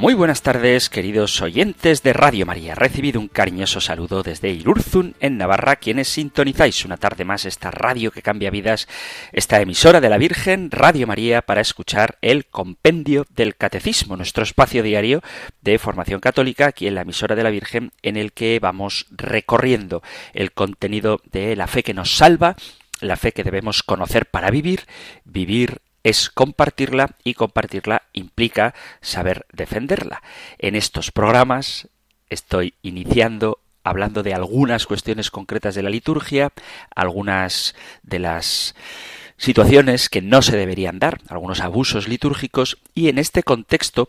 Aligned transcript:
Muy 0.00 0.14
buenas 0.14 0.40
tardes, 0.40 0.88
queridos 0.88 1.42
oyentes 1.42 2.02
de 2.02 2.14
Radio 2.14 2.46
María. 2.46 2.74
Recibido 2.74 3.20
un 3.20 3.28
cariñoso 3.28 3.82
saludo 3.82 4.22
desde 4.22 4.48
Irurzun, 4.48 5.14
en 5.20 5.36
Navarra, 5.36 5.76
quienes 5.76 6.08
sintonizáis 6.08 6.86
una 6.86 6.96
tarde 6.96 7.26
más 7.26 7.44
esta 7.44 7.70
radio 7.70 8.10
que 8.10 8.22
cambia 8.22 8.50
vidas, 8.50 8.88
esta 9.30 9.60
emisora 9.60 10.00
de 10.00 10.08
la 10.08 10.16
Virgen, 10.16 10.70
Radio 10.70 11.06
María, 11.06 11.42
para 11.42 11.60
escuchar 11.60 12.16
el 12.22 12.46
Compendio 12.46 13.26
del 13.28 13.56
Catecismo, 13.56 14.16
nuestro 14.16 14.42
espacio 14.42 14.82
diario 14.82 15.20
de 15.60 15.78
formación 15.78 16.20
católica 16.20 16.68
aquí 16.68 16.86
en 16.86 16.94
la 16.94 17.02
emisora 17.02 17.36
de 17.36 17.42
la 17.42 17.50
Virgen, 17.50 17.92
en 18.00 18.16
el 18.16 18.32
que 18.32 18.58
vamos 18.58 19.06
recorriendo 19.10 20.02
el 20.32 20.52
contenido 20.52 21.20
de 21.30 21.56
la 21.56 21.66
fe 21.66 21.82
que 21.82 21.92
nos 21.92 22.16
salva, 22.16 22.56
la 23.02 23.16
fe 23.16 23.32
que 23.32 23.44
debemos 23.44 23.82
conocer 23.82 24.24
para 24.24 24.50
vivir, 24.50 24.86
vivir 25.26 25.82
es 26.02 26.30
compartirla 26.30 27.16
y 27.24 27.34
compartirla 27.34 28.02
implica 28.12 28.74
saber 29.00 29.46
defenderla. 29.52 30.22
En 30.58 30.76
estos 30.76 31.10
programas 31.10 31.88
estoy 32.28 32.74
iniciando 32.82 33.58
hablando 33.82 34.22
de 34.22 34.34
algunas 34.34 34.86
cuestiones 34.86 35.30
concretas 35.30 35.74
de 35.74 35.82
la 35.82 35.90
liturgia, 35.90 36.52
algunas 36.94 37.74
de 38.02 38.18
las 38.18 38.74
situaciones 39.36 40.08
que 40.08 40.20
no 40.20 40.42
se 40.42 40.56
deberían 40.56 40.98
dar, 40.98 41.20
algunos 41.28 41.60
abusos 41.60 42.08
litúrgicos 42.08 42.78
y 42.94 43.08
en 43.08 43.18
este 43.18 43.42
contexto 43.42 44.08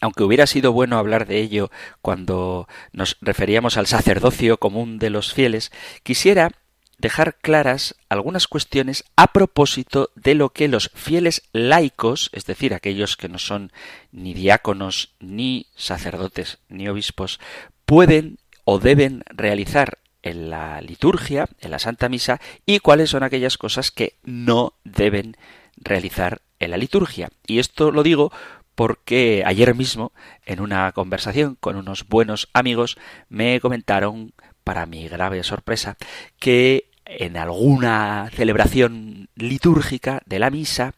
aunque 0.00 0.22
hubiera 0.22 0.46
sido 0.46 0.72
bueno 0.72 0.98
hablar 0.98 1.26
de 1.26 1.40
ello 1.40 1.70
cuando 2.02 2.68
nos 2.92 3.16
referíamos 3.20 3.76
al 3.76 3.86
sacerdocio 3.86 4.58
común 4.58 4.98
de 4.98 5.10
los 5.10 5.32
fieles, 5.32 5.72
quisiera 6.02 6.52
dejar 6.98 7.36
claras 7.36 7.94
algunas 8.08 8.46
cuestiones 8.48 9.04
a 9.16 9.32
propósito 9.32 10.10
de 10.14 10.34
lo 10.34 10.50
que 10.50 10.68
los 10.68 10.90
fieles 10.94 11.42
laicos, 11.52 12.30
es 12.32 12.44
decir, 12.44 12.74
aquellos 12.74 13.16
que 13.16 13.28
no 13.28 13.38
son 13.38 13.72
ni 14.12 14.34
diáconos, 14.34 15.14
ni 15.20 15.66
sacerdotes, 15.76 16.58
ni 16.68 16.88
obispos, 16.88 17.40
pueden 17.86 18.38
o 18.64 18.78
deben 18.78 19.22
realizar 19.28 19.98
en 20.22 20.50
la 20.50 20.80
liturgia, 20.80 21.48
en 21.60 21.70
la 21.70 21.78
Santa 21.78 22.08
Misa, 22.08 22.40
y 22.66 22.80
cuáles 22.80 23.10
son 23.10 23.22
aquellas 23.22 23.56
cosas 23.56 23.90
que 23.90 24.16
no 24.24 24.74
deben 24.84 25.36
realizar 25.76 26.42
en 26.58 26.72
la 26.72 26.76
liturgia. 26.76 27.30
Y 27.46 27.60
esto 27.60 27.92
lo 27.92 28.02
digo 28.02 28.32
porque 28.74 29.42
ayer 29.46 29.74
mismo, 29.74 30.12
en 30.44 30.60
una 30.60 30.92
conversación 30.92 31.56
con 31.58 31.76
unos 31.76 32.06
buenos 32.06 32.48
amigos, 32.52 32.96
me 33.28 33.60
comentaron 33.60 34.32
para 34.64 34.86
mi 34.86 35.08
grave 35.08 35.42
sorpresa, 35.44 35.96
que 36.38 36.87
en 37.08 37.36
alguna 37.38 38.30
celebración 38.34 39.28
litúrgica 39.34 40.22
de 40.26 40.38
la 40.38 40.50
misa, 40.50 40.94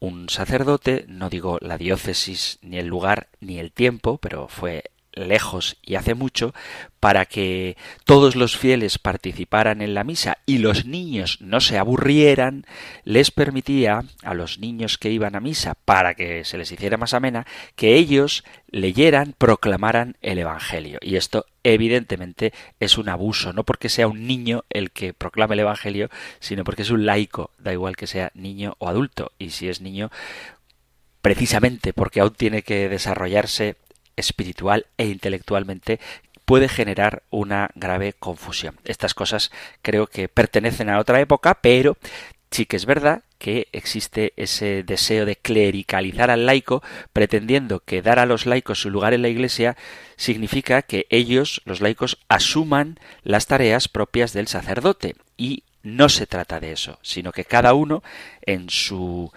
un 0.00 0.28
sacerdote, 0.28 1.04
no 1.08 1.28
digo 1.28 1.58
la 1.60 1.78
diócesis, 1.78 2.58
ni 2.62 2.78
el 2.78 2.86
lugar, 2.86 3.28
ni 3.40 3.58
el 3.58 3.70
tiempo, 3.70 4.18
pero 4.18 4.48
fue 4.48 4.90
lejos 5.12 5.76
y 5.82 5.96
hace 5.96 6.14
mucho, 6.14 6.54
para 7.00 7.26
que 7.26 7.76
todos 8.04 8.36
los 8.36 8.56
fieles 8.56 8.98
participaran 8.98 9.82
en 9.82 9.94
la 9.94 10.04
misa 10.04 10.38
y 10.46 10.58
los 10.58 10.86
niños 10.86 11.38
no 11.40 11.60
se 11.60 11.78
aburrieran, 11.78 12.64
les 13.04 13.30
permitía 13.30 14.04
a 14.22 14.34
los 14.34 14.58
niños 14.58 14.98
que 14.98 15.10
iban 15.10 15.34
a 15.34 15.40
misa, 15.40 15.74
para 15.84 16.14
que 16.14 16.44
se 16.44 16.58
les 16.58 16.70
hiciera 16.70 16.96
más 16.96 17.14
amena, 17.14 17.46
que 17.76 17.94
ellos 17.94 18.44
leyeran, 18.68 19.34
proclamaran 19.36 20.16
el 20.22 20.38
Evangelio. 20.38 20.98
Y 21.02 21.16
esto 21.16 21.46
evidentemente 21.64 22.52
es 22.80 22.98
un 22.98 23.08
abuso, 23.08 23.52
no 23.52 23.64
porque 23.64 23.88
sea 23.88 24.08
un 24.08 24.26
niño 24.26 24.64
el 24.70 24.90
que 24.90 25.12
proclame 25.12 25.54
el 25.54 25.60
Evangelio, 25.60 26.08
sino 26.40 26.64
porque 26.64 26.82
es 26.82 26.90
un 26.90 27.06
laico, 27.06 27.50
da 27.58 27.72
igual 27.72 27.96
que 27.96 28.06
sea 28.06 28.30
niño 28.34 28.76
o 28.78 28.88
adulto. 28.88 29.32
Y 29.38 29.50
si 29.50 29.68
es 29.68 29.80
niño, 29.80 30.10
precisamente 31.22 31.92
porque 31.92 32.20
aún 32.20 32.34
tiene 32.34 32.62
que 32.62 32.88
desarrollarse 32.88 33.76
espiritual 34.16 34.86
e 34.96 35.06
intelectualmente 35.06 36.00
puede 36.44 36.68
generar 36.68 37.22
una 37.30 37.70
grave 37.74 38.12
confusión. 38.12 38.76
Estas 38.84 39.14
cosas 39.14 39.50
creo 39.80 40.06
que 40.06 40.28
pertenecen 40.28 40.90
a 40.90 40.98
otra 40.98 41.20
época, 41.20 41.58
pero 41.62 41.96
sí 42.50 42.66
que 42.66 42.76
es 42.76 42.86
verdad 42.86 43.22
que 43.38 43.66
existe 43.72 44.34
ese 44.36 44.84
deseo 44.84 45.26
de 45.26 45.36
clericalizar 45.36 46.30
al 46.30 46.46
laico, 46.46 46.82
pretendiendo 47.12 47.80
que 47.80 48.02
dar 48.02 48.20
a 48.20 48.26
los 48.26 48.46
laicos 48.46 48.80
su 48.80 48.90
lugar 48.90 49.14
en 49.14 49.22
la 49.22 49.28
Iglesia 49.28 49.76
significa 50.16 50.82
que 50.82 51.06
ellos, 51.10 51.60
los 51.64 51.80
laicos, 51.80 52.18
asuman 52.28 53.00
las 53.24 53.46
tareas 53.46 53.88
propias 53.88 54.32
del 54.32 54.46
sacerdote. 54.46 55.16
Y 55.36 55.64
no 55.82 56.08
se 56.08 56.28
trata 56.28 56.60
de 56.60 56.70
eso, 56.70 57.00
sino 57.02 57.32
que 57.32 57.44
cada 57.44 57.74
uno 57.74 58.04
en 58.42 58.70
su 58.70 59.32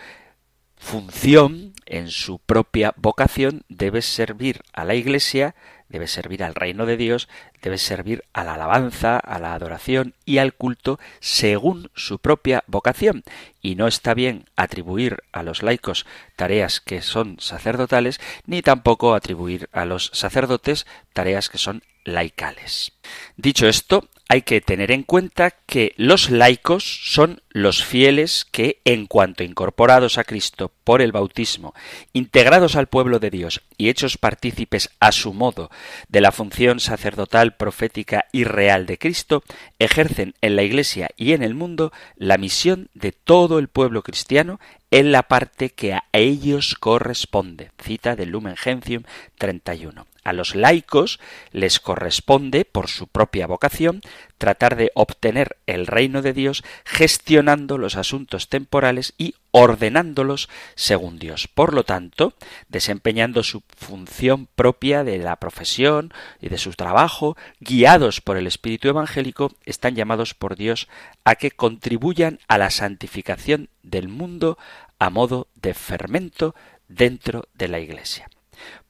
función, 0.77 1.73
en 1.85 2.09
su 2.09 2.39
propia 2.39 2.93
vocación, 2.97 3.63
debe 3.69 4.01
servir 4.01 4.61
a 4.73 4.83
la 4.85 4.95
Iglesia, 4.95 5.55
debe 5.89 6.07
servir 6.07 6.43
al 6.43 6.55
reino 6.55 6.85
de 6.85 6.97
Dios, 6.97 7.29
debe 7.61 7.77
servir 7.77 8.23
a 8.33 8.43
la 8.43 8.55
alabanza, 8.55 9.17
a 9.17 9.39
la 9.39 9.53
adoración 9.53 10.15
y 10.25 10.39
al 10.39 10.53
culto 10.53 10.99
según 11.19 11.91
su 11.95 12.19
propia 12.19 12.63
vocación. 12.67 13.23
Y 13.61 13.75
no 13.75 13.87
está 13.87 14.13
bien 14.13 14.45
atribuir 14.55 15.23
a 15.31 15.43
los 15.43 15.63
laicos 15.63 16.05
tareas 16.35 16.81
que 16.81 17.01
son 17.01 17.37
sacerdotales, 17.39 18.19
ni 18.45 18.61
tampoco 18.61 19.13
atribuir 19.13 19.69
a 19.71 19.85
los 19.85 20.11
sacerdotes 20.13 20.85
tareas 21.13 21.49
que 21.49 21.57
son 21.57 21.83
laicales. 22.03 22.91
Dicho 23.37 23.67
esto, 23.67 24.09
hay 24.27 24.41
que 24.41 24.61
tener 24.61 24.91
en 24.91 25.03
cuenta 25.03 25.51
que 25.51 25.93
los 25.97 26.29
laicos 26.29 27.01
son 27.03 27.41
los 27.49 27.83
fieles 27.83 28.45
que, 28.51 28.81
en 28.83 29.05
cuanto 29.05 29.43
incorporados 29.43 30.17
a 30.17 30.23
Cristo 30.23 30.71
por 30.83 31.01
el 31.01 31.11
bautismo, 31.11 31.73
integrados 32.11 32.75
al 32.75 32.87
pueblo 32.87 33.19
de 33.19 33.29
Dios 33.29 33.61
y 33.77 33.89
hechos 33.89 34.17
partícipes 34.17 34.89
a 34.99 35.11
su 35.11 35.33
modo 35.33 35.69
de 36.09 36.21
la 36.21 36.31
función 36.31 36.79
sacerdotal, 36.79 37.55
profética 37.55 38.25
y 38.31 38.43
real 38.43 38.85
de 38.87 38.97
Cristo, 38.97 39.43
ejercen 39.79 40.33
en 40.41 40.55
la 40.55 40.63
Iglesia 40.63 41.09
y 41.15 41.33
en 41.33 41.43
el 41.43 41.53
mundo 41.53 41.93
la 42.15 42.37
misión 42.37 42.89
de 42.93 43.11
todo 43.11 43.59
el 43.59 43.67
pueblo 43.67 44.01
cristiano 44.01 44.59
en 44.91 45.11
la 45.11 45.23
parte 45.23 45.69
que 45.71 45.93
a 45.93 46.03
ellos 46.13 46.75
corresponde. 46.75 47.71
Cita 47.81 48.15
del 48.15 48.29
Lumen 48.29 48.55
Gentium 48.55 49.03
31. 49.37 50.07
A 50.23 50.33
los 50.33 50.55
laicos 50.55 51.19
les 51.51 51.79
corresponde, 51.79 52.65
por 52.65 52.89
su 52.89 53.07
propia 53.07 53.45
vocación, 53.45 54.01
tratar 54.37 54.75
de 54.75 54.91
obtener 54.95 55.57
el 55.65 55.87
reino 55.87 56.21
de 56.21 56.33
Dios 56.33 56.63
gestionando 56.83 57.77
los 57.77 57.95
asuntos 57.95 58.49
temporales 58.49 59.13
y 59.17 59.35
ordenándolos 59.51 60.49
según 60.75 61.17
Dios. 61.17 61.47
Por 61.47 61.73
lo 61.73 61.83
tanto, 61.83 62.33
desempeñando 62.67 63.43
su 63.43 63.63
función 63.77 64.47
propia 64.55 65.03
de 65.03 65.17
la 65.17 65.37
profesión 65.37 66.13
y 66.41 66.49
de 66.49 66.57
su 66.57 66.73
trabajo, 66.73 67.37
guiados 67.59 68.21
por 68.21 68.37
el 68.37 68.47
Espíritu 68.47 68.89
Evangélico, 68.89 69.53
están 69.65 69.95
llamados 69.95 70.33
por 70.33 70.55
Dios 70.55 70.87
a 71.23 71.35
que 71.35 71.51
contribuyan 71.51 72.39
a 72.47 72.57
la 72.57 72.69
santificación 72.69 73.69
del 73.83 74.09
mundo 74.09 74.57
a 74.99 75.09
modo 75.09 75.47
de 75.55 75.73
fermento 75.73 76.55
dentro 76.87 77.47
de 77.53 77.67
la 77.67 77.79
Iglesia. 77.79 78.29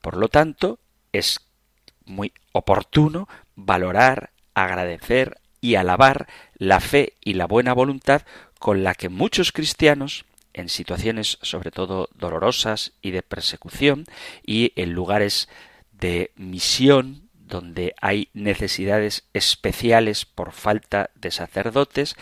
Por 0.02 0.18
lo 0.18 0.30
tanto, 0.30 0.80
es 1.12 1.40
muy 2.06 2.34
oportuno 2.52 3.28
valorar, 3.56 4.32
agradecer 4.56 5.38
y 5.62 5.76
alabar 5.76 6.28
la 6.58 6.80
fe 6.80 7.14
y 7.22 7.34
la 7.34 7.46
buena 7.46 7.74
voluntad 7.74 8.24
con 8.60 8.84
la 8.84 8.96
que 8.96 9.10
muchos 9.10 9.52
cristianos, 9.52 10.26
en 10.54 10.70
situaciones 10.70 11.38
sobre 11.42 11.72
todo 11.72 12.10
dolorosas 12.16 12.94
y 13.02 13.12
de 13.12 13.22
persecución 13.22 14.06
y 14.46 14.72
en 14.76 14.94
lugares 14.94 15.50
de 15.92 16.32
misión 16.36 17.30
donde 17.34 17.94
hay 18.02 18.30
necesidades 18.34 19.26
especiales 19.34 20.26
por 20.26 20.52
falta 20.52 21.12
de 21.16 21.32
sacerdotes, 21.32 22.16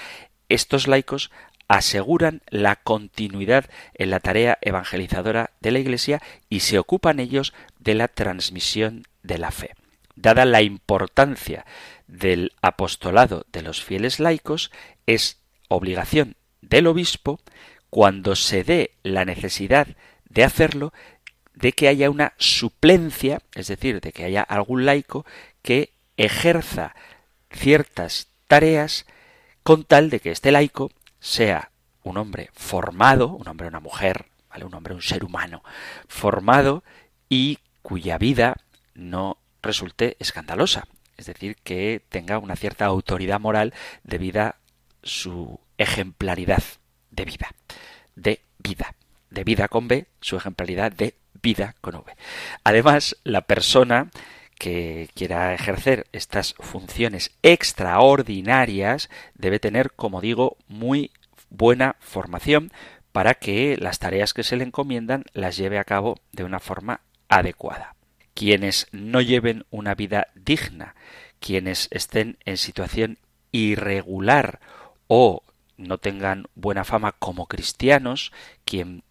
estos 0.50 0.88
laicos 0.88 1.32
aseguran 1.68 2.42
la 2.50 2.76
continuidad 2.76 3.66
en 3.94 4.10
la 4.10 4.20
tarea 4.20 4.58
evangelizadora 4.62 5.52
de 5.62 5.72
la 5.72 5.80
Iglesia 5.80 6.22
y 6.50 6.60
se 6.60 6.78
ocupan 6.78 7.20
ellos 7.20 7.54
de 7.80 7.96
la 7.96 8.08
transmisión 8.08 9.04
de 9.24 9.38
la 9.38 9.52
fe. 9.52 9.76
Dada 10.16 10.46
la 10.46 10.62
importancia 10.62 11.66
del 12.08 12.54
apostolado 12.62 13.46
de 13.52 13.62
los 13.62 13.84
fieles 13.84 14.20
laicos, 14.20 14.72
es 15.06 15.40
obligación 15.68 16.36
del 16.62 16.88
obispo, 16.88 17.40
cuando 17.90 18.36
se 18.36 18.64
dé 18.64 18.92
la 19.04 19.26
necesidad 19.26 19.88
de 20.30 20.44
hacerlo, 20.44 20.94
de 21.54 21.74
que 21.74 21.88
haya 21.88 22.10
una 22.10 22.34
suplencia, 22.38 23.42
es 23.54 23.68
decir, 23.68 24.02
de 24.02 24.12
que 24.12 24.26
haya 24.26 24.42
algún 24.42 24.86
laico 24.86 25.26
que 25.62 25.94
ejerza 26.18 26.96
ciertas 27.52 28.28
tareas 28.48 29.06
con 29.62 29.84
tal 29.84 30.10
de 30.10 30.20
que 30.20 30.32
este 30.32 30.52
laico 30.52 30.92
sea 31.20 31.72
un 32.04 32.18
hombre 32.18 32.50
formado, 32.54 33.28
un 33.30 33.48
hombre, 33.48 33.68
una 33.68 33.80
mujer, 33.80 34.26
¿vale? 34.50 34.66
un 34.66 34.74
hombre, 34.74 34.94
un 34.94 35.02
ser 35.02 35.24
humano 35.24 35.64
formado 36.08 36.84
y 37.30 37.60
cuya 37.82 38.18
vida 38.18 38.58
no 38.94 39.38
resulte 39.64 40.18
escandalosa, 40.20 40.88
es 41.18 41.26
decir, 41.26 41.56
que 41.64 42.02
tenga 42.10 42.38
una 42.38 42.56
cierta 42.56 42.86
autoridad 42.86 43.40
moral 43.40 43.74
debida 44.04 44.58
su 45.02 45.60
ejemplaridad 45.78 46.64
de 47.12 47.26
vida, 47.26 47.50
de 48.16 48.42
vida, 48.60 48.96
de 49.30 49.44
vida 49.44 49.68
con 49.68 49.88
B, 49.88 50.08
su 50.22 50.38
ejemplaridad 50.38 50.92
de 50.92 51.16
vida 51.42 51.76
con 51.82 51.96
V. 51.96 52.16
Además, 52.64 53.18
la 53.24 53.42
persona 53.42 54.12
que 54.58 55.10
quiera 55.14 55.54
ejercer 55.54 56.08
estas 56.12 56.56
funciones 56.60 57.32
extraordinarias 57.42 59.10
debe 59.34 59.60
tener, 59.60 59.92
como 59.92 60.22
digo, 60.22 60.58
muy 60.68 61.12
buena 61.50 61.96
formación 62.00 62.72
para 63.12 63.36
que 63.36 63.78
las 63.78 64.00
tareas 64.00 64.34
que 64.34 64.44
se 64.44 64.56
le 64.56 64.64
encomiendan 64.64 65.26
las 65.34 65.58
lleve 65.58 65.80
a 65.80 65.84
cabo 65.84 66.20
de 66.32 66.44
una 66.44 66.60
forma 66.60 67.02
adecuada. 67.30 67.96
Quienes 68.34 68.88
no 68.92 69.22
lleven 69.22 69.66
una 69.70 69.96
vida 69.96 70.28
digna, 70.36 70.96
quienes 71.40 71.88
estén 71.92 72.38
en 72.46 72.58
situación 72.58 73.20
irregular 73.52 74.60
o 75.08 75.44
no 75.78 75.98
tengan 75.98 76.48
buena 76.56 76.84
fama 76.84 77.14
como 77.14 77.48
cristianos, 77.48 78.32
quien 78.66 79.04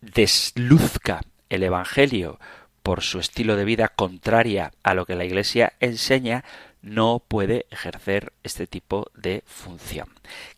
desluzca 0.00 1.22
el 1.48 1.62
Evangelio 1.62 2.38
por 2.82 3.02
su 3.02 3.18
estilo 3.18 3.56
de 3.56 3.64
vida 3.64 3.88
contraria 3.88 4.72
a 4.82 4.94
lo 4.94 5.06
que 5.06 5.14
la 5.14 5.24
Iglesia 5.24 5.72
enseña, 5.80 6.44
no 6.82 7.22
puede 7.26 7.66
ejercer 7.70 8.34
este 8.42 8.66
tipo 8.66 9.10
de 9.14 9.42
función. 9.46 10.08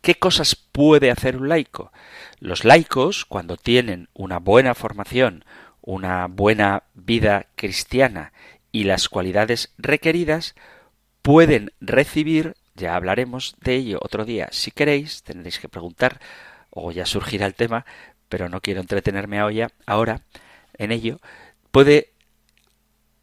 ¿Qué 0.00 0.16
cosas 0.16 0.56
puede 0.56 1.12
hacer 1.12 1.36
un 1.36 1.48
laico? 1.48 1.92
Los 2.40 2.64
laicos, 2.64 3.24
cuando 3.24 3.56
tienen 3.56 4.08
una 4.12 4.40
buena 4.40 4.74
formación, 4.74 5.44
una 5.86 6.26
buena 6.26 6.82
vida 6.94 7.46
cristiana 7.54 8.32
y 8.72 8.84
las 8.84 9.08
cualidades 9.08 9.72
requeridas, 9.78 10.54
pueden 11.22 11.72
recibir, 11.80 12.56
ya 12.74 12.94
hablaremos 12.94 13.56
de 13.60 13.76
ello 13.76 13.98
otro 14.02 14.26
día, 14.26 14.48
si 14.50 14.70
queréis, 14.70 15.22
tendréis 15.22 15.58
que 15.58 15.70
preguntar, 15.70 16.20
o 16.70 16.92
ya 16.92 17.06
surgirá 17.06 17.46
el 17.46 17.54
tema, 17.54 17.86
pero 18.28 18.50
no 18.50 18.60
quiero 18.60 18.80
entretenerme 18.80 19.38
ahora 19.86 20.20
en 20.74 20.92
ello, 20.92 21.20
puede 21.70 22.10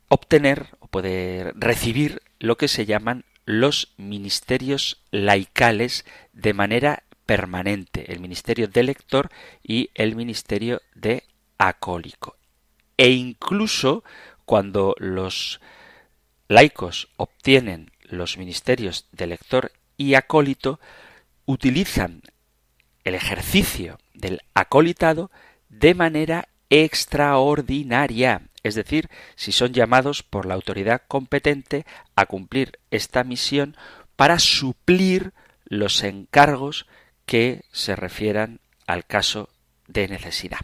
obtener 0.07 0.69
o 0.79 0.87
puede 0.87 1.51
recibir 1.55 2.21
lo 2.39 2.57
que 2.57 2.67
se 2.67 2.85
llaman 2.85 3.25
los 3.45 3.93
ministerios 3.97 5.03
laicales 5.11 6.05
de 6.31 6.53
manera 6.53 7.03
permanente, 7.25 8.11
el 8.11 8.21
ministerio 8.21 8.67
de 8.67 8.83
lector 8.83 9.29
y 9.61 9.89
el 9.95 10.15
ministerio 10.15 10.81
de 10.95 11.23
acólico. 11.57 12.37
E 12.97 13.11
incluso 13.11 14.03
cuando 14.45 14.95
los 14.97 15.59
laicos 16.47 17.09
obtienen 17.17 17.91
los 18.03 18.37
ministerios 18.37 19.07
de 19.11 19.27
lector 19.27 19.71
y 19.97 20.15
acólito, 20.15 20.79
utilizan 21.45 22.21
el 23.03 23.15
ejercicio 23.15 23.97
del 24.13 24.41
acolitado 24.53 25.31
de 25.69 25.93
manera 25.93 26.47
extraordinaria, 26.69 28.49
es 28.63 28.75
decir, 28.75 29.09
si 29.35 29.51
son 29.51 29.73
llamados 29.73 30.23
por 30.23 30.45
la 30.45 30.53
autoridad 30.53 31.01
competente 31.07 31.85
a 32.15 32.25
cumplir 32.25 32.79
esta 32.91 33.23
misión 33.23 33.75
para 34.15 34.39
suplir 34.39 35.33
los 35.65 36.03
encargos 36.03 36.85
que 37.25 37.63
se 37.71 37.95
refieran 37.95 38.59
al 38.87 39.05
caso 39.05 39.49
de 39.87 40.07
necesidad. 40.07 40.59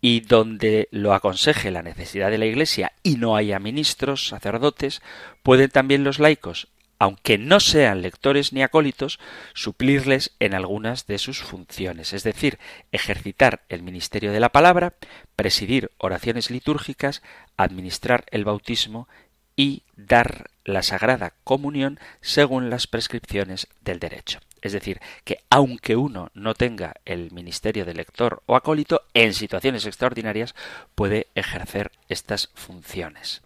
Y 0.00 0.20
donde 0.20 0.88
lo 0.92 1.12
aconseje 1.12 1.70
la 1.70 1.82
necesidad 1.82 2.30
de 2.30 2.38
la 2.38 2.46
Iglesia 2.46 2.92
y 3.02 3.16
no 3.16 3.36
haya 3.36 3.58
ministros, 3.58 4.28
sacerdotes, 4.28 5.02
pueden 5.42 5.70
también 5.70 6.04
los 6.04 6.18
laicos 6.18 6.68
aunque 6.98 7.38
no 7.38 7.60
sean 7.60 8.02
lectores 8.02 8.52
ni 8.52 8.62
acólitos, 8.62 9.20
suplirles 9.54 10.32
en 10.40 10.54
algunas 10.54 11.06
de 11.06 11.18
sus 11.18 11.42
funciones, 11.42 12.12
es 12.12 12.24
decir, 12.24 12.58
ejercitar 12.90 13.62
el 13.68 13.82
ministerio 13.82 14.32
de 14.32 14.40
la 14.40 14.48
palabra, 14.48 14.94
presidir 15.36 15.90
oraciones 15.98 16.50
litúrgicas, 16.50 17.22
administrar 17.56 18.24
el 18.30 18.44
bautismo 18.44 19.08
y 19.58 19.82
dar 19.96 20.50
la 20.64 20.84
sagrada 20.84 21.34
comunión 21.42 21.98
según 22.20 22.70
las 22.70 22.86
prescripciones 22.86 23.66
del 23.80 23.98
derecho. 23.98 24.38
Es 24.62 24.72
decir, 24.72 25.00
que 25.24 25.38
aunque 25.50 25.96
uno 25.96 26.30
no 26.32 26.54
tenga 26.54 26.94
el 27.04 27.32
ministerio 27.32 27.84
de 27.84 27.94
lector 27.94 28.40
o 28.46 28.54
acólito, 28.54 29.02
en 29.14 29.34
situaciones 29.34 29.84
extraordinarias 29.84 30.54
puede 30.94 31.26
ejercer 31.34 31.90
estas 32.08 32.50
funciones. 32.54 33.42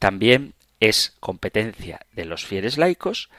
También 0.00 0.54
es 0.80 1.14
competencia 1.20 2.00
de 2.10 2.24
los 2.24 2.44
fieles 2.44 2.76
laicos 2.76 3.30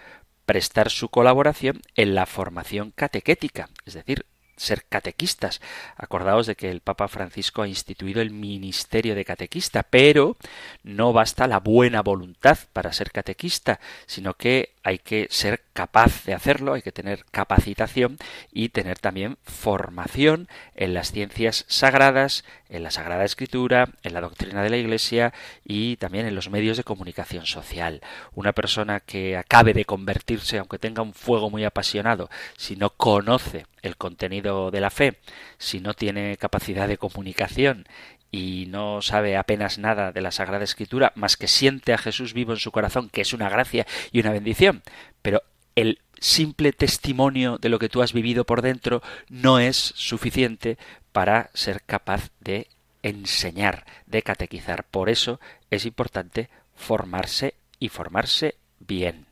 prestar 0.45 0.89
su 0.89 1.09
colaboración 1.09 1.81
en 1.95 2.15
la 2.15 2.25
formación 2.25 2.91
catequética, 2.91 3.69
es 3.85 3.95
decir, 3.95 4.25
ser 4.55 4.83
catequistas. 4.85 5.61
Acordaos 5.95 6.47
de 6.47 6.55
que 6.55 6.69
el 6.69 6.81
Papa 6.81 7.07
Francisco 7.07 7.61
ha 7.61 7.67
instituido 7.67 8.21
el 8.21 8.31
ministerio 8.31 9.15
de 9.15 9.25
catequista, 9.25 9.83
pero 9.83 10.37
no 10.83 11.13
basta 11.13 11.47
la 11.47 11.59
buena 11.59 12.01
voluntad 12.01 12.57
para 12.73 12.93
ser 12.93 13.11
catequista, 13.11 13.79
sino 14.05 14.35
que 14.35 14.72
hay 14.83 14.99
que 14.99 15.27
ser 15.31 15.63
capaz 15.73 16.25
de 16.25 16.33
hacerlo, 16.33 16.73
hay 16.73 16.81
que 16.81 16.91
tener 16.91 17.25
capacitación 17.31 18.17
y 18.51 18.69
tener 18.69 18.99
también 18.99 19.37
formación 19.43 20.47
en 20.75 20.93
las 20.93 21.11
ciencias 21.11 21.65
sagradas, 21.67 22.43
en 22.69 22.83
la 22.83 22.91
Sagrada 22.91 23.23
Escritura, 23.23 23.89
en 24.03 24.13
la 24.13 24.21
doctrina 24.21 24.61
de 24.61 24.69
la 24.69 24.77
Iglesia 24.77 25.33
y 25.63 25.95
también 25.97 26.25
en 26.25 26.35
los 26.35 26.49
medios 26.49 26.77
de 26.77 26.83
comunicación 26.83 27.45
social. 27.45 28.01
Una 28.33 28.51
persona 28.51 28.99
que 28.99 29.37
acabe 29.37 29.73
de 29.73 29.85
convertirse, 29.85 30.57
aunque 30.57 30.79
tenga 30.79 31.01
un 31.01 31.13
fuego 31.13 31.49
muy 31.49 31.63
apasionado, 31.63 32.29
si 32.57 32.75
no 32.75 32.91
conoce 32.91 33.65
el 33.81 33.97
contenido 33.97 34.71
de 34.71 34.81
la 34.81 34.89
fe, 34.89 35.19
si 35.57 35.79
no 35.79 35.93
tiene 35.93 36.37
capacidad 36.37 36.87
de 36.87 36.97
comunicación 36.97 37.85
y 38.33 38.65
no 38.65 39.03
sabe 39.03 39.37
apenas 39.37 39.77
nada 39.77 40.11
de 40.11 40.19
la 40.19 40.31
Sagrada 40.31 40.63
Escritura, 40.63 41.13
más 41.15 41.37
que 41.37 41.47
siente 41.47 41.93
a 41.93 41.99
Jesús 41.99 42.33
vivo 42.33 42.51
en 42.51 42.57
su 42.57 42.71
corazón, 42.71 43.09
que 43.09 43.21
es 43.21 43.31
una 43.31 43.47
gracia 43.47 43.85
y 44.11 44.19
una 44.19 44.31
bendición, 44.31 44.81
pero 45.21 45.43
el 45.75 45.99
simple 46.19 46.73
testimonio 46.73 47.59
de 47.59 47.69
lo 47.69 47.77
que 47.77 47.89
tú 47.89 48.01
has 48.01 48.11
vivido 48.11 48.43
por 48.43 48.63
dentro 48.63 49.03
no 49.29 49.59
es 49.59 49.77
suficiente 49.77 50.79
para 51.11 51.51
ser 51.53 51.83
capaz 51.83 52.31
de 52.39 52.69
enseñar, 53.03 53.85
de 54.07 54.23
catequizar. 54.23 54.83
Por 54.85 55.09
eso 55.09 55.39
es 55.69 55.85
importante 55.85 56.49
formarse 56.75 57.53
y 57.77 57.89
formarse 57.89 58.55
bien. 58.79 59.27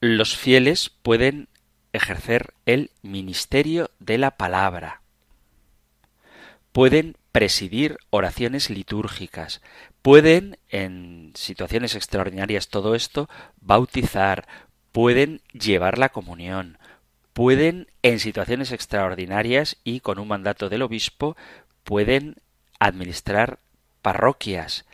Los 0.00 0.36
fieles 0.36 0.90
pueden 1.02 1.48
ejercer 1.94 2.52
el 2.66 2.90
ministerio 3.00 3.90
de 4.00 4.18
la 4.18 4.32
palabra. 4.32 5.00
Pueden 6.72 7.16
presidir 7.32 7.98
oraciones 8.10 8.70
litúrgicas. 8.70 9.60
Pueden, 10.02 10.58
en 10.68 11.32
situaciones 11.34 11.94
extraordinarias 11.94 12.68
todo 12.68 12.94
esto, 12.94 13.28
bautizar. 13.60 14.46
Pueden 14.92 15.40
llevar 15.52 15.98
la 15.98 16.08
comunión. 16.08 16.78
Pueden, 17.32 17.86
en 18.02 18.18
situaciones 18.18 18.72
extraordinarias 18.72 19.76
y 19.84 20.00
con 20.00 20.18
un 20.18 20.28
mandato 20.28 20.68
del 20.68 20.82
obispo, 20.82 21.36
pueden 21.84 22.36
administrar 22.78 23.60
parroquias, 24.02 24.84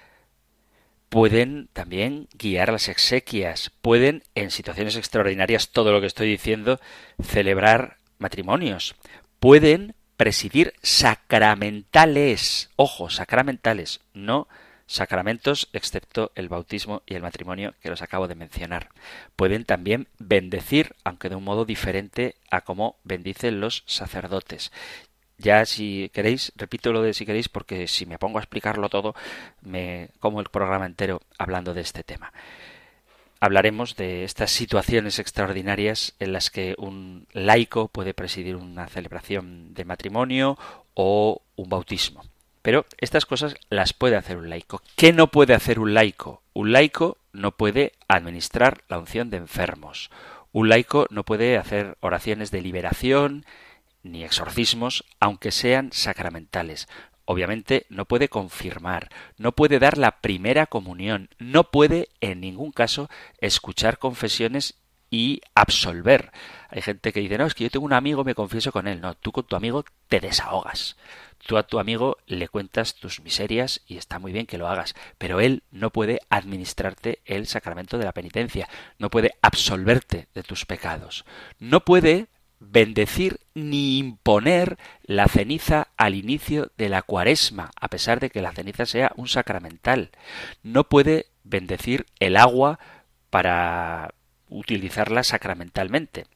pueden 1.08 1.68
también 1.72 2.28
guiar 2.34 2.72
las 2.72 2.88
exequias, 2.88 3.72
pueden, 3.80 4.22
en 4.34 4.50
situaciones 4.50 4.96
extraordinarias, 4.96 5.70
todo 5.70 5.92
lo 5.92 6.00
que 6.00 6.06
estoy 6.06 6.28
diciendo, 6.28 6.80
celebrar 7.22 7.98
matrimonios, 8.18 8.96
pueden 9.40 9.94
presidir 10.16 10.74
sacramentales, 10.82 12.70
ojo, 12.76 13.10
sacramentales, 13.10 14.00
no 14.14 14.48
sacramentos 14.86 15.68
excepto 15.72 16.30
el 16.36 16.48
bautismo 16.48 17.02
y 17.06 17.14
el 17.14 17.22
matrimonio 17.22 17.74
que 17.82 17.90
los 17.90 18.02
acabo 18.02 18.28
de 18.28 18.36
mencionar. 18.36 18.88
Pueden 19.34 19.64
también 19.64 20.08
bendecir, 20.18 20.94
aunque 21.04 21.28
de 21.28 21.34
un 21.34 21.44
modo 21.44 21.64
diferente 21.64 22.36
a 22.50 22.60
como 22.60 22.96
bendicen 23.04 23.60
los 23.60 23.82
sacerdotes. 23.86 24.72
Ya 25.38 25.66
si 25.66 26.10
queréis, 26.14 26.52
repito 26.56 26.92
lo 26.92 27.02
de 27.02 27.12
si 27.12 27.26
queréis, 27.26 27.48
porque 27.48 27.88
si 27.88 28.06
me 28.06 28.18
pongo 28.18 28.38
a 28.38 28.40
explicarlo 28.40 28.88
todo, 28.88 29.14
me 29.60 30.08
como 30.18 30.40
el 30.40 30.48
programa 30.48 30.86
entero 30.86 31.20
hablando 31.36 31.74
de 31.74 31.82
este 31.82 32.02
tema. 32.02 32.32
Hablaremos 33.40 33.96
de 33.96 34.24
estas 34.24 34.50
situaciones 34.50 35.18
extraordinarias 35.18 36.14
en 36.18 36.32
las 36.32 36.50
que 36.50 36.74
un 36.78 37.26
laico 37.32 37.88
puede 37.88 38.14
presidir 38.14 38.56
una 38.56 38.88
celebración 38.88 39.74
de 39.74 39.84
matrimonio 39.84 40.58
o 40.94 41.42
un 41.56 41.68
bautismo. 41.68 42.24
Pero 42.62 42.86
estas 42.98 43.26
cosas 43.26 43.54
las 43.70 43.92
puede 43.92 44.16
hacer 44.16 44.38
un 44.38 44.50
laico. 44.50 44.82
¿Qué 44.96 45.12
no 45.12 45.28
puede 45.28 45.54
hacer 45.54 45.78
un 45.78 45.94
laico? 45.94 46.42
Un 46.52 46.72
laico 46.72 47.18
no 47.32 47.52
puede 47.52 47.92
administrar 48.08 48.82
la 48.88 48.98
unción 48.98 49.30
de 49.30 49.36
enfermos. 49.36 50.10
Un 50.52 50.68
laico 50.70 51.06
no 51.10 51.24
puede 51.24 51.58
hacer 51.58 51.96
oraciones 52.00 52.50
de 52.50 52.62
liberación, 52.62 53.44
ni 54.02 54.24
exorcismos, 54.24 55.04
aunque 55.20 55.52
sean 55.52 55.92
sacramentales. 55.92 56.88
Obviamente 57.26 57.86
no 57.90 58.06
puede 58.06 58.28
confirmar, 58.28 59.10
no 59.36 59.52
puede 59.52 59.78
dar 59.78 59.98
la 59.98 60.20
primera 60.20 60.66
comunión, 60.66 61.28
no 61.38 61.70
puede 61.70 62.08
en 62.20 62.40
ningún 62.40 62.72
caso 62.72 63.10
escuchar 63.38 63.98
confesiones 63.98 64.76
y 65.10 65.40
absolver. 65.54 66.32
Hay 66.68 66.82
gente 66.82 67.12
que 67.12 67.20
dice, 67.20 67.38
no, 67.38 67.46
es 67.46 67.54
que 67.54 67.64
yo 67.64 67.70
tengo 67.70 67.86
un 67.86 67.92
amigo, 67.92 68.24
me 68.24 68.34
confieso 68.34 68.72
con 68.72 68.88
él. 68.88 69.00
No, 69.00 69.14
tú 69.14 69.32
con 69.32 69.44
tu 69.44 69.56
amigo 69.56 69.84
te 70.08 70.20
desahogas. 70.20 70.96
Tú 71.46 71.56
a 71.56 71.62
tu 71.62 71.78
amigo 71.78 72.16
le 72.26 72.48
cuentas 72.48 72.96
tus 72.96 73.20
miserias 73.20 73.82
y 73.86 73.98
está 73.98 74.18
muy 74.18 74.32
bien 74.32 74.46
que 74.46 74.58
lo 74.58 74.66
hagas, 74.66 74.94
pero 75.18 75.40
él 75.40 75.62
no 75.70 75.90
puede 75.90 76.20
administrarte 76.28 77.20
el 77.24 77.46
sacramento 77.46 77.98
de 77.98 78.04
la 78.04 78.12
penitencia, 78.12 78.68
no 78.98 79.10
puede 79.10 79.34
absolverte 79.42 80.26
de 80.34 80.42
tus 80.42 80.64
pecados, 80.64 81.24
no 81.60 81.84
puede 81.84 82.26
bendecir 82.58 83.40
ni 83.54 83.98
imponer 83.98 84.78
la 85.02 85.28
ceniza 85.28 85.88
al 85.96 86.14
inicio 86.14 86.72
de 86.76 86.88
la 86.88 87.02
cuaresma, 87.02 87.70
a 87.80 87.88
pesar 87.88 88.20
de 88.20 88.30
que 88.30 88.42
la 88.42 88.52
ceniza 88.52 88.86
sea 88.86 89.12
un 89.16 89.28
sacramental. 89.28 90.10
No 90.62 90.84
puede 90.84 91.26
bendecir 91.44 92.06
el 92.18 92.36
agua 92.36 92.78
para 93.30 94.14
utilizarla 94.48 95.22
sacramentalmente. 95.22 96.26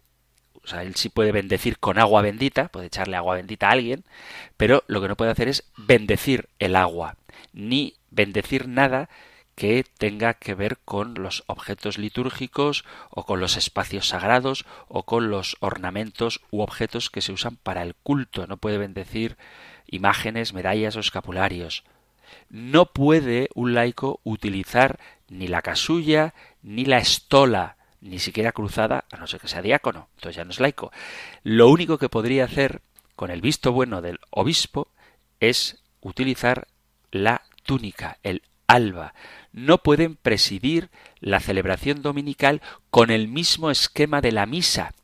O 0.63 0.67
sea, 0.67 0.83
él 0.83 0.95
sí 0.95 1.09
puede 1.09 1.33
bendecir 1.33 1.79
con 1.79 1.99
agua 1.99 2.23
bendita, 2.23 2.69
puede 2.69 2.87
echarle 2.87 3.17
agua 3.17 3.37
bendita 3.37 3.69
a 3.69 3.73
alguien, 3.73 4.05
pero 4.57 4.85
lo 4.89 5.01
que 5.01 5.09
no 5.09 5.17
puede 5.17 5.31
hacer 5.31 5.49
es 5.49 5.65
bendecir 5.77 6.49
el 6.59 6.77
agua, 6.77 7.17
ni 7.53 7.95
bendecir 8.11 8.69
nada 8.69 9.09
que 9.55 9.85
tenga 9.99 10.35
que 10.35 10.55
ver 10.55 10.79
con 10.85 11.15
los 11.15 11.45
objetos 11.47 11.99
litúrgicos 11.99 12.85
o 13.11 13.25
con 13.27 13.41
los 13.41 13.57
espacios 13.57 14.09
sagrados 14.09 14.65
o 14.89 15.05
con 15.05 15.31
los 15.31 15.57
ornamentos 15.61 16.41
u 16.51 16.63
objetos 16.63 17.11
que 17.11 17.21
se 17.21 17.33
usan 17.33 17.57
para 17.57 17.83
el 17.83 17.95
culto. 17.95 18.47
No 18.47 18.57
puede 18.57 18.79
bendecir 18.79 19.37
imágenes, 19.87 20.55
medallas 20.55 20.97
o 20.97 21.01
escapularios. 21.01 21.85
No 22.49 22.87
puede 22.87 23.49
un 23.55 23.75
laico 23.75 24.21
utilizar 24.25 24.99
ni 25.29 25.47
la 25.47 25.63
casulla 25.63 26.35
ni 26.63 26.85
la 26.85 26.99
estola, 26.99 27.77
ni 28.01 28.19
siquiera 28.19 28.53
cruzada, 28.53 29.05
a 29.11 29.17
no 29.17 29.27
ser 29.27 29.41
que 29.41 29.49
sea 29.49 29.63
diácono, 29.63 30.09
entonces 30.17 30.37
ya 30.37 30.45
no 30.45 30.51
es 30.51 30.61
laico. 30.61 30.91
Lo 31.43 31.69
único 31.69 31.99
que 31.99 32.09
podría 32.09 32.45
hacer 32.45 32.83
con 33.17 33.31
el 33.31 33.41
visto 33.41 33.73
bueno 33.73 34.01
del 34.01 34.19
obispo 34.31 34.89
es 35.39 35.83
utilizar 36.01 36.67
la 37.11 37.43
túnica, 37.65 38.19
el 38.23 38.43
alba, 38.67 39.15
no 39.53 39.79
pueden 39.79 40.17
presidir 40.17 40.91
la 41.21 41.41
celebración 41.41 42.03
dominical 42.03 42.63
con 42.91 43.11
el 43.11 43.29
mismo 43.29 43.71
esquema 43.71 44.21
de 44.21 44.33
la 44.33 44.47
misa, 44.47 44.95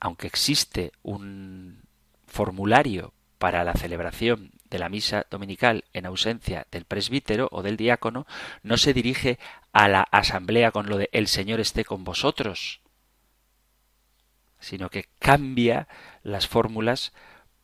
aunque 0.00 0.26
existe 0.26 0.92
un 1.02 1.82
formulario 2.26 3.12
para 3.38 3.64
la 3.64 3.74
celebración 3.74 4.52
de 4.70 4.78
la 4.78 4.88
misa 4.88 5.26
dominical 5.30 5.84
en 5.92 6.06
ausencia 6.06 6.66
del 6.70 6.84
presbítero 6.84 7.48
o 7.52 7.62
del 7.62 7.76
diácono, 7.76 8.26
no 8.62 8.78
se 8.78 8.94
dirige 8.94 9.38
a 9.72 9.88
la 9.88 10.02
asamblea 10.02 10.70
con 10.70 10.88
lo 10.88 10.96
de 10.96 11.10
el 11.12 11.28
Señor 11.28 11.60
esté 11.60 11.84
con 11.84 12.04
vosotros, 12.04 12.80
sino 14.60 14.88
que 14.88 15.08
cambia 15.18 15.88
las 16.22 16.48
fórmulas 16.48 17.12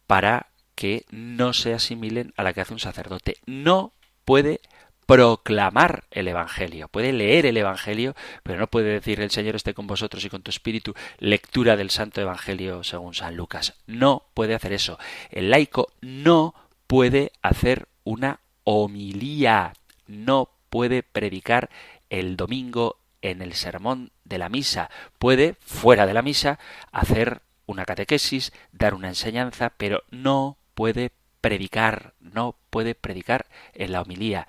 para 0.07 0.49
que 0.75 1.07
no 1.11 1.55
se 1.55 1.73
asimilen 1.75 2.35
a 2.37 2.43
la 2.43 2.53
que 2.53 2.61
hace 2.61 2.75
un 2.75 2.81
sacerdote. 2.81 3.39
No 3.47 3.95
puede 4.25 4.61
proclamar 5.09 6.05
el 6.11 6.29
Evangelio. 6.29 6.89
Puede 6.89 7.15
leer 7.15 7.47
el 7.47 7.57
Evangelio, 7.57 8.15
pero 8.43 8.59
no 8.59 8.67
puede 8.67 8.93
decir 8.93 9.23
el 9.23 9.31
Señor 9.31 9.57
esté 9.57 9.73
con 9.73 9.87
vosotros 9.87 10.23
y 10.23 10.29
con 10.29 10.43
tu 10.43 10.51
espíritu, 10.51 10.93
lectura 11.19 11.79
del 11.79 11.89
Santo 11.89 12.21
Evangelio 12.21 12.85
según 12.85 13.15
San 13.15 13.35
Lucas. 13.35 13.73
No 13.87 14.25
puede 14.35 14.55
hacer 14.55 14.75
eso. 14.75 14.99
El 15.31 15.49
laico 15.49 15.91
no 16.03 16.55
puede 16.87 17.33
hacer 17.41 17.89
una 18.05 18.41
homilía, 18.65 19.73
no 20.07 20.51
puede 20.69 21.03
predicar 21.03 21.71
el 22.11 22.37
domingo 22.37 22.99
en 23.23 23.41
el 23.41 23.55
sermón 23.55 24.13
de 24.25 24.37
la 24.37 24.51
misa. 24.51 24.91
Puede, 25.19 25.55
fuera 25.65 26.05
de 26.05 26.13
la 26.13 26.21
misa, 26.21 26.59
hacer 26.93 27.41
una 27.65 27.87
catequesis, 27.87 28.53
dar 28.73 28.93
una 28.93 29.09
enseñanza, 29.09 29.73
pero 29.79 30.03
no 30.11 30.59
puede 30.75 31.13
predicar, 31.41 32.15
no 32.21 32.57
puede 32.71 32.95
predicar 32.95 33.47
en 33.75 33.93
la 33.93 34.03
homilía 34.03 34.49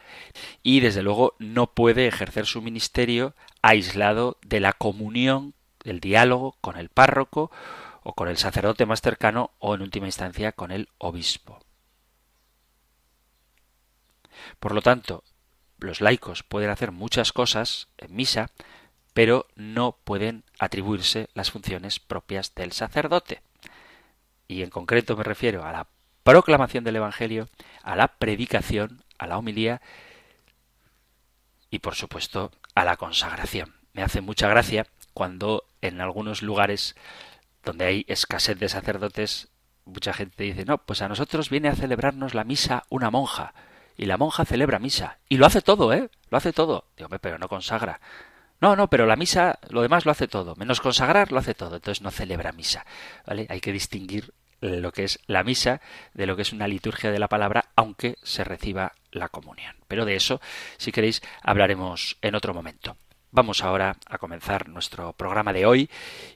y 0.63 0.79
desde 0.79 1.03
luego 1.03 1.35
no 1.39 1.73
puede 1.73 2.07
ejercer 2.07 2.45
su 2.45 2.61
ministerio 2.61 3.35
aislado 3.61 4.37
de 4.41 4.59
la 4.59 4.73
comunión, 4.73 5.53
del 5.83 5.99
diálogo 5.99 6.57
con 6.61 6.77
el 6.77 6.89
párroco 6.89 7.51
o 8.03 8.13
con 8.13 8.27
el 8.27 8.37
sacerdote 8.37 8.85
más 8.85 9.01
cercano 9.01 9.51
o 9.59 9.75
en 9.75 9.81
última 9.81 10.07
instancia 10.07 10.51
con 10.51 10.71
el 10.71 10.89
obispo. 10.97 11.59
Por 14.59 14.73
lo 14.73 14.81
tanto, 14.81 15.23
los 15.79 16.01
laicos 16.01 16.43
pueden 16.43 16.69
hacer 16.69 16.91
muchas 16.91 17.31
cosas 17.31 17.87
en 17.97 18.15
misa, 18.15 18.51
pero 19.13 19.47
no 19.55 19.97
pueden 20.03 20.43
atribuirse 20.59 21.29
las 21.33 21.51
funciones 21.51 21.99
propias 21.99 22.53
del 22.55 22.71
sacerdote. 22.71 23.41
Y 24.47 24.63
en 24.63 24.69
concreto 24.69 25.15
me 25.15 25.23
refiero 25.23 25.65
a 25.65 25.71
la 25.71 25.87
proclamación 26.29 26.83
del 26.83 26.97
Evangelio, 26.97 27.49
a 27.81 27.95
la 27.95 28.07
predicación, 28.07 29.03
a 29.17 29.25
la 29.25 29.39
homilía 29.39 29.81
y 31.71 31.79
por 31.79 31.95
supuesto 31.95 32.51
a 32.75 32.85
la 32.85 32.97
consagración. 32.97 33.73
Me 33.93 34.03
hace 34.03 34.21
mucha 34.21 34.47
gracia 34.47 34.85
cuando 35.15 35.65
en 35.81 36.01
algunos 36.01 36.43
lugares 36.43 36.95
donde 37.63 37.85
hay 37.85 38.05
escasez 38.07 38.59
de 38.59 38.69
sacerdotes, 38.69 39.47
mucha 39.85 40.13
gente 40.13 40.43
dice, 40.43 40.65
no, 40.65 40.77
pues 40.77 41.01
a 41.01 41.07
nosotros 41.07 41.49
viene 41.49 41.67
a 41.67 41.75
celebrarnos 41.75 42.35
la 42.35 42.43
misa 42.43 42.83
una 42.89 43.09
monja, 43.09 43.55
y 43.97 44.05
la 44.05 44.17
monja 44.17 44.45
celebra 44.45 44.77
misa, 44.77 45.17
y 45.29 45.37
lo 45.37 45.47
hace 45.47 45.61
todo, 45.61 45.91
¿eh? 45.93 46.09
Lo 46.29 46.37
hace 46.37 46.53
todo. 46.53 46.85
Digo, 46.95 47.09
pero 47.19 47.37
no 47.37 47.49
consagra. 47.49 47.99
No, 48.61 48.75
no, 48.75 48.87
pero 48.87 49.05
la 49.05 49.15
misa, 49.15 49.57
lo 49.69 49.81
demás 49.81 50.05
lo 50.05 50.11
hace 50.11 50.27
todo, 50.27 50.55
menos 50.55 50.79
consagrar 50.79 51.31
lo 51.31 51.39
hace 51.39 51.55
todo, 51.55 51.77
entonces 51.77 52.01
no 52.01 52.11
celebra 52.11 52.51
misa, 52.51 52.85
¿vale? 53.25 53.47
Hay 53.49 53.61
que 53.61 53.71
distinguir 53.71 54.33
lo 54.61 54.91
que 54.91 55.03
es 55.03 55.19
la 55.27 55.43
misa, 55.43 55.81
de 56.13 56.27
lo 56.27 56.35
que 56.35 56.41
es 56.43 56.53
una 56.53 56.67
liturgia 56.67 57.11
de 57.11 57.19
la 57.19 57.27
palabra, 57.27 57.65
aunque 57.75 58.17
se 58.23 58.43
reciba 58.43 58.93
la 59.11 59.29
comunión. 59.29 59.75
Pero 59.87 60.05
de 60.05 60.15
eso, 60.15 60.41
si 60.77 60.91
queréis, 60.91 61.21
hablaremos 61.41 62.17
en 62.21 62.35
otro 62.35 62.53
momento. 62.53 62.97
Vamos 63.31 63.63
ahora 63.63 63.95
a 64.07 64.17
comenzar 64.17 64.69
nuestro 64.69 65.13
programa 65.13 65.53
de 65.53 65.65
hoy 65.65 65.89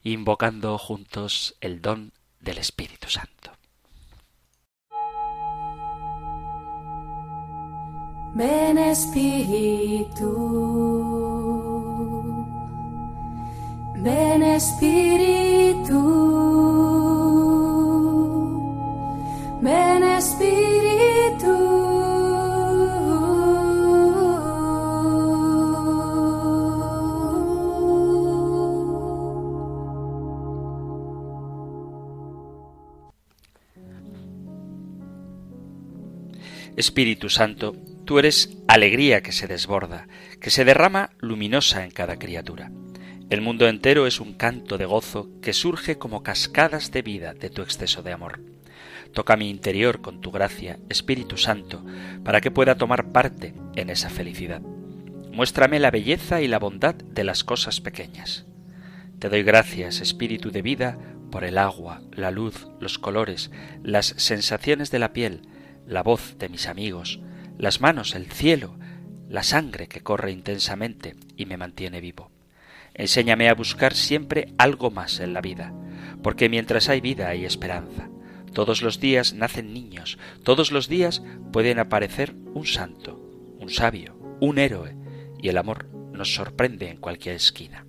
invocando 0.03 0.77
juntos 0.77 1.55
el 1.59 1.81
don 1.81 2.13
del 2.39 2.59
Espíritu 2.59 3.09
Santo. 3.09 3.51
Ven 8.35 8.77
Espíritu, 8.79 10.33
Espíritu. 14.55 16.03
Espíritu 36.75 37.29
Santo, 37.29 37.73
tú 38.03 38.19
eres 38.19 38.57
alegría 38.67 39.21
que 39.21 39.31
se 39.31 39.47
desborda, 39.47 40.07
que 40.41 40.49
se 40.49 40.65
derrama 40.65 41.11
luminosa 41.19 41.85
en 41.85 41.91
cada 41.91 42.19
criatura. 42.19 42.69
El 43.29 43.39
mundo 43.39 43.69
entero 43.69 44.07
es 44.07 44.19
un 44.19 44.33
canto 44.33 44.77
de 44.77 44.85
gozo 44.85 45.29
que 45.41 45.53
surge 45.53 45.97
como 45.97 46.21
cascadas 46.21 46.91
de 46.91 47.01
vida 47.01 47.33
de 47.33 47.49
tu 47.49 47.61
exceso 47.61 48.03
de 48.03 48.11
amor. 48.11 48.52
Toca 49.13 49.37
mi 49.37 49.49
interior 49.49 50.01
con 50.01 50.21
tu 50.21 50.31
gracia, 50.31 50.79
Espíritu 50.89 51.37
Santo, 51.37 51.85
para 52.23 52.41
que 52.41 52.51
pueda 52.51 52.75
tomar 52.75 53.11
parte 53.11 53.53
en 53.75 53.89
esa 53.89 54.09
felicidad. 54.09 54.61
Muéstrame 55.31 55.79
la 55.79 55.91
belleza 55.91 56.41
y 56.41 56.47
la 56.47 56.59
bondad 56.59 56.95
de 56.95 57.23
las 57.23 57.43
cosas 57.43 57.79
pequeñas. 57.79 58.45
Te 59.19 59.29
doy 59.29 59.43
gracias, 59.43 60.01
Espíritu 60.01 60.51
de 60.51 60.63
vida, 60.63 60.97
por 61.31 61.43
el 61.43 61.57
agua, 61.57 62.01
la 62.11 62.31
luz, 62.31 62.67
los 62.79 62.99
colores, 62.99 63.51
las 63.83 64.07
sensaciones 64.17 64.91
de 64.91 64.99
la 64.99 65.13
piel, 65.13 65.47
la 65.87 66.03
voz 66.03 66.37
de 66.37 66.49
mis 66.49 66.67
amigos, 66.67 67.19
las 67.57 67.81
manos, 67.81 68.15
el 68.15 68.31
cielo, 68.31 68.77
la 69.29 69.43
sangre 69.43 69.87
que 69.87 70.01
corre 70.01 70.31
intensamente 70.31 71.15
y 71.37 71.45
me 71.45 71.57
mantiene 71.57 72.01
vivo. 72.01 72.31
Enséñame 72.93 73.49
a 73.49 73.55
buscar 73.55 73.93
siempre 73.95 74.53
algo 74.57 74.91
más 74.91 75.19
en 75.19 75.33
la 75.33 75.41
vida, 75.41 75.73
porque 76.21 76.49
mientras 76.49 76.89
hay 76.89 77.01
vida 77.01 77.29
hay 77.29 77.45
esperanza. 77.45 78.09
Todos 78.53 78.81
los 78.81 78.99
días 78.99 79.33
nacen 79.33 79.73
niños, 79.73 80.17
todos 80.43 80.71
los 80.71 80.87
días 80.87 81.23
pueden 81.51 81.79
aparecer 81.79 82.35
un 82.53 82.65
santo, 82.65 83.19
un 83.59 83.69
sabio, 83.69 84.15
un 84.39 84.59
héroe, 84.59 84.95
y 85.41 85.49
el 85.49 85.57
amor 85.57 85.87
nos 86.13 86.33
sorprende 86.35 86.89
en 86.89 86.97
cualquier 86.97 87.35
esquina. 87.35 87.85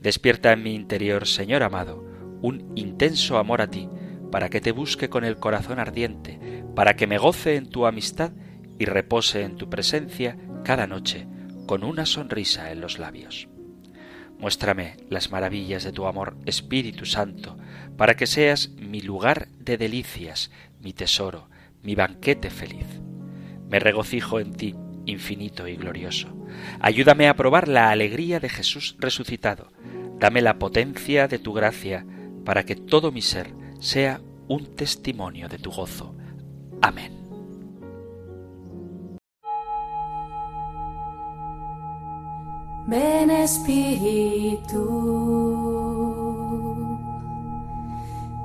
Despierta 0.00 0.52
en 0.52 0.62
mi 0.62 0.74
interior, 0.74 1.26
Señor 1.26 1.62
amado, 1.62 2.04
un 2.40 2.72
intenso 2.76 3.38
amor 3.38 3.60
a 3.60 3.70
ti, 3.70 3.88
para 4.30 4.48
que 4.48 4.60
te 4.60 4.72
busque 4.72 5.08
con 5.08 5.24
el 5.24 5.38
corazón 5.38 5.78
ardiente, 5.78 6.64
para 6.74 6.94
que 6.94 7.06
me 7.06 7.18
goce 7.18 7.56
en 7.56 7.68
tu 7.68 7.86
amistad 7.86 8.32
y 8.78 8.84
repose 8.84 9.42
en 9.42 9.56
tu 9.56 9.68
presencia 9.68 10.38
cada 10.64 10.86
noche 10.86 11.26
con 11.66 11.82
una 11.82 12.06
sonrisa 12.06 12.70
en 12.70 12.80
los 12.80 12.98
labios. 12.98 13.48
Muéstrame 14.38 14.96
las 15.10 15.30
maravillas 15.30 15.82
de 15.82 15.92
tu 15.92 16.06
amor, 16.06 16.36
Espíritu 16.46 17.06
Santo, 17.06 17.58
para 17.96 18.16
que 18.16 18.26
seas 18.26 18.70
mi 18.70 19.00
lugar 19.00 19.48
de 19.58 19.76
delicias, 19.76 20.50
mi 20.80 20.92
tesoro, 20.92 21.48
mi 21.82 21.94
banquete 21.94 22.50
feliz. 22.50 22.86
Me 23.68 23.80
regocijo 23.80 24.38
en 24.38 24.54
ti, 24.54 24.74
infinito 25.06 25.66
y 25.66 25.76
glorioso. 25.76 26.28
Ayúdame 26.80 27.28
a 27.28 27.34
probar 27.34 27.66
la 27.66 27.90
alegría 27.90 28.38
de 28.38 28.48
Jesús 28.48 28.96
resucitado. 29.00 29.72
Dame 30.18 30.40
la 30.40 30.58
potencia 30.58 31.26
de 31.28 31.38
tu 31.38 31.52
gracia, 31.52 32.06
para 32.44 32.64
que 32.64 32.76
todo 32.76 33.12
mi 33.12 33.22
ser 33.22 33.52
sea 33.80 34.20
un 34.46 34.74
testimonio 34.74 35.48
de 35.48 35.58
tu 35.58 35.70
gozo. 35.70 36.14
Amén. 36.80 37.27
Ven 42.88 43.30
Espíritu, 43.30 44.82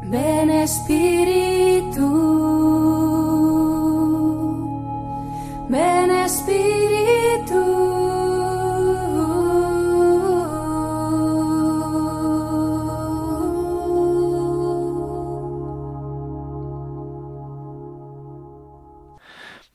ven 0.03 0.49
Espíritu, 0.49 2.32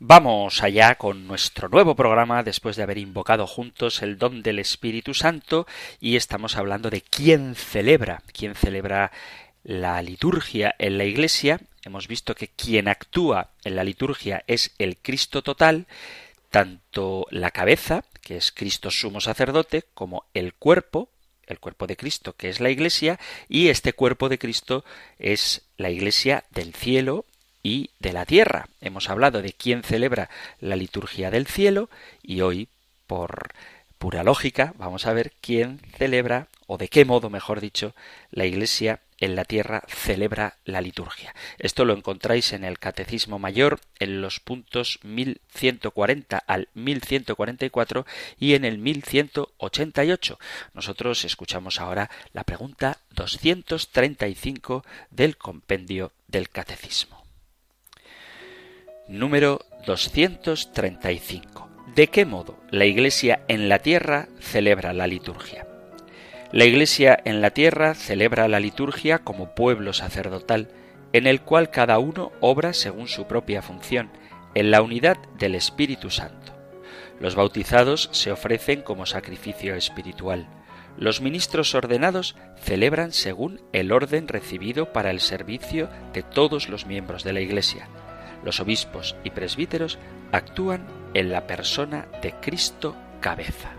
Vamos 0.08 0.62
allá 0.62 0.94
con 0.94 1.26
nuestro 1.26 1.68
nuevo 1.68 1.94
programa 1.94 2.42
después 2.42 2.76
de 2.76 2.82
haber 2.82 2.96
invocado 2.96 3.46
juntos 3.46 4.00
el 4.00 4.16
don 4.16 4.42
del 4.42 4.58
Espíritu 4.58 5.12
Santo 5.12 5.66
y 6.00 6.16
estamos 6.16 6.56
hablando 6.56 6.88
de 6.88 7.02
quién 7.02 7.54
celebra, 7.54 8.22
quién 8.32 8.54
celebra 8.54 9.12
la 9.64 10.00
liturgia 10.00 10.74
en 10.78 10.96
la 10.96 11.04
Iglesia. 11.04 11.60
Hemos 11.84 12.08
visto 12.08 12.34
que 12.34 12.48
quien 12.48 12.88
actúa 12.88 13.50
en 13.64 13.76
la 13.76 13.84
liturgia 13.84 14.44
es 14.46 14.74
el 14.78 14.96
Cristo 14.96 15.42
total, 15.42 15.86
tanto 16.48 17.26
la 17.30 17.50
cabeza, 17.50 18.02
que 18.22 18.38
es 18.38 18.50
Cristo 18.50 18.90
sumo 18.90 19.20
sacerdote, 19.20 19.84
como 19.92 20.24
el 20.32 20.54
cuerpo, 20.54 21.10
el 21.46 21.60
cuerpo 21.60 21.86
de 21.86 21.98
Cristo, 21.98 22.34
que 22.34 22.48
es 22.48 22.60
la 22.60 22.70
Iglesia, 22.70 23.20
y 23.46 23.68
este 23.68 23.92
cuerpo 23.92 24.30
de 24.30 24.38
Cristo 24.38 24.86
es 25.18 25.68
la 25.76 25.90
Iglesia 25.90 26.44
del 26.48 26.72
cielo 26.72 27.26
y 27.68 27.90
de 27.98 28.14
la 28.14 28.25
tierra. 28.25 28.68
Hemos 28.80 29.10
hablado 29.10 29.42
de 29.42 29.52
quién 29.52 29.82
celebra 29.82 30.30
la 30.58 30.75
liturgia 30.75 31.30
del 31.30 31.46
cielo 31.46 31.90
y 32.22 32.40
hoy, 32.40 32.68
por 33.06 33.52
pura 33.98 34.25
lógica, 34.25 34.72
vamos 34.78 35.06
a 35.06 35.12
ver 35.12 35.32
quién 35.42 35.80
celebra, 35.98 36.48
o 36.66 36.78
de 36.78 36.88
qué 36.88 37.04
modo, 37.04 37.28
mejor 37.28 37.60
dicho, 37.60 37.94
la 38.30 38.46
Iglesia 38.46 39.00
en 39.18 39.34
la 39.34 39.44
tierra 39.44 39.82
celebra 39.88 40.56
la 40.64 40.80
liturgia. 40.80 41.34
Esto 41.58 41.84
lo 41.84 41.92
encontráis 41.92 42.52
en 42.52 42.64
el 42.64 42.78
Catecismo 42.78 43.38
Mayor 43.38 43.80
en 43.98 44.22
los 44.22 44.40
puntos 44.40 45.00
1140 45.02 46.38
al 46.38 46.68
1144 46.75 48.06
y 48.38 48.54
en 48.54 48.64
el 48.64 48.78
1188. 48.78 50.38
Nosotros 50.72 51.24
escuchamos 51.24 51.81
ahora 51.81 52.09
la 52.33 52.44
pregunta 52.44 52.98
235 53.11 54.85
del 55.11 55.37
compendio 55.37 56.12
del 56.28 56.48
Catecismo 56.48 57.27
número 59.09 59.61
235. 59.87 61.68
¿De 61.94 62.09
qué 62.09 62.27
modo 62.27 62.59
la 62.71 62.85
Iglesia 62.85 63.40
en 63.49 63.71
la 63.71 63.79
tierra 63.79 64.29
celebra 64.38 64.92
la 64.92 65.07
liturgia? 65.07 65.66
La 66.53 66.66
Iglesia 66.66 67.18
en 67.25 67.40
la 67.40 67.51
tierra 67.51 67.94
celebra 67.94 68.49
la 68.49 68.61
liturgia 68.61 69.18
como 69.21 69.55
pueblo 69.55 69.94
sacerdotal, 69.94 70.68
en 71.14 71.27
el 71.27 71.40
cual 71.40 71.71
cada 71.71 71.99
uno 71.99 72.33
obra 72.40 72.75
según 72.75 73.09
su 73.09 73.27
propia 73.27 73.62
función, 73.62 74.11
en 74.55 74.71
la 74.71 74.83
unidad 74.83 75.16
del 75.38 75.55
Espíritu 75.55 76.11
Santo. 76.11 76.53
Los 77.18 77.35
bautizados 77.35 78.11
se 78.12 78.31
ofrecen 78.31 78.83
como 78.83 79.07
sacrificio 79.07 79.75
espiritual. 79.75 80.47
Los 80.99 81.23
ministros 81.23 81.75
ordenados 81.75 82.37
celebran 82.61 83.12
según 83.12 83.62
el 83.73 83.90
orden 83.90 84.29
recibido 84.29 84.92
para 84.92 85.11
el 85.11 85.21
servicio 85.21 85.88
de 86.12 86.23
todos 86.23 86.68
los 86.68 86.87
miembros 86.87 87.25
de 87.25 87.33
la 87.33 87.40
Iglesia 87.40 87.88
los 88.42 88.61
obispos 88.61 89.16
y 89.24 89.31
presbíteros 89.31 89.98
actúan 90.33 90.87
en 91.14 91.31
la 91.31 91.46
persona 91.46 92.07
de 92.22 92.33
Cristo 92.40 92.96
cabeza. 93.20 93.72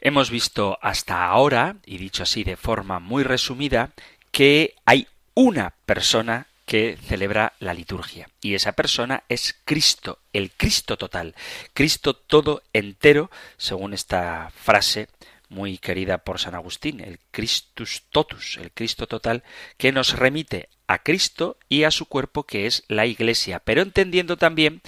Hemos 0.00 0.30
visto 0.30 0.78
hasta 0.82 1.26
ahora, 1.26 1.76
y 1.84 1.98
dicho 1.98 2.22
así 2.22 2.44
de 2.44 2.56
forma 2.56 3.00
muy 3.00 3.24
resumida, 3.24 3.90
que 4.30 4.74
hay 4.84 5.08
una 5.34 5.74
persona 5.84 6.46
que 6.66 6.98
celebra 7.00 7.54
la 7.60 7.72
liturgia. 7.72 8.28
Y 8.40 8.54
esa 8.54 8.72
persona 8.72 9.22
es 9.28 9.56
Cristo, 9.64 10.18
el 10.32 10.50
Cristo 10.52 10.96
total, 10.96 11.34
Cristo 11.72 12.14
todo 12.14 12.62
entero, 12.72 13.30
según 13.56 13.94
esta 13.94 14.50
frase 14.54 15.08
muy 15.48 15.78
querida 15.78 16.18
por 16.18 16.38
San 16.38 16.54
Agustín, 16.54 17.00
el 17.00 17.18
Christus 17.30 18.04
totus, 18.10 18.58
el 18.58 18.72
Cristo 18.72 19.06
total, 19.06 19.42
que 19.76 19.92
nos 19.92 20.18
remite 20.18 20.68
a 20.86 21.02
Cristo 21.02 21.58
y 21.68 21.84
a 21.84 21.90
su 21.90 22.06
cuerpo 22.06 22.44
que 22.44 22.66
es 22.66 22.84
la 22.88 23.06
Iglesia, 23.06 23.60
pero 23.60 23.82
entendiendo 23.82 24.36
también 24.36 24.82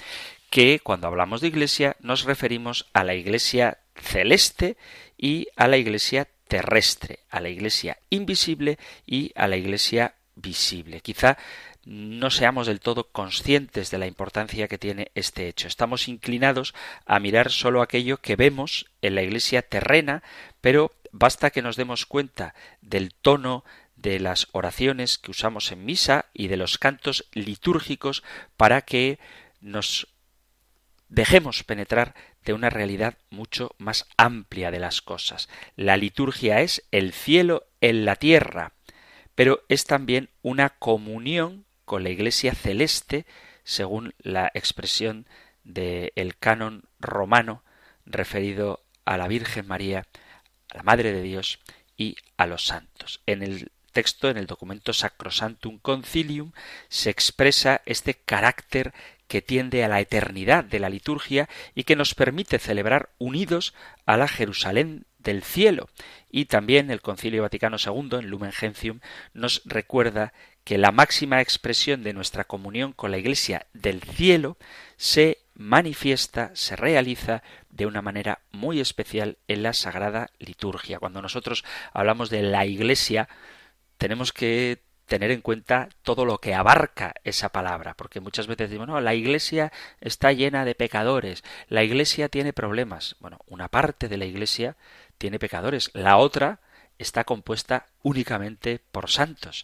que 0.49 0.79
cuando 0.79 1.07
hablamos 1.07 1.41
de 1.41 1.47
Iglesia 1.47 1.95
nos 1.99 2.23
referimos 2.23 2.87
a 2.93 3.03
la 3.03 3.15
Iglesia 3.15 3.79
celeste 3.95 4.77
y 5.17 5.47
a 5.55 5.67
la 5.67 5.77
Iglesia 5.77 6.27
terrestre, 6.47 7.19
a 7.29 7.39
la 7.39 7.49
Iglesia 7.49 7.99
invisible 8.09 8.79
y 9.05 9.31
a 9.35 9.47
la 9.47 9.57
Iglesia 9.57 10.15
visible. 10.35 11.01
Quizá 11.01 11.37
no 11.85 12.29
seamos 12.29 12.67
del 12.67 12.79
todo 12.79 13.09
conscientes 13.11 13.89
de 13.91 13.97
la 13.97 14.07
importancia 14.07 14.67
que 14.67 14.77
tiene 14.77 15.11
este 15.15 15.47
hecho. 15.47 15.67
Estamos 15.67 16.07
inclinados 16.07 16.73
a 17.05 17.19
mirar 17.19 17.51
solo 17.51 17.81
aquello 17.81 18.17
que 18.17 18.35
vemos 18.35 18.87
en 19.01 19.15
la 19.15 19.23
iglesia 19.23 19.61
terrena, 19.61 20.23
pero 20.61 20.91
basta 21.11 21.49
que 21.49 21.61
nos 21.61 21.75
demos 21.75 22.05
cuenta 22.05 22.53
del 22.81 23.13
tono 23.13 23.63
de 23.95 24.19
las 24.19 24.47
oraciones 24.51 25.17
que 25.17 25.31
usamos 25.31 25.71
en 25.71 25.85
misa 25.85 26.25
y 26.33 26.47
de 26.47 26.57
los 26.57 26.77
cantos 26.77 27.27
litúrgicos 27.33 28.23
para 28.55 28.81
que 28.81 29.19
nos 29.61 30.07
dejemos 31.09 31.63
penetrar 31.63 32.13
de 32.45 32.53
una 32.53 32.69
realidad 32.69 33.17
mucho 33.29 33.75
más 33.77 34.07
amplia 34.15 34.71
de 34.71 34.79
las 34.79 35.01
cosas. 35.01 35.49
La 35.75 35.97
liturgia 35.97 36.61
es 36.61 36.83
el 36.91 37.13
cielo 37.13 37.65
en 37.81 38.05
la 38.05 38.15
tierra, 38.15 38.73
pero 39.35 39.63
es 39.67 39.85
también 39.85 40.29
una 40.41 40.69
comunión 40.69 41.65
con 41.89 42.03
la 42.03 42.11
Iglesia 42.11 42.53
celeste, 42.53 43.25
según 43.63 44.13
la 44.19 44.51
expresión 44.53 45.25
del 45.63 46.37
canon 46.39 46.83
romano 46.99 47.63
referido 48.05 48.83
a 49.05 49.17
la 49.17 49.27
Virgen 49.27 49.65
María, 49.65 50.05
a 50.71 50.77
la 50.77 50.83
Madre 50.83 51.11
de 51.11 51.23
Dios 51.23 51.57
y 51.97 52.15
a 52.37 52.45
los 52.45 52.67
santos. 52.67 53.23
En 53.25 53.41
el 53.41 53.71
texto, 53.91 54.29
en 54.29 54.37
el 54.37 54.45
documento 54.45 54.93
Sacrosantum 54.93 55.79
Concilium, 55.79 56.51
se 56.89 57.09
expresa 57.09 57.81
este 57.87 58.13
carácter 58.13 58.93
que 59.27 59.41
tiende 59.41 59.83
a 59.83 59.87
la 59.87 59.99
eternidad 59.99 60.63
de 60.63 60.77
la 60.77 60.89
liturgia 60.89 61.49
y 61.73 61.85
que 61.85 61.95
nos 61.95 62.13
permite 62.13 62.59
celebrar 62.59 63.09
unidos 63.17 63.73
a 64.05 64.15
la 64.15 64.27
Jerusalén 64.27 65.07
del 65.19 65.43
cielo. 65.43 65.89
Y 66.29 66.45
también 66.45 66.89
el 66.89 67.01
Concilio 67.01 67.43
Vaticano 67.43 67.77
II, 67.77 68.19
en 68.19 68.29
Lumen 68.29 68.51
Gentium, 68.51 68.99
nos 69.33 69.61
recuerda 69.65 70.33
que 70.63 70.77
la 70.77 70.91
máxima 70.91 71.41
expresión 71.41 72.03
de 72.03 72.13
nuestra 72.13 72.43
comunión 72.43 72.93
con 72.93 73.11
la 73.11 73.17
Iglesia 73.17 73.67
del 73.73 74.01
cielo 74.01 74.57
se 74.97 75.39
manifiesta, 75.55 76.51
se 76.53 76.75
realiza 76.75 77.43
de 77.69 77.85
una 77.85 78.01
manera 78.01 78.39
muy 78.51 78.79
especial 78.79 79.37
en 79.47 79.63
la 79.63 79.73
Sagrada 79.73 80.29
Liturgia. 80.39 80.99
Cuando 80.99 81.21
nosotros 81.21 81.65
hablamos 81.91 82.29
de 82.29 82.43
la 82.43 82.65
Iglesia, 82.65 83.27
tenemos 83.97 84.31
que 84.31 84.81
tener 85.09 85.31
en 85.31 85.41
cuenta 85.41 85.89
todo 86.03 86.23
lo 86.23 86.37
que 86.37 86.53
abarca 86.53 87.13
esa 87.25 87.49
palabra, 87.49 87.95
porque 87.95 88.21
muchas 88.21 88.47
veces 88.47 88.69
decimos, 88.69 88.87
no, 88.87 89.01
la 89.01 89.15
iglesia 89.15 89.73
está 89.99 90.31
llena 90.31 90.63
de 90.63 90.75
pecadores, 90.75 91.43
la 91.67 91.83
iglesia 91.83 92.29
tiene 92.29 92.53
problemas. 92.53 93.17
Bueno, 93.19 93.39
una 93.47 93.67
parte 93.67 94.07
de 94.07 94.17
la 94.17 94.25
iglesia 94.25 94.77
tiene 95.19 95.37
pecadores, 95.37 95.91
la 95.93 96.17
otra 96.17 96.61
está 96.97 97.23
compuesta 97.25 97.85
únicamente 98.01 98.81
por 98.91 99.11
santos. 99.11 99.63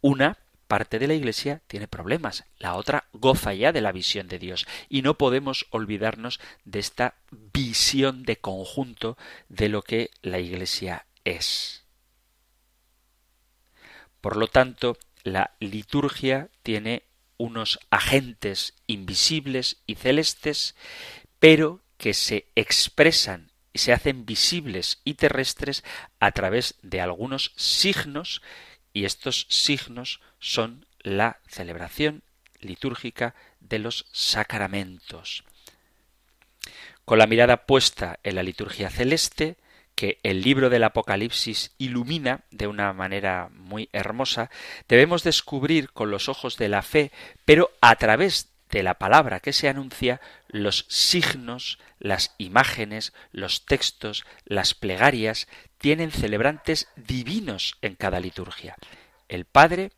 Una 0.00 0.38
parte 0.66 0.98
de 0.98 1.06
la 1.06 1.14
Iglesia 1.14 1.62
tiene 1.66 1.88
problemas, 1.88 2.44
la 2.58 2.74
otra 2.74 3.08
goza 3.12 3.52
ya 3.52 3.72
de 3.72 3.80
la 3.80 3.92
visión 3.92 4.28
de 4.28 4.38
Dios. 4.38 4.66
Y 4.88 5.02
no 5.02 5.18
podemos 5.18 5.66
olvidarnos 5.70 6.40
de 6.64 6.78
esta 6.78 7.14
visión 7.30 8.22
de 8.22 8.36
conjunto 8.36 9.18
de 9.48 9.68
lo 9.68 9.82
que 9.82 10.10
la 10.22 10.38
Iglesia 10.38 11.06
es. 11.24 11.84
Por 14.20 14.36
lo 14.36 14.48
tanto, 14.48 14.98
la 15.22 15.52
liturgia 15.60 16.48
tiene 16.62 17.02
unos 17.36 17.78
agentes 17.90 18.74
invisibles 18.86 19.82
y 19.86 19.96
celestes, 19.96 20.74
pero 21.38 21.82
que 21.98 22.14
se 22.14 22.46
expresan 22.54 23.52
se 23.78 23.92
hacen 23.92 24.26
visibles 24.26 25.00
y 25.04 25.14
terrestres 25.14 25.84
a 26.20 26.32
través 26.32 26.74
de 26.82 27.00
algunos 27.00 27.52
signos, 27.56 28.42
y 28.92 29.04
estos 29.04 29.46
signos 29.48 30.20
son 30.38 30.86
la 31.00 31.38
celebración 31.48 32.22
litúrgica 32.60 33.34
de 33.60 33.78
los 33.78 34.06
sacramentos. 34.12 35.44
Con 37.04 37.18
la 37.18 37.26
mirada 37.26 37.66
puesta 37.66 38.18
en 38.24 38.34
la 38.34 38.42
liturgia 38.42 38.90
celeste, 38.90 39.56
que 39.94 40.18
el 40.22 40.42
libro 40.42 40.68
del 40.68 40.84
Apocalipsis 40.84 41.72
ilumina 41.78 42.40
de 42.50 42.66
una 42.66 42.92
manera 42.92 43.48
muy 43.52 43.88
hermosa, 43.92 44.50
debemos 44.88 45.22
descubrir 45.24 45.90
con 45.90 46.10
los 46.10 46.28
ojos 46.28 46.58
de 46.58 46.68
la 46.68 46.82
fe, 46.82 47.12
pero 47.44 47.70
a 47.80 47.96
través 47.96 48.50
de 48.70 48.82
la 48.82 48.94
palabra 48.94 49.40
que 49.40 49.52
se 49.52 49.68
anuncia, 49.68 50.20
los 50.48 50.86
signos, 50.88 51.78
las 51.98 52.34
imágenes, 52.38 53.12
los 53.32 53.64
textos, 53.64 54.24
las 54.44 54.74
plegarias, 54.74 55.46
tienen 55.78 56.10
celebrantes 56.10 56.88
divinos 56.96 57.76
en 57.82 57.94
cada 57.94 58.20
liturgia. 58.20 58.76
El 59.28 59.44
Padre, 59.44 59.92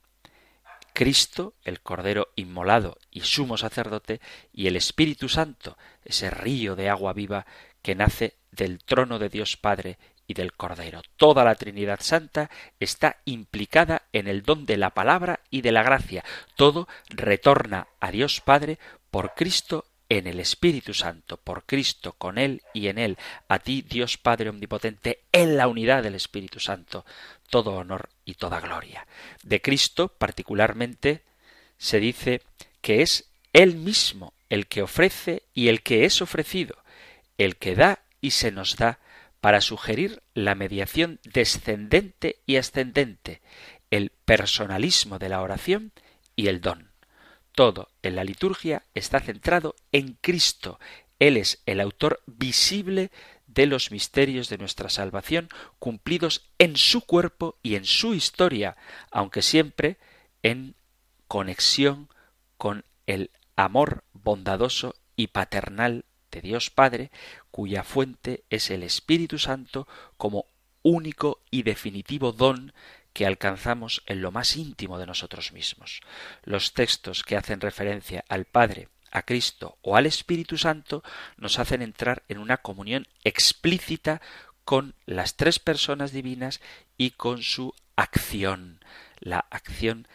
Cristo, 0.92 1.54
el 1.64 1.80
Cordero 1.80 2.28
inmolado 2.36 2.98
y 3.10 3.20
sumo 3.20 3.56
sacerdote, 3.56 4.20
y 4.52 4.66
el 4.66 4.76
Espíritu 4.76 5.28
Santo, 5.28 5.78
ese 6.04 6.30
río 6.30 6.76
de 6.76 6.88
agua 6.88 7.12
viva 7.12 7.46
que 7.82 7.94
nace 7.94 8.34
del 8.50 8.82
trono 8.82 9.18
de 9.18 9.28
Dios 9.28 9.56
Padre 9.56 9.98
y 10.28 10.34
del 10.34 10.52
Cordero. 10.52 11.02
Toda 11.16 11.42
la 11.42 11.56
Trinidad 11.56 11.98
Santa 12.00 12.50
está 12.78 13.16
implicada 13.24 14.02
en 14.12 14.28
el 14.28 14.42
don 14.42 14.66
de 14.66 14.76
la 14.76 14.90
palabra 14.90 15.40
y 15.50 15.62
de 15.62 15.72
la 15.72 15.82
gracia. 15.82 16.24
Todo 16.54 16.86
retorna 17.08 17.88
a 17.98 18.12
Dios 18.12 18.40
Padre 18.40 18.78
por 19.10 19.34
Cristo 19.34 19.86
en 20.10 20.26
el 20.26 20.38
Espíritu 20.38 20.94
Santo, 20.94 21.38
por 21.38 21.64
Cristo, 21.64 22.12
con 22.12 22.38
Él 22.38 22.62
y 22.72 22.88
en 22.88 22.98
Él, 22.98 23.18
a 23.48 23.58
ti, 23.58 23.82
Dios 23.82 24.16
Padre 24.16 24.50
Omnipotente, 24.50 25.24
en 25.32 25.56
la 25.56 25.66
unidad 25.66 26.02
del 26.02 26.14
Espíritu 26.14 26.60
Santo, 26.60 27.04
todo 27.50 27.72
honor 27.72 28.08
y 28.24 28.34
toda 28.34 28.60
gloria. 28.60 29.06
De 29.42 29.60
Cristo, 29.60 30.08
particularmente, 30.08 31.22
se 31.78 32.00
dice 32.00 32.42
que 32.80 33.02
es 33.02 33.30
Él 33.52 33.76
mismo 33.76 34.34
el 34.50 34.66
que 34.66 34.82
ofrece 34.82 35.42
y 35.54 35.68
el 35.68 35.82
que 35.82 36.04
es 36.04 36.22
ofrecido, 36.22 36.76
el 37.36 37.56
que 37.56 37.74
da 37.74 38.00
y 38.20 38.32
se 38.32 38.50
nos 38.50 38.76
da 38.76 38.98
para 39.40 39.60
sugerir 39.60 40.22
la 40.34 40.54
mediación 40.54 41.20
descendente 41.22 42.40
y 42.46 42.56
ascendente, 42.56 43.40
el 43.90 44.10
personalismo 44.24 45.18
de 45.18 45.28
la 45.28 45.42
oración 45.42 45.92
y 46.36 46.48
el 46.48 46.60
don. 46.60 46.90
Todo 47.52 47.88
en 48.02 48.16
la 48.16 48.24
liturgia 48.24 48.84
está 48.94 49.20
centrado 49.20 49.74
en 49.92 50.18
Cristo. 50.20 50.78
Él 51.18 51.36
es 51.36 51.62
el 51.66 51.80
autor 51.80 52.20
visible 52.26 53.10
de 53.46 53.66
los 53.66 53.90
misterios 53.90 54.48
de 54.48 54.58
nuestra 54.58 54.88
salvación 54.90 55.48
cumplidos 55.78 56.50
en 56.58 56.76
su 56.76 57.00
cuerpo 57.00 57.58
y 57.62 57.74
en 57.74 57.84
su 57.84 58.14
historia, 58.14 58.76
aunque 59.10 59.42
siempre 59.42 59.98
en 60.42 60.76
conexión 61.26 62.08
con 62.56 62.84
el 63.06 63.30
amor 63.56 64.04
bondadoso 64.12 64.94
y 65.16 65.28
paternal 65.28 66.04
de 66.30 66.40
Dios 66.40 66.70
Padre, 66.70 67.10
cuya 67.50 67.82
fuente 67.84 68.44
es 68.50 68.70
el 68.70 68.82
Espíritu 68.82 69.38
Santo 69.38 69.86
como 70.16 70.46
único 70.82 71.40
y 71.50 71.62
definitivo 71.62 72.32
don 72.32 72.72
que 73.12 73.26
alcanzamos 73.26 74.02
en 74.06 74.22
lo 74.22 74.30
más 74.30 74.56
íntimo 74.56 74.98
de 74.98 75.06
nosotros 75.06 75.52
mismos. 75.52 76.00
Los 76.44 76.72
textos 76.72 77.24
que 77.24 77.36
hacen 77.36 77.60
referencia 77.60 78.24
al 78.28 78.44
Padre, 78.44 78.88
a 79.10 79.22
Cristo 79.22 79.78
o 79.82 79.96
al 79.96 80.06
Espíritu 80.06 80.58
Santo 80.58 81.02
nos 81.36 81.58
hacen 81.58 81.82
entrar 81.82 82.22
en 82.28 82.38
una 82.38 82.58
comunión 82.58 83.06
explícita 83.24 84.20
con 84.64 84.94
las 85.06 85.36
tres 85.36 85.58
personas 85.58 86.12
divinas 86.12 86.60
y 86.96 87.12
con 87.12 87.42
su 87.42 87.74
acción, 87.96 88.84
la 89.18 89.46
acción 89.50 90.06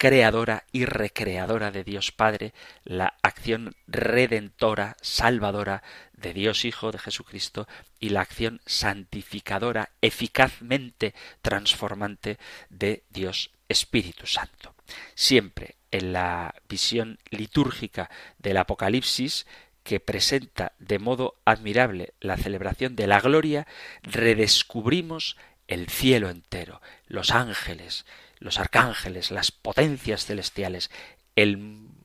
creadora 0.00 0.64
y 0.72 0.86
recreadora 0.86 1.70
de 1.70 1.84
Dios 1.84 2.10
Padre, 2.10 2.54
la 2.84 3.18
acción 3.20 3.76
redentora, 3.86 4.96
salvadora 5.02 5.82
de 6.14 6.32
Dios 6.32 6.64
Hijo 6.64 6.90
de 6.90 6.98
Jesucristo 6.98 7.68
y 7.98 8.08
la 8.08 8.22
acción 8.22 8.62
santificadora, 8.64 9.90
eficazmente 10.00 11.14
transformante 11.42 12.38
de 12.70 13.02
Dios 13.10 13.50
Espíritu 13.68 14.26
Santo. 14.26 14.74
Siempre 15.14 15.76
en 15.90 16.14
la 16.14 16.54
visión 16.66 17.18
litúrgica 17.28 18.08
del 18.38 18.56
Apocalipsis, 18.56 19.46
que 19.82 20.00
presenta 20.00 20.72
de 20.78 20.98
modo 20.98 21.34
admirable 21.44 22.14
la 22.20 22.38
celebración 22.38 22.96
de 22.96 23.06
la 23.06 23.20
gloria, 23.20 23.66
redescubrimos 24.02 25.36
el 25.68 25.90
cielo 25.90 26.30
entero, 26.30 26.80
los 27.06 27.32
ángeles, 27.32 28.06
los 28.40 28.58
arcángeles, 28.58 29.30
las 29.30 29.52
potencias 29.52 30.24
celestiales, 30.24 30.90
el 31.36 31.58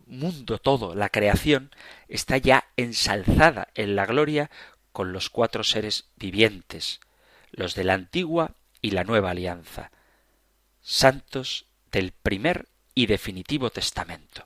mundo 0.06 0.60
todo, 0.60 0.94
la 0.94 1.10
creación, 1.10 1.72
está 2.08 2.38
ya 2.38 2.68
ensalzada 2.78 3.70
en 3.74 3.96
la 3.96 4.06
gloria 4.06 4.52
con 4.92 5.14
los 5.14 5.30
cuatro 5.30 5.64
seres 5.64 6.06
vivientes, 6.18 7.00
los 7.52 7.74
de 7.74 7.86
la 7.86 7.94
antigua 7.96 8.52
y 8.82 8.92
la 8.92 9.04
nueva 9.04 9.32
alianza, 9.32 9.92
santos 10.82 11.66
del 11.92 12.12
primer 12.12 12.68
y 12.94 13.08
definitivo 13.08 13.72
testamento, 13.72 14.46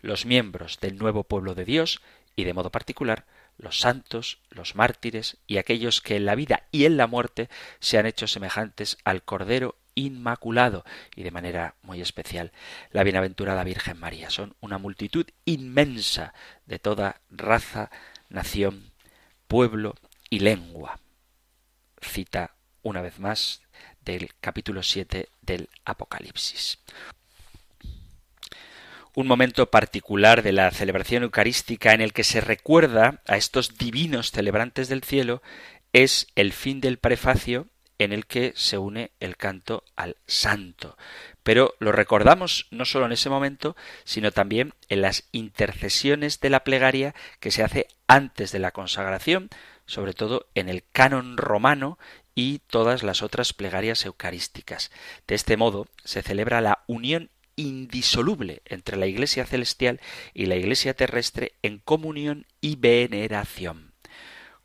los 0.00 0.24
miembros 0.26 0.78
del 0.80 0.98
nuevo 0.98 1.24
pueblo 1.24 1.54
de 1.54 1.64
Dios 1.64 2.00
y 2.36 2.44
de 2.44 2.54
modo 2.54 2.70
particular 2.70 3.26
los 3.58 3.80
santos, 3.80 4.38
los 4.50 4.74
mártires 4.74 5.36
y 5.46 5.58
aquellos 5.58 6.00
que 6.00 6.16
en 6.16 6.26
la 6.26 6.34
vida 6.34 6.66
y 6.70 6.84
en 6.84 6.96
la 6.96 7.06
muerte 7.06 7.48
se 7.80 7.98
han 7.98 8.06
hecho 8.06 8.26
semejantes 8.26 8.98
al 9.04 9.22
Cordero 9.22 9.76
Inmaculado 9.94 10.84
y 11.14 11.22
de 11.22 11.30
manera 11.30 11.74
muy 11.82 12.00
especial 12.00 12.52
la 12.90 13.02
Bienaventurada 13.02 13.64
Virgen 13.64 13.98
María. 13.98 14.30
Son 14.30 14.54
una 14.60 14.78
multitud 14.78 15.26
inmensa 15.44 16.34
de 16.66 16.78
toda 16.78 17.20
raza, 17.30 17.90
nación, 18.28 18.92
pueblo 19.48 19.94
y 20.30 20.38
lengua. 20.40 20.98
Cita 22.00 22.54
una 22.82 23.02
vez 23.02 23.18
más 23.18 23.62
del 24.04 24.30
capítulo 24.40 24.82
7 24.82 25.28
del 25.42 25.68
Apocalipsis. 25.84 26.78
Un 29.14 29.26
momento 29.26 29.70
particular 29.70 30.42
de 30.42 30.52
la 30.52 30.70
celebración 30.70 31.22
eucarística 31.22 31.92
en 31.92 32.00
el 32.00 32.14
que 32.14 32.24
se 32.24 32.40
recuerda 32.40 33.22
a 33.26 33.36
estos 33.36 33.76
divinos 33.76 34.30
celebrantes 34.30 34.88
del 34.88 35.02
cielo 35.02 35.42
es 35.92 36.28
el 36.34 36.52
fin 36.54 36.80
del 36.80 36.96
prefacio 36.96 37.68
en 38.02 38.12
el 38.12 38.26
que 38.26 38.52
se 38.56 38.78
une 38.78 39.12
el 39.20 39.36
canto 39.36 39.84
al 39.96 40.16
santo. 40.26 40.96
Pero 41.42 41.74
lo 41.78 41.92
recordamos 41.92 42.66
no 42.70 42.84
solo 42.84 43.06
en 43.06 43.12
ese 43.12 43.30
momento, 43.30 43.76
sino 44.04 44.32
también 44.32 44.74
en 44.88 45.02
las 45.02 45.28
intercesiones 45.32 46.40
de 46.40 46.50
la 46.50 46.64
plegaria 46.64 47.14
que 47.40 47.50
se 47.50 47.62
hace 47.62 47.88
antes 48.06 48.52
de 48.52 48.58
la 48.58 48.70
consagración, 48.70 49.48
sobre 49.86 50.14
todo 50.14 50.46
en 50.54 50.68
el 50.68 50.84
canon 50.92 51.36
romano 51.36 51.98
y 52.34 52.60
todas 52.60 53.02
las 53.02 53.22
otras 53.22 53.52
plegarias 53.52 54.04
eucarísticas. 54.06 54.90
De 55.26 55.34
este 55.34 55.56
modo 55.56 55.86
se 56.04 56.22
celebra 56.22 56.60
la 56.60 56.84
unión 56.86 57.30
indisoluble 57.56 58.62
entre 58.64 58.96
la 58.96 59.06
Iglesia 59.06 59.44
celestial 59.44 60.00
y 60.32 60.46
la 60.46 60.56
Iglesia 60.56 60.94
terrestre 60.94 61.52
en 61.62 61.78
comunión 61.78 62.46
y 62.60 62.76
veneración. 62.76 63.92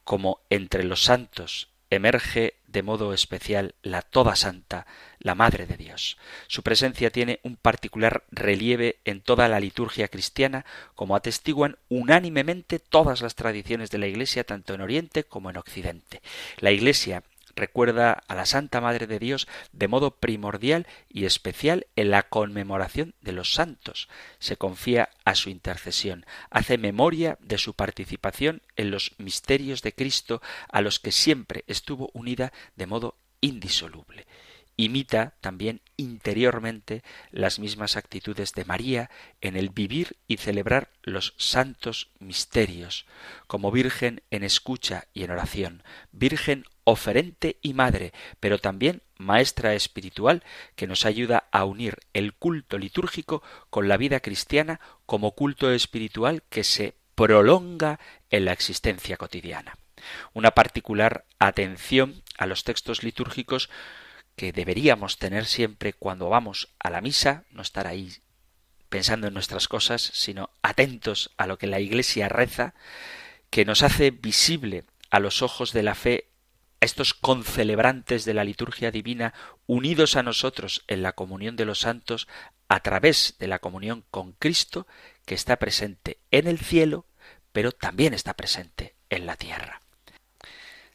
Como 0.04 0.40
entre 0.50 0.84
los 0.84 1.04
santos 1.04 1.70
emerge 1.90 2.56
de 2.68 2.84
modo 2.84 3.14
especial 3.14 3.76
la 3.82 4.02
Toda 4.02 4.36
Santa, 4.36 4.86
la 5.20 5.36
Madre 5.36 5.66
de 5.66 5.78
Dios. 5.78 6.18
Su 6.48 6.64
presencia 6.64 7.10
tiene 7.10 7.40
un 7.44 7.56
particular 7.56 8.24
relieve 8.30 9.00
en 9.06 9.22
toda 9.22 9.48
la 9.48 9.60
liturgia 9.60 10.10
cristiana, 10.10 10.66
como 10.94 11.16
atestiguan 11.16 11.78
unánimemente 11.90 12.80
todas 12.80 13.22
las 13.22 13.36
tradiciones 13.36 13.90
de 13.90 13.98
la 13.98 14.08
Iglesia, 14.08 14.44
tanto 14.44 14.74
en 14.74 14.82
Oriente 14.82 15.24
como 15.24 15.50
en 15.50 15.58
Occidente. 15.58 16.22
La 16.60 16.72
Iglesia 16.72 17.24
recuerda 17.58 18.24
a 18.28 18.36
la 18.36 18.46
Santa 18.46 18.80
Madre 18.80 19.08
de 19.08 19.20
Dios 19.20 19.48
de 19.74 19.90
modo 19.90 20.12
primordial 20.12 20.88
y 21.10 21.26
especial 21.26 21.88
en 21.98 22.12
la 22.12 22.24
conmemoración 22.24 23.16
de 23.20 23.34
los 23.34 23.54
santos. 23.54 24.08
Se 24.40 24.56
confía 24.56 25.10
a 25.26 25.36
su 25.36 25.50
intercesión, 25.50 26.26
hace 26.50 26.78
memoria 26.78 27.38
de 27.42 27.58
su 27.58 27.74
participación 27.74 28.62
en 28.78 28.92
los 28.92 29.14
misterios 29.18 29.82
de 29.82 29.94
Cristo 29.94 30.42
a 30.72 30.82
los 30.82 31.00
que 31.00 31.12
siempre 31.12 31.66
estuvo 31.68 32.10
unida 32.14 32.54
de 32.76 32.88
modo 32.88 33.18
indisoluble. 33.42 34.26
Imita 34.80 35.34
también 35.42 35.82
interiormente 35.98 37.02
las 37.32 37.58
mismas 37.58 37.98
actitudes 37.98 38.54
de 38.54 38.64
María 38.64 39.10
en 39.42 39.58
el 39.58 39.70
vivir 39.70 40.18
y 40.28 40.38
celebrar 40.38 40.92
los 41.02 41.34
santos 41.38 42.12
misterios, 42.20 43.08
como 43.48 43.72
Virgen 43.72 44.22
en 44.30 44.44
escucha 44.44 45.08
y 45.16 45.24
en 45.24 45.32
oración, 45.32 45.84
Virgen 46.12 46.64
oferente 46.88 47.58
y 47.62 47.74
madre, 47.74 48.14
pero 48.40 48.60
también 48.60 49.02
maestra 49.18 49.74
espiritual 49.74 50.42
que 50.78 50.88
nos 50.88 51.06
ayuda 51.06 51.50
a 51.52 51.66
unir 51.66 51.98
el 52.14 52.34
culto 52.34 52.78
litúrgico 52.78 53.44
con 53.70 53.90
la 53.90 53.98
vida 53.98 54.22
cristiana 54.22 54.80
como 55.06 55.34
culto 55.34 55.70
espiritual 55.74 56.44
que 56.50 56.64
se 56.64 56.96
prolonga 57.14 58.00
en 58.30 58.46
la 58.46 58.54
existencia 58.54 59.18
cotidiana. 59.18 59.78
Una 60.32 60.52
particular 60.52 61.26
atención 61.40 62.24
a 62.38 62.46
los 62.46 62.64
textos 62.64 63.04
litúrgicos 63.04 63.70
que 64.38 64.54
deberíamos 64.54 65.18
tener 65.18 65.46
siempre 65.46 65.92
cuando 65.92 66.30
vamos 66.30 66.70
a 66.80 66.90
la 66.90 67.02
misa, 67.02 67.44
no 67.52 67.64
estar 67.64 67.86
ahí 67.86 68.14
pensando 68.88 69.28
en 69.28 69.34
nuestras 69.34 69.68
cosas, 69.68 70.02
sino 70.14 70.52
atentos 70.62 71.32
a 71.36 71.48
lo 71.48 71.58
que 71.58 71.68
la 71.68 71.82
Iglesia 71.82 72.30
reza, 72.30 72.76
que 73.50 73.66
nos 73.66 73.84
hace 73.84 74.12
visible 74.12 74.86
a 75.10 75.20
los 75.20 75.42
ojos 75.42 75.74
de 75.74 75.84
la 75.84 75.96
fe 75.96 76.30
a 76.80 76.86
estos 76.86 77.14
concelebrantes 77.14 78.26
de 78.26 78.34
la 78.34 78.44
liturgia 78.44 78.92
divina 78.92 79.34
unidos 79.66 80.16
a 80.16 80.24
nosotros 80.24 80.84
en 80.88 81.02
la 81.02 81.14
comunión 81.14 81.56
de 81.56 81.66
los 81.66 81.80
santos 81.80 82.28
a 82.68 82.82
través 82.82 83.36
de 83.40 83.48
la 83.48 83.60
comunión 83.60 84.04
con 84.12 84.34
Cristo 84.34 84.88
que 85.26 85.36
está 85.36 85.58
presente 85.58 86.20
en 86.32 86.48
el 86.48 86.60
cielo, 86.60 87.06
pero 87.52 87.72
también 87.72 88.14
está 88.14 88.34
presente 88.34 88.96
en 89.10 89.26
la 89.26 89.36
tierra. 89.36 89.82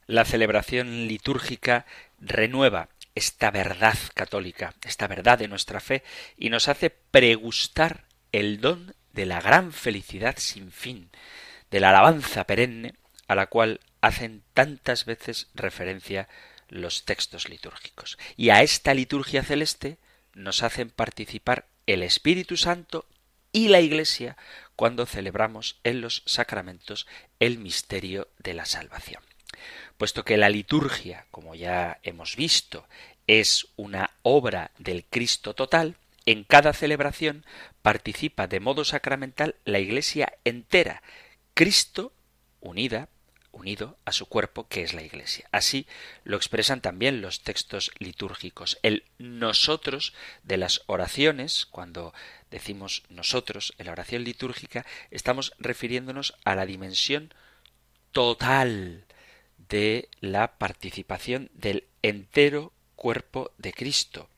La 0.06 0.24
celebración 0.24 1.06
litúrgica 1.06 1.86
renueva 2.18 2.88
esta 3.14 3.50
verdad 3.50 3.96
católica, 4.14 4.74
esta 4.84 5.06
verdad 5.06 5.38
de 5.38 5.48
nuestra 5.48 5.80
fe, 5.80 6.02
y 6.36 6.50
nos 6.50 6.68
hace 6.68 6.90
pregustar 6.90 8.04
el 8.32 8.60
don 8.60 8.94
de 9.12 9.26
la 9.26 9.40
gran 9.40 9.72
felicidad 9.72 10.36
sin 10.38 10.72
fin, 10.72 11.10
de 11.70 11.80
la 11.80 11.90
alabanza 11.90 12.44
perenne 12.44 12.94
a 13.28 13.34
la 13.34 13.46
cual 13.46 13.80
hacen 14.02 14.42
tantas 14.52 15.06
veces 15.06 15.48
referencia 15.54 16.28
los 16.68 17.04
textos 17.04 17.48
litúrgicos. 17.48 18.18
Y 18.36 18.50
a 18.50 18.62
esta 18.62 18.92
liturgia 18.92 19.42
celeste 19.42 19.96
nos 20.34 20.62
hacen 20.62 20.90
participar 20.90 21.66
el 21.86 22.02
Espíritu 22.02 22.56
Santo 22.56 23.06
y 23.52 23.68
la 23.68 23.80
Iglesia 23.80 24.36
cuando 24.76 25.06
celebramos 25.06 25.78
en 25.84 26.00
los 26.00 26.22
sacramentos 26.26 27.06
el 27.38 27.58
misterio 27.58 28.28
de 28.38 28.54
la 28.54 28.64
salvación. 28.64 29.22
Puesto 29.96 30.24
que 30.24 30.36
la 30.36 30.48
liturgia, 30.48 31.26
como 31.30 31.54
ya 31.54 32.00
hemos 32.02 32.36
visto, 32.36 32.88
es 33.26 33.68
una 33.76 34.10
obra 34.22 34.72
del 34.78 35.04
Cristo 35.04 35.54
total, 35.54 35.96
en 36.24 36.44
cada 36.44 36.72
celebración 36.72 37.44
participa 37.82 38.46
de 38.46 38.60
modo 38.60 38.84
sacramental 38.84 39.56
la 39.64 39.78
Iglesia 39.78 40.32
entera, 40.44 41.02
Cristo 41.54 42.12
unida 42.60 43.08
unido 43.52 43.96
a 44.04 44.12
su 44.12 44.26
cuerpo, 44.26 44.66
que 44.68 44.82
es 44.82 44.94
la 44.94 45.02
Iglesia. 45.02 45.48
Así 45.52 45.86
lo 46.24 46.36
expresan 46.36 46.80
también 46.80 47.20
los 47.20 47.42
textos 47.42 47.92
litúrgicos. 47.98 48.78
El 48.82 49.04
nosotros 49.18 50.12
de 50.42 50.56
las 50.56 50.82
oraciones, 50.86 51.66
cuando 51.66 52.12
decimos 52.50 53.02
nosotros 53.08 53.74
en 53.78 53.86
la 53.86 53.92
oración 53.92 54.24
litúrgica, 54.24 54.84
estamos 55.10 55.52
refiriéndonos 55.58 56.34
a 56.44 56.54
la 56.54 56.66
dimensión 56.66 57.32
total 58.10 59.04
de 59.68 60.08
la 60.20 60.58
participación 60.58 61.50
del 61.54 61.84
entero 62.02 62.72
cuerpo 62.96 63.52
de 63.58 63.72
Cristo. 63.72 64.28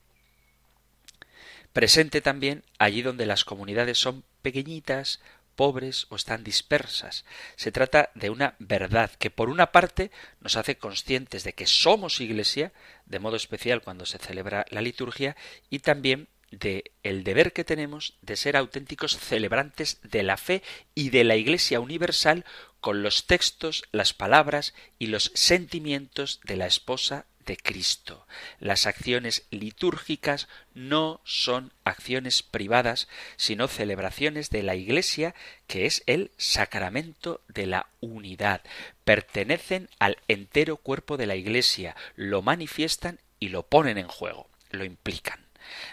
Presente 1.73 2.21
también 2.21 2.63
allí 2.79 3.03
donde 3.03 3.27
las 3.27 3.45
comunidades 3.45 3.99
son 3.99 4.23
pequeñitas, 4.43 5.21
pobres 5.55 6.07
o 6.11 6.17
están 6.17 6.45
dispersas. 6.45 7.25
Se 7.57 7.73
trata 7.73 8.11
de 8.15 8.31
una 8.31 8.55
verdad 8.59 9.11
que 9.19 9.31
por 9.31 9.49
una 9.49 9.73
parte 9.73 10.11
nos 10.41 10.57
hace 10.57 10.77
conscientes 10.77 11.45
de 11.45 11.53
que 11.53 11.67
somos 11.67 12.21
iglesia, 12.21 12.73
de 13.07 13.19
modo 13.19 13.37
especial 13.37 13.83
cuando 13.83 14.07
se 14.07 14.19
celebra 14.19 14.67
la 14.71 14.81
liturgia, 14.81 15.37
y 15.71 15.81
también 15.81 16.29
de 16.51 16.93
el 17.03 17.25
deber 17.25 17.53
que 17.53 17.65
tenemos 17.65 18.15
de 18.23 18.37
ser 18.37 18.57
auténticos 18.57 19.19
celebrantes 19.19 20.01
de 20.03 20.23
la 20.23 20.37
fe 20.37 20.63
y 20.95 21.11
de 21.11 21.25
la 21.25 21.37
Iglesia 21.37 21.81
universal 21.81 22.45
con 22.81 23.03
los 23.03 23.27
textos, 23.27 23.85
las 23.93 24.13
palabras 24.13 24.75
y 24.99 25.09
los 25.09 25.33
sentimientos 25.35 26.41
de 26.45 26.57
la 26.57 26.67
esposa 26.67 27.27
de 27.45 27.57
Cristo. 27.57 28.27
Las 28.59 28.87
acciones 28.87 29.47
litúrgicas 29.51 30.49
no 30.75 31.21
son 31.25 31.73
acciones 31.85 32.43
privadas, 32.43 33.09
sino 33.37 33.69
celebraciones 33.69 34.51
de 34.51 34.63
la 34.63 34.75
Iglesia, 34.75 35.35
que 35.67 35.87
es 35.87 36.03
el 36.07 36.31
sacramento 36.37 37.41
de 37.49 37.67
la 37.67 37.87
unidad. 38.01 38.63
Pertenecen 39.05 39.89
al 39.99 40.19
entero 40.29 40.77
cuerpo 40.77 41.17
de 41.17 41.27
la 41.27 41.37
Iglesia, 41.37 41.97
lo 42.17 42.43
manifiestan 42.43 43.21
y 43.39 43.49
lo 43.49 43.65
ponen 43.65 43.99
en 43.99 44.09
juego, 44.09 44.49
lo 44.71 44.85
implican. 44.85 45.44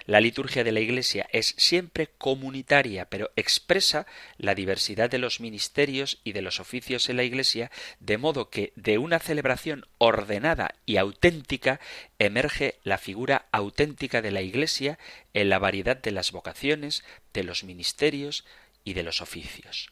La 0.05 0.21
liturgia 0.21 0.63
de 0.63 0.71
la 0.71 0.79
Iglesia 0.79 1.27
es 1.31 1.55
siempre 1.57 2.07
comunitaria, 2.17 3.05
pero 3.05 3.31
expresa 3.35 4.05
la 4.37 4.55
diversidad 4.55 5.09
de 5.09 5.19
los 5.19 5.39
ministerios 5.39 6.19
y 6.23 6.33
de 6.33 6.41
los 6.41 6.59
oficios 6.59 7.09
en 7.09 7.17
la 7.17 7.23
Iglesia, 7.23 7.71
de 7.99 8.17
modo 8.17 8.49
que 8.49 8.73
de 8.75 8.97
una 8.97 9.19
celebración 9.19 9.85
ordenada 9.97 10.75
y 10.85 10.97
auténtica 10.97 11.79
emerge 12.19 12.79
la 12.83 12.97
figura 12.97 13.47
auténtica 13.51 14.21
de 14.21 14.31
la 14.31 14.41
Iglesia 14.41 14.99
en 15.33 15.49
la 15.49 15.59
variedad 15.59 15.97
de 15.97 16.11
las 16.11 16.31
vocaciones, 16.31 17.03
de 17.33 17.43
los 17.43 17.63
ministerios 17.63 18.45
y 18.83 18.93
de 18.93 19.03
los 19.03 19.21
oficios. 19.21 19.91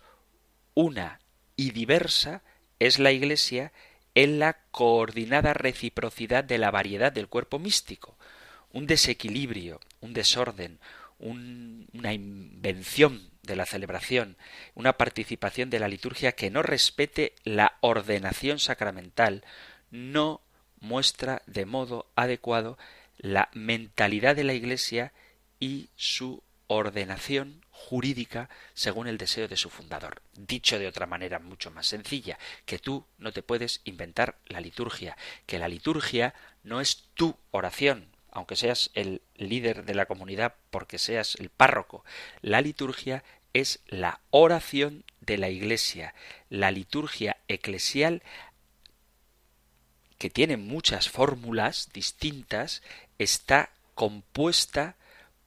Una 0.73 1.19
y 1.55 1.71
diversa 1.71 2.43
es 2.79 2.99
la 2.99 3.11
Iglesia 3.11 3.71
en 4.15 4.39
la 4.39 4.57
coordinada 4.71 5.53
reciprocidad 5.53 6.43
de 6.43 6.57
la 6.57 6.71
variedad 6.71 7.11
del 7.11 7.27
cuerpo 7.27 7.59
místico 7.59 8.17
un 8.71 8.87
desequilibrio, 8.87 9.79
un 10.01 10.13
desorden, 10.13 10.79
una 11.19 12.13
invención 12.13 13.29
de 13.43 13.55
la 13.55 13.65
celebración, 13.65 14.37
una 14.75 14.93
participación 14.93 15.69
de 15.69 15.79
la 15.79 15.87
liturgia 15.87 16.33
que 16.33 16.49
no 16.49 16.61
respete 16.61 17.33
la 17.43 17.77
ordenación 17.81 18.59
sacramental, 18.59 19.43
no 19.91 20.41
muestra 20.79 21.41
de 21.45 21.65
modo 21.65 22.07
adecuado 22.15 22.77
la 23.17 23.49
mentalidad 23.53 24.35
de 24.35 24.45
la 24.45 24.53
Iglesia 24.53 25.11
y 25.59 25.89
su 25.95 26.41
ordenación 26.67 27.65
jurídica 27.71 28.49
según 28.73 29.07
el 29.07 29.17
deseo 29.17 29.47
de 29.47 29.57
su 29.57 29.69
fundador. 29.69 30.21
Dicho 30.35 30.77
de 30.79 30.87
otra 30.87 31.05
manera 31.05 31.39
mucho 31.39 31.71
más 31.71 31.87
sencilla, 31.87 32.37
que 32.65 32.79
tú 32.79 33.05
no 33.17 33.31
te 33.31 33.41
puedes 33.41 33.81
inventar 33.83 34.37
la 34.45 34.61
liturgia, 34.61 35.17
que 35.45 35.59
la 35.59 35.67
liturgia 35.67 36.33
no 36.63 36.79
es 36.79 37.07
tu 37.15 37.35
oración, 37.51 38.07
aunque 38.39 38.55
seas 38.55 38.89
el 38.93 39.21
líder 39.35 39.83
de 39.83 39.93
la 39.93 40.05
comunidad, 40.05 40.55
porque 40.71 40.97
seas 40.97 41.35
el 41.35 41.49
párroco, 41.49 42.05
la 42.41 42.61
liturgia 42.61 43.23
es 43.53 43.81
la 43.87 44.21
oración 44.29 45.03
de 45.19 45.37
la 45.37 45.49
Iglesia, 45.49 46.13
la 46.49 46.71
liturgia 46.71 47.37
eclesial 47.49 48.23
que 50.17 50.29
tiene 50.29 50.55
muchas 50.55 51.09
fórmulas 51.09 51.89
distintas, 51.93 52.81
está 53.17 53.71
compuesta 53.93 54.95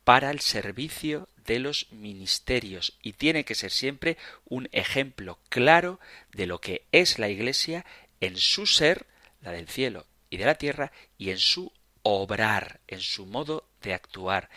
para 0.04 0.30
el 0.30 0.40
servicio 0.40 1.28
de 1.46 1.60
los 1.60 1.90
ministerios 1.92 2.98
y 3.02 3.14
tiene 3.14 3.44
que 3.44 3.54
ser 3.54 3.70
siempre 3.70 4.18
un 4.44 4.68
ejemplo 4.72 5.38
claro 5.48 5.98
de 6.32 6.46
lo 6.46 6.60
que 6.60 6.84
es 6.92 7.18
la 7.18 7.30
Iglesia 7.30 7.86
en 8.20 8.36
su 8.36 8.66
ser, 8.66 9.06
la 9.40 9.52
del 9.52 9.68
cielo 9.68 10.06
y 10.28 10.36
de 10.36 10.44
la 10.44 10.56
tierra, 10.56 10.92
y 11.16 11.30
en 11.30 11.38
su 11.38 11.72
obrar, 12.02 12.80
en 12.88 13.00
su 13.00 13.26
modo 13.26 13.68
de 13.80 13.94
actuar, 13.94 14.50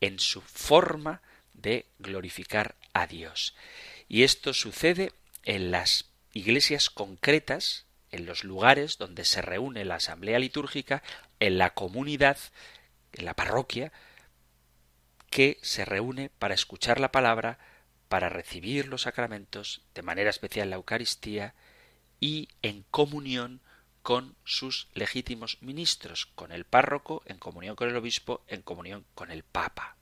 en 0.00 0.18
su 0.18 0.40
forma 0.40 1.22
de 1.54 1.86
glorificar 1.98 2.74
a 2.92 3.06
Dios. 3.06 3.54
Y 4.08 4.22
esto 4.22 4.54
sucede 4.54 5.12
en 5.44 5.70
las 5.70 6.06
iglesias 6.32 6.90
concretas, 6.90 7.86
en 8.10 8.26
los 8.26 8.44
lugares 8.44 8.98
donde 8.98 9.24
se 9.24 9.42
reúne 9.42 9.84
la 9.84 9.96
asamblea 9.96 10.38
litúrgica, 10.38 11.02
en 11.40 11.58
la 11.58 11.74
comunidad, 11.74 12.38
en 13.12 13.24
la 13.24 13.34
parroquia, 13.34 13.92
que 15.30 15.58
se 15.62 15.84
reúne 15.84 16.30
para 16.38 16.54
escuchar 16.54 17.00
la 17.00 17.12
palabra, 17.12 17.58
para 18.08 18.28
recibir 18.28 18.86
los 18.86 19.02
sacramentos, 19.02 19.82
de 19.94 20.02
manera 20.02 20.30
especial 20.30 20.70
la 20.70 20.76
Eucaristía, 20.76 21.54
y 22.20 22.48
en 22.62 22.84
comunión 22.90 23.60
con 24.06 24.36
sus 24.44 24.86
legítimos 24.94 25.58
ministros, 25.62 26.26
con 26.36 26.52
el 26.52 26.64
párroco, 26.64 27.24
en 27.26 27.38
comunión 27.38 27.74
con 27.74 27.88
el 27.88 27.96
obispo, 27.96 28.40
en 28.46 28.62
comunión 28.62 29.04
con 29.16 29.32
el 29.32 29.42
papa. 29.42 29.96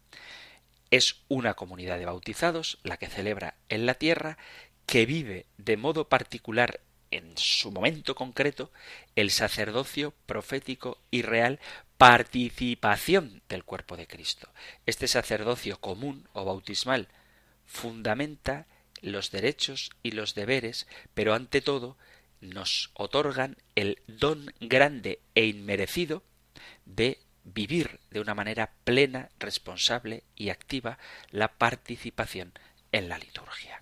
Es 0.91 1.23
una 1.29 1.55
comunidad 1.55 1.97
de 1.97 2.05
bautizados 2.05 2.77
la 2.83 2.99
que 2.99 3.07
celebra 3.07 3.55
en 3.71 3.87
la 3.87 3.95
tierra, 3.95 4.37
que 4.85 5.07
vive 5.07 5.47
de 5.57 5.79
modo 5.79 6.07
particular 6.11 6.81
en 7.11 7.33
su 7.39 7.73
momento 7.73 8.15
concreto 8.15 8.71
el 9.17 9.31
sacerdocio 9.31 10.13
profético 10.27 10.99
y 11.11 11.23
real 11.23 11.59
participación 11.97 13.41
del 13.49 13.65
cuerpo 13.65 13.97
de 13.97 14.07
Cristo. 14.07 14.51
Este 14.85 15.09
sacerdocio 15.09 15.81
común 15.81 16.29
o 16.35 16.45
bautismal 16.45 17.09
fundamenta 17.65 18.67
los 19.01 19.31
derechos 19.31 19.93
y 20.03 20.11
los 20.11 20.35
deberes, 20.35 20.87
pero 21.15 21.33
ante 21.33 21.63
todo 21.63 21.97
nos 22.45 22.91
otorgan 22.95 23.57
el 23.75 23.99
don 24.07 24.53
grande 24.61 25.21
e 25.35 25.47
inmerecido 25.47 26.23
de 26.85 27.19
vivir 27.45 28.01
de 28.11 28.21
una 28.21 28.35
manera 28.35 28.73
plena, 28.85 29.31
responsable 29.39 30.25
y 30.37 30.51
activa 30.51 30.99
la 31.31 31.49
participación 31.49 32.53
en 32.93 33.09
la 33.09 33.19
liturgia. 33.19 33.81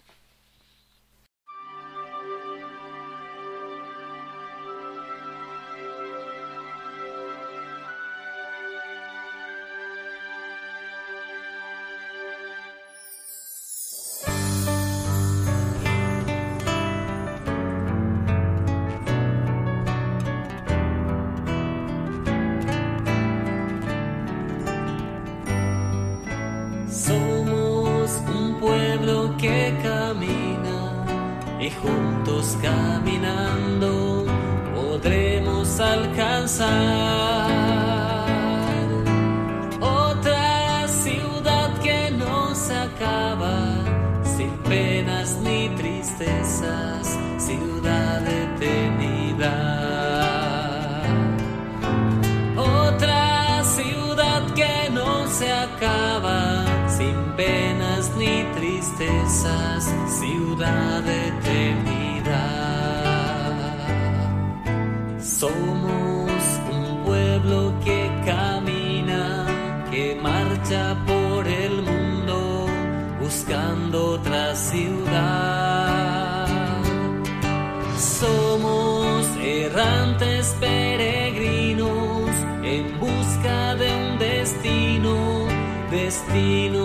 destino. 86.32 86.81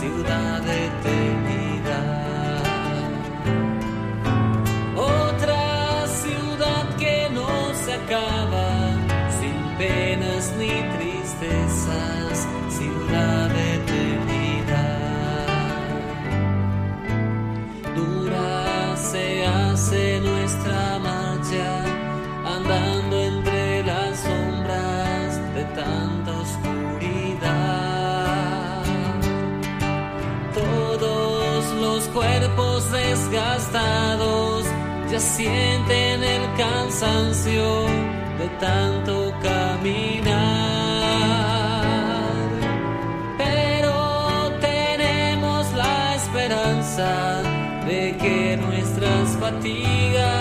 ciudad 0.00 0.64
eterna. 0.66 1.49
desgastados 33.30 34.64
ya 35.10 35.20
sienten 35.20 36.22
el 36.22 36.54
cansancio 36.56 37.86
de 38.38 38.48
tanto 38.58 39.32
caminar. 39.42 40.34
Pero 43.38 44.50
tenemos 44.60 45.72
la 45.74 46.14
esperanza 46.16 47.42
de 47.86 48.16
que 48.20 48.56
nuestras 48.56 49.36
fatigas 49.38 50.39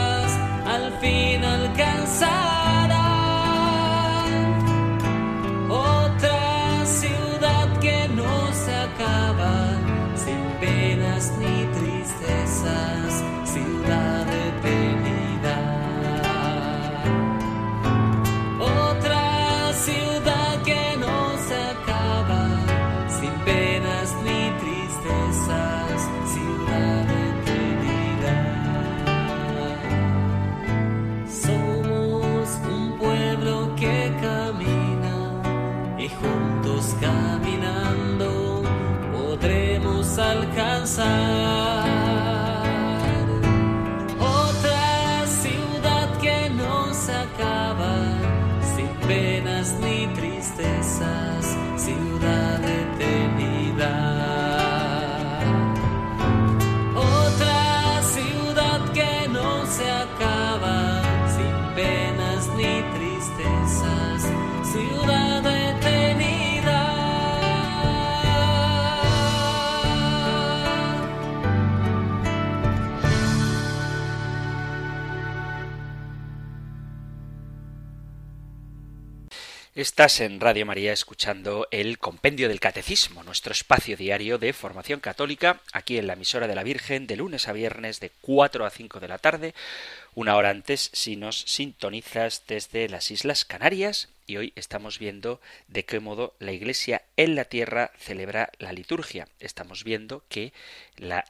Estás 79.99 80.21
en 80.21 80.39
Radio 80.39 80.65
María 80.65 80.93
escuchando 80.93 81.67
el 81.71 81.99
Compendio 81.99 82.47
del 82.47 82.61
Catecismo, 82.61 83.21
nuestro 83.23 83.51
espacio 83.51 83.97
diario 83.97 84.37
de 84.37 84.53
formación 84.53 85.01
católica, 85.01 85.59
aquí 85.73 85.97
en 85.97 86.07
la 86.07 86.13
emisora 86.13 86.47
de 86.47 86.55
la 86.55 86.63
Virgen, 86.63 87.05
de 87.05 87.17
lunes 87.17 87.49
a 87.49 87.51
viernes 87.51 87.99
de 87.99 88.09
4 88.21 88.65
a 88.65 88.69
5 88.69 89.01
de 89.01 89.07
la 89.09 89.17
tarde, 89.17 89.53
una 90.15 90.37
hora 90.37 90.51
antes 90.51 90.89
si 90.93 91.17
nos 91.17 91.41
sintonizas 91.41 92.43
desde 92.47 92.87
las 92.87 93.11
Islas 93.11 93.43
Canarias, 93.43 94.07
y 94.25 94.37
hoy 94.37 94.53
estamos 94.55 94.99
viendo 94.99 95.41
de 95.67 95.83
qué 95.83 95.99
modo 95.99 96.33
la 96.39 96.53
Iglesia 96.53 97.03
en 97.17 97.35
la 97.35 97.43
tierra 97.43 97.91
celebra 97.97 98.53
la 98.57 98.71
liturgia. 98.71 99.27
Estamos 99.41 99.83
viendo 99.83 100.23
que 100.29 100.53
la 100.95 101.25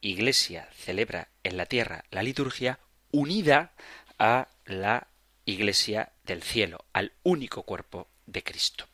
Iglesia 0.00 0.70
celebra 0.74 1.28
en 1.42 1.58
la 1.58 1.66
tierra 1.66 2.06
la 2.10 2.22
liturgia 2.22 2.78
unida 3.10 3.74
a 4.18 4.48
la 4.64 5.08
Iglesia 5.44 6.12
del 6.24 6.42
cielo, 6.42 6.86
al 6.94 7.12
único 7.22 7.64
cuerpo 7.64 8.08
de 8.26 8.42
Cristo. 8.42 8.86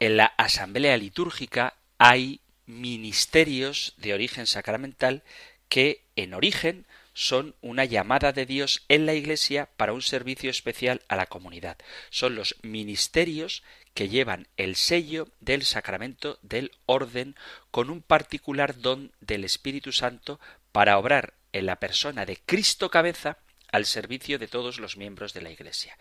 En 0.00 0.16
la 0.16 0.26
asamblea 0.36 0.96
litúrgica 0.96 1.76
hay 1.98 2.40
ministerios 2.66 3.94
de 3.98 4.14
origen 4.14 4.46
sacramental 4.46 5.22
que 5.68 6.04
en 6.16 6.34
origen 6.34 6.86
son 7.14 7.54
una 7.60 7.84
llamada 7.84 8.32
de 8.32 8.46
Dios 8.46 8.84
en 8.88 9.06
la 9.06 9.14
Iglesia 9.14 9.68
para 9.76 9.92
un 9.92 10.02
servicio 10.02 10.50
especial 10.50 11.02
a 11.08 11.16
la 11.16 11.26
comunidad. 11.26 11.76
Son 12.10 12.34
los 12.34 12.56
ministerios 12.62 13.62
que 13.94 14.08
llevan 14.08 14.48
el 14.56 14.76
sello 14.76 15.28
del 15.40 15.64
sacramento 15.64 16.38
del 16.42 16.72
orden 16.86 17.36
con 17.70 17.90
un 17.90 18.02
particular 18.02 18.80
don 18.80 19.12
del 19.20 19.44
Espíritu 19.44 19.92
Santo 19.92 20.40
para 20.72 20.98
obrar 20.98 21.34
en 21.52 21.66
la 21.66 21.76
persona 21.76 22.24
de 22.24 22.38
Cristo 22.38 22.90
cabeza 22.90 23.38
al 23.70 23.86
servicio 23.86 24.38
de 24.38 24.48
todos 24.48 24.78
los 24.78 24.96
miembros 24.96 25.32
de 25.34 25.42
la 25.42 25.50
Iglesia. 25.50 25.96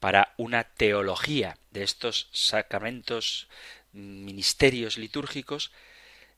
Para 0.00 0.34
una 0.36 0.64
teología 0.64 1.58
de 1.70 1.82
estos 1.82 2.28
sacramentos, 2.32 3.48
ministerios 3.92 4.98
litúrgicos, 4.98 5.72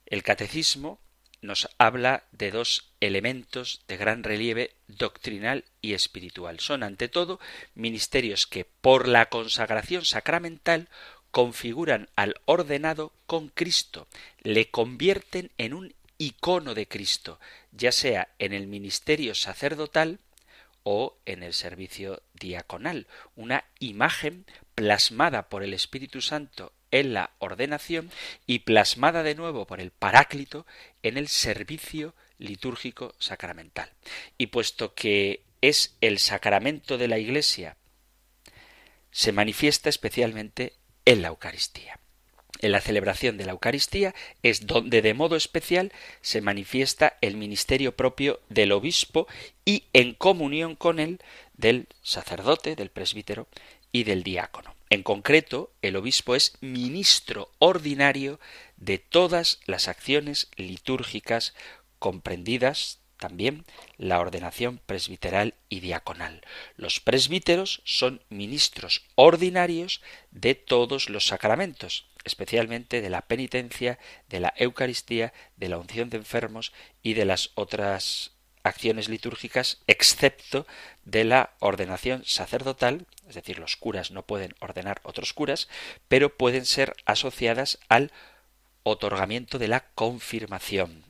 el 0.05 0.23
catecismo 0.23 0.99
nos 1.41 1.69
habla 1.77 2.25
de 2.31 2.51
dos 2.51 2.91
elementos 2.99 3.83
de 3.87 3.97
gran 3.97 4.23
relieve 4.23 4.75
doctrinal 4.87 5.65
y 5.81 5.93
espiritual. 5.93 6.59
Son, 6.59 6.83
ante 6.83 7.07
todo, 7.07 7.39
ministerios 7.73 8.45
que, 8.45 8.65
por 8.65 9.07
la 9.07 9.27
consagración 9.27 10.05
sacramental, 10.05 10.87
configuran 11.31 12.09
al 12.15 12.35
ordenado 12.45 13.13
con 13.25 13.47
Cristo, 13.49 14.07
le 14.43 14.69
convierten 14.69 15.51
en 15.57 15.73
un 15.73 15.95
icono 16.17 16.75
de 16.75 16.87
Cristo, 16.87 17.39
ya 17.71 17.91
sea 17.91 18.29
en 18.37 18.53
el 18.53 18.67
ministerio 18.67 19.33
sacerdotal, 19.33 20.19
o 20.83 21.17
en 21.25 21.43
el 21.43 21.53
servicio 21.53 22.23
diaconal, 22.33 23.07
una 23.35 23.65
imagen 23.79 24.45
plasmada 24.75 25.49
por 25.49 25.63
el 25.63 25.73
Espíritu 25.73 26.21
Santo 26.21 26.73
en 26.91 27.13
la 27.13 27.31
ordenación 27.39 28.11
y 28.45 28.59
plasmada 28.59 29.23
de 29.23 29.35
nuevo 29.35 29.65
por 29.65 29.79
el 29.79 29.91
Paráclito 29.91 30.65
en 31.03 31.17
el 31.17 31.27
servicio 31.27 32.15
litúrgico 32.37 33.15
sacramental. 33.19 33.91
Y 34.37 34.47
puesto 34.47 34.93
que 34.93 35.43
es 35.61 35.95
el 36.01 36.19
sacramento 36.19 36.97
de 36.97 37.07
la 37.07 37.19
Iglesia, 37.19 37.77
se 39.11 39.31
manifiesta 39.31 39.89
especialmente 39.89 40.73
en 41.05 41.21
la 41.21 41.29
Eucaristía 41.29 42.00
en 42.61 42.71
la 42.71 42.81
celebración 42.81 43.37
de 43.37 43.45
la 43.45 43.51
Eucaristía 43.51 44.13
es 44.43 44.67
donde 44.67 45.01
de 45.01 45.13
modo 45.13 45.35
especial 45.35 45.91
se 46.21 46.41
manifiesta 46.41 47.17
el 47.21 47.35
ministerio 47.35 47.95
propio 47.95 48.39
del 48.49 48.71
obispo 48.71 49.27
y 49.65 49.85
en 49.93 50.13
comunión 50.13 50.75
con 50.75 50.99
él 50.99 51.19
del 51.53 51.87
sacerdote, 52.01 52.75
del 52.75 52.89
presbítero 52.89 53.47
y 53.91 54.03
del 54.03 54.23
diácono. 54.23 54.75
En 54.89 55.03
concreto, 55.03 55.71
el 55.81 55.95
obispo 55.95 56.35
es 56.35 56.57
ministro 56.61 57.51
ordinario 57.59 58.39
de 58.77 58.97
todas 58.97 59.59
las 59.65 59.87
acciones 59.87 60.49
litúrgicas 60.57 61.53
comprendidas 61.99 63.01
también 63.21 63.65
la 63.97 64.19
ordenación 64.19 64.81
presbiteral 64.85 65.53
y 65.69 65.79
diaconal. 65.79 66.41
Los 66.75 66.99
presbíteros 66.99 67.81
son 67.85 68.21
ministros 68.29 69.05
ordinarios 69.13 70.01
de 70.31 70.55
todos 70.55 71.07
los 71.07 71.27
sacramentos, 71.27 72.07
especialmente 72.23 73.01
de 73.01 73.09
la 73.09 73.21
penitencia, 73.21 73.99
de 74.29 74.39
la 74.39 74.53
Eucaristía, 74.57 75.33
de 75.57 75.69
la 75.69 75.77
unción 75.77 76.09
de 76.09 76.17
enfermos 76.17 76.73
y 77.01 77.13
de 77.13 77.25
las 77.25 77.51
otras 77.55 78.31
acciones 78.63 79.09
litúrgicas, 79.09 79.79
excepto 79.87 80.67
de 81.03 81.23
la 81.23 81.55
ordenación 81.59 82.23
sacerdotal, 82.25 83.07
es 83.27 83.35
decir, 83.35 83.59
los 83.59 83.75
curas 83.75 84.11
no 84.11 84.25
pueden 84.25 84.53
ordenar 84.59 85.01
otros 85.03 85.33
curas, 85.33 85.67
pero 86.07 86.37
pueden 86.37 86.65
ser 86.65 86.93
asociadas 87.05 87.79
al 87.89 88.11
otorgamiento 88.83 89.57
de 89.59 89.67
la 89.67 89.91
confirmación. 89.95 91.05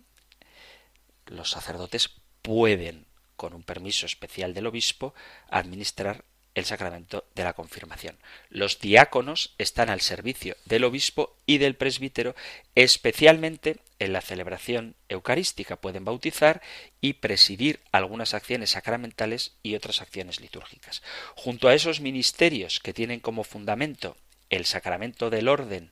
Los 1.26 1.52
sacerdotes 1.52 2.10
pueden, 2.42 3.06
con 3.36 3.54
un 3.54 3.64
permiso 3.64 4.06
especial 4.06 4.54
del 4.54 4.68
obispo, 4.68 5.14
administrar 5.50 6.26
el 6.54 6.66
sacramento 6.66 7.26
de 7.36 7.44
la 7.44 7.54
confirmación. 7.54 8.18
Los 8.50 8.80
diáconos 8.80 9.54
están 9.58 9.90
al 9.90 10.02
servicio 10.02 10.58
del 10.66 10.84
obispo 10.84 11.38
y 11.46 11.58
del 11.60 11.76
presbítero, 11.76 12.36
especialmente 12.76 13.78
en 14.00 14.14
la 14.14 14.22
celebración 14.22 14.96
eucarística. 15.08 15.78
Pueden 15.78 16.04
bautizar 16.04 16.62
y 17.00 17.14
presidir 17.14 17.80
algunas 17.92 18.34
acciones 18.34 18.72
sacramentales 18.72 19.56
y 19.64 19.76
otras 19.76 20.02
acciones 20.02 20.42
litúrgicas. 20.42 21.02
Junto 21.36 21.68
a 21.68 21.74
esos 21.74 22.02
ministerios 22.02 22.80
que 22.80 22.94
tienen 22.94 23.20
como 23.20 23.44
fundamento 23.44 24.18
el 24.50 24.66
sacramento 24.66 25.30
del 25.30 25.48
orden, 25.48 25.92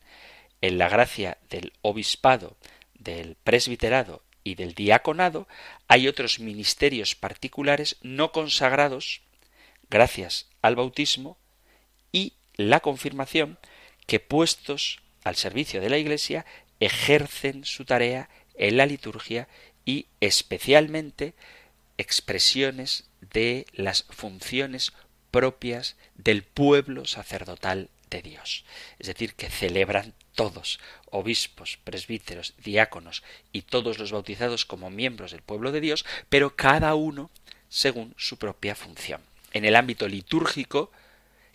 en 0.62 0.78
la 0.78 0.89
gracia 0.89 1.38
del 1.49 1.72
obispado, 1.82 2.57
del 2.93 3.36
presbiterado 3.36 4.24
y 4.43 4.55
del 4.55 4.74
diaconado, 4.74 5.47
hay 5.88 6.10
otros 6.10 6.39
ministerios 6.39 7.16
particulares 7.16 7.95
no 8.01 8.34
consagrados 8.34 9.22
gracias 9.89 10.48
al 10.62 10.76
bautismo 10.76 11.38
y 12.12 12.34
la 12.55 12.80
confirmación 12.80 13.57
que 14.05 14.20
puestos 14.20 14.99
al 15.24 15.36
servicio 15.36 15.82
de 15.82 15.89
la 15.89 15.97
Iglesia 15.97 16.45
ejercen 16.80 17.66
su 17.66 17.86
tarea 17.86 18.30
en 18.55 18.78
la 18.78 18.86
liturgia 18.86 19.47
y 19.86 20.07
especialmente 20.20 21.34
expresiones 21.97 23.05
de 23.34 23.66
las 23.74 24.03
funciones 24.10 24.93
propias 25.32 25.95
del 26.16 26.43
pueblo 26.43 27.05
sacerdotal 27.05 27.89
de 28.10 28.22
Dios. 28.22 28.66
Es 28.97 29.07
decir, 29.07 29.36
que 29.36 29.49
celebran 29.49 30.14
todos, 30.34 30.80
obispos, 31.12 31.78
presbíteros, 31.84 32.53
diáconos 32.64 33.24
y 33.51 33.64
todos 33.64 33.99
los 33.99 34.12
bautizados 34.12 34.66
como 34.66 34.89
miembros 34.89 35.32
del 35.32 35.41
pueblo 35.41 35.72
de 35.72 35.82
Dios, 35.82 36.05
pero 36.30 36.55
cada 36.55 36.95
uno 36.95 37.30
según 37.70 38.16
su 38.18 38.38
propia 38.38 38.76
función 38.76 39.28
en 39.53 39.65
el 39.65 39.75
ámbito 39.75 40.07
litúrgico, 40.07 40.91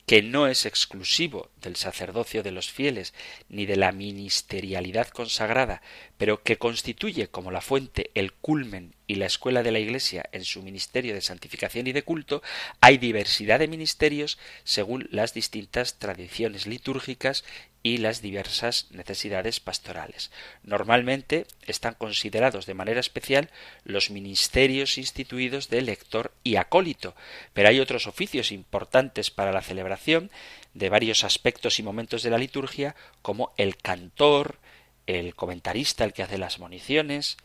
que 0.07 0.23
no 0.23 0.47
es 0.47 0.67
exclusivo 0.67 1.51
del 1.63 1.77
sacerdocio 1.77 2.43
de 2.43 2.51
los 2.51 2.71
fieles 2.71 3.15
ni 3.49 3.65
de 3.65 3.77
la 3.77 3.93
ministerialidad 3.93 5.09
consagrada, 5.09 5.81
pero 6.19 6.43
que 6.43 6.59
constituye 6.59 7.29
como 7.29 7.51
la 7.51 7.63
fuente 7.63 8.11
el 8.15 8.33
culmen 8.33 8.95
y 9.07 9.17
la 9.17 9.27
escuela 9.27 9.63
de 9.63 9.73
la 9.73 9.79
Iglesia 9.79 10.29
en 10.33 10.45
su 10.45 10.63
ministerio 10.63 11.15
de 11.15 11.21
santificación 11.21 11.87
y 11.87 11.93
de 11.93 12.03
culto, 12.03 12.43
hay 12.81 12.99
diversidad 12.99 13.59
de 13.59 13.69
ministerios 13.69 14.39
según 14.65 15.09
las 15.11 15.35
distintas 15.35 15.99
tradiciones 15.99 16.67
litúrgicas 16.67 17.45
y 17.83 17.99
las 17.99 18.23
diversas 18.23 18.87
necesidades 18.93 19.61
pastorales. 19.61 20.31
Normalmente 20.63 21.47
están 21.67 21.93
considerados 21.95 22.65
de 22.65 22.73
manera 22.73 22.99
especial 22.99 23.51
los 23.85 24.11
ministerios 24.11 24.97
instituidos 24.97 25.69
de 25.69 25.83
lector 25.83 26.33
y 26.43 26.57
acólito, 26.57 27.15
pero 27.53 27.69
hay 27.69 27.81
otros 27.81 28.07
oficios 28.07 28.53
importantes 28.53 29.31
para 29.31 29.53
la 29.53 29.61
celebración 29.61 30.31
de 30.73 30.89
varios 30.89 31.25
aspectos 31.25 31.79
y 31.79 31.83
momentos 31.83 32.23
de 32.23 32.31
la 32.31 32.39
liturgia, 32.39 32.97
como 33.21 33.53
el 33.59 33.77
cantor, 33.77 34.59
el 35.07 35.35
comentarista, 35.35 36.05
el 36.05 36.15
que 36.15 36.23
hace 36.23 36.39
las 36.39 36.59
municiones, 36.59 37.37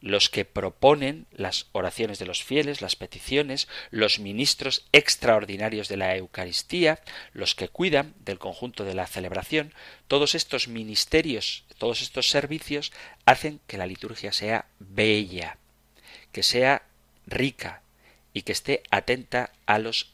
los 0.00 0.30
que 0.30 0.44
proponen 0.44 1.26
las 1.32 1.66
oraciones 1.72 2.18
de 2.18 2.26
los 2.26 2.42
fieles, 2.42 2.80
las 2.80 2.96
peticiones, 2.96 3.68
los 3.90 4.18
ministros 4.18 4.86
extraordinarios 4.92 5.88
de 5.88 5.96
la 5.96 6.16
Eucaristía, 6.16 7.00
los 7.32 7.54
que 7.54 7.68
cuidan 7.68 8.14
del 8.24 8.38
conjunto 8.38 8.84
de 8.84 8.94
la 8.94 9.06
celebración, 9.06 9.74
todos 10.08 10.34
estos 10.34 10.68
ministerios, 10.68 11.64
todos 11.78 12.02
estos 12.02 12.30
servicios 12.30 12.92
hacen 13.26 13.60
que 13.66 13.78
la 13.78 13.86
liturgia 13.86 14.32
sea 14.32 14.66
bella, 14.78 15.58
que 16.32 16.42
sea 16.42 16.82
rica 17.26 17.82
y 18.32 18.42
que 18.42 18.52
esté 18.52 18.82
atenta 18.90 19.52
a 19.66 19.78
los 19.78 20.12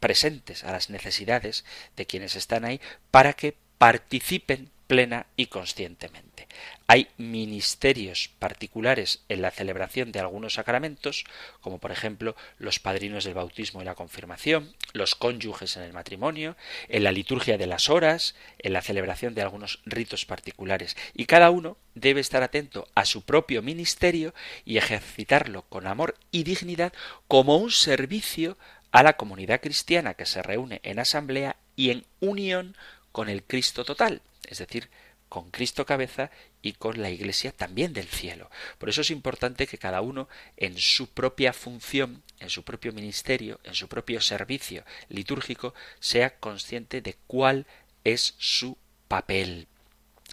presentes, 0.00 0.64
a 0.64 0.72
las 0.72 0.90
necesidades 0.90 1.64
de 1.96 2.06
quienes 2.06 2.36
están 2.36 2.64
ahí, 2.64 2.80
para 3.10 3.32
que 3.32 3.56
participen 3.78 4.70
plena 4.86 5.26
y 5.36 5.46
conscientemente. 5.46 6.48
Hay 6.86 7.08
ministerios 7.16 8.30
particulares 8.38 9.24
en 9.28 9.42
la 9.42 9.50
celebración 9.50 10.12
de 10.12 10.20
algunos 10.20 10.54
sacramentos, 10.54 11.24
como 11.60 11.78
por 11.78 11.90
ejemplo 11.90 12.36
los 12.58 12.78
padrinos 12.78 13.24
del 13.24 13.34
bautismo 13.34 13.80
y 13.80 13.84
la 13.84 13.94
confirmación, 13.94 14.74
los 14.92 15.14
cónyuges 15.14 15.76
en 15.76 15.82
el 15.82 15.92
matrimonio, 15.92 16.56
en 16.88 17.04
la 17.04 17.12
liturgia 17.12 17.56
de 17.56 17.66
las 17.66 17.88
horas, 17.88 18.34
en 18.58 18.74
la 18.74 18.82
celebración 18.82 19.34
de 19.34 19.42
algunos 19.42 19.80
ritos 19.86 20.26
particulares, 20.26 20.96
y 21.14 21.24
cada 21.24 21.50
uno 21.50 21.76
debe 21.94 22.20
estar 22.20 22.42
atento 22.42 22.86
a 22.94 23.04
su 23.04 23.22
propio 23.22 23.62
ministerio 23.62 24.34
y 24.64 24.76
ejercitarlo 24.76 25.62
con 25.62 25.86
amor 25.86 26.16
y 26.30 26.44
dignidad 26.44 26.92
como 27.28 27.56
un 27.56 27.70
servicio 27.70 28.58
a 28.92 29.02
la 29.02 29.14
comunidad 29.14 29.60
cristiana 29.60 30.14
que 30.14 30.26
se 30.26 30.42
reúne 30.42 30.80
en 30.84 30.98
asamblea 30.98 31.56
y 31.76 31.90
en 31.90 32.04
unión 32.20 32.76
con 33.10 33.28
el 33.28 33.42
Cristo 33.42 33.84
total, 33.84 34.22
es 34.50 34.58
decir, 34.58 34.88
con 35.28 35.50
Cristo 35.50 35.84
cabeza 35.84 36.30
y 36.62 36.74
con 36.74 37.02
la 37.02 37.10
Iglesia 37.10 37.50
también 37.50 37.92
del 37.92 38.06
cielo. 38.06 38.50
Por 38.78 38.88
eso 38.88 39.00
es 39.00 39.10
importante 39.10 39.66
que 39.66 39.78
cada 39.78 40.00
uno 40.00 40.28
en 40.56 40.78
su 40.78 41.08
propia 41.08 41.52
función, 41.52 42.22
en 42.38 42.50
su 42.50 42.62
propio 42.62 42.92
ministerio, 42.92 43.58
en 43.64 43.74
su 43.74 43.88
propio 43.88 44.20
servicio 44.20 44.84
litúrgico, 45.08 45.74
sea 45.98 46.38
consciente 46.38 47.00
de 47.00 47.16
cuál 47.26 47.66
es 48.04 48.34
su 48.38 48.78
papel. 49.08 49.66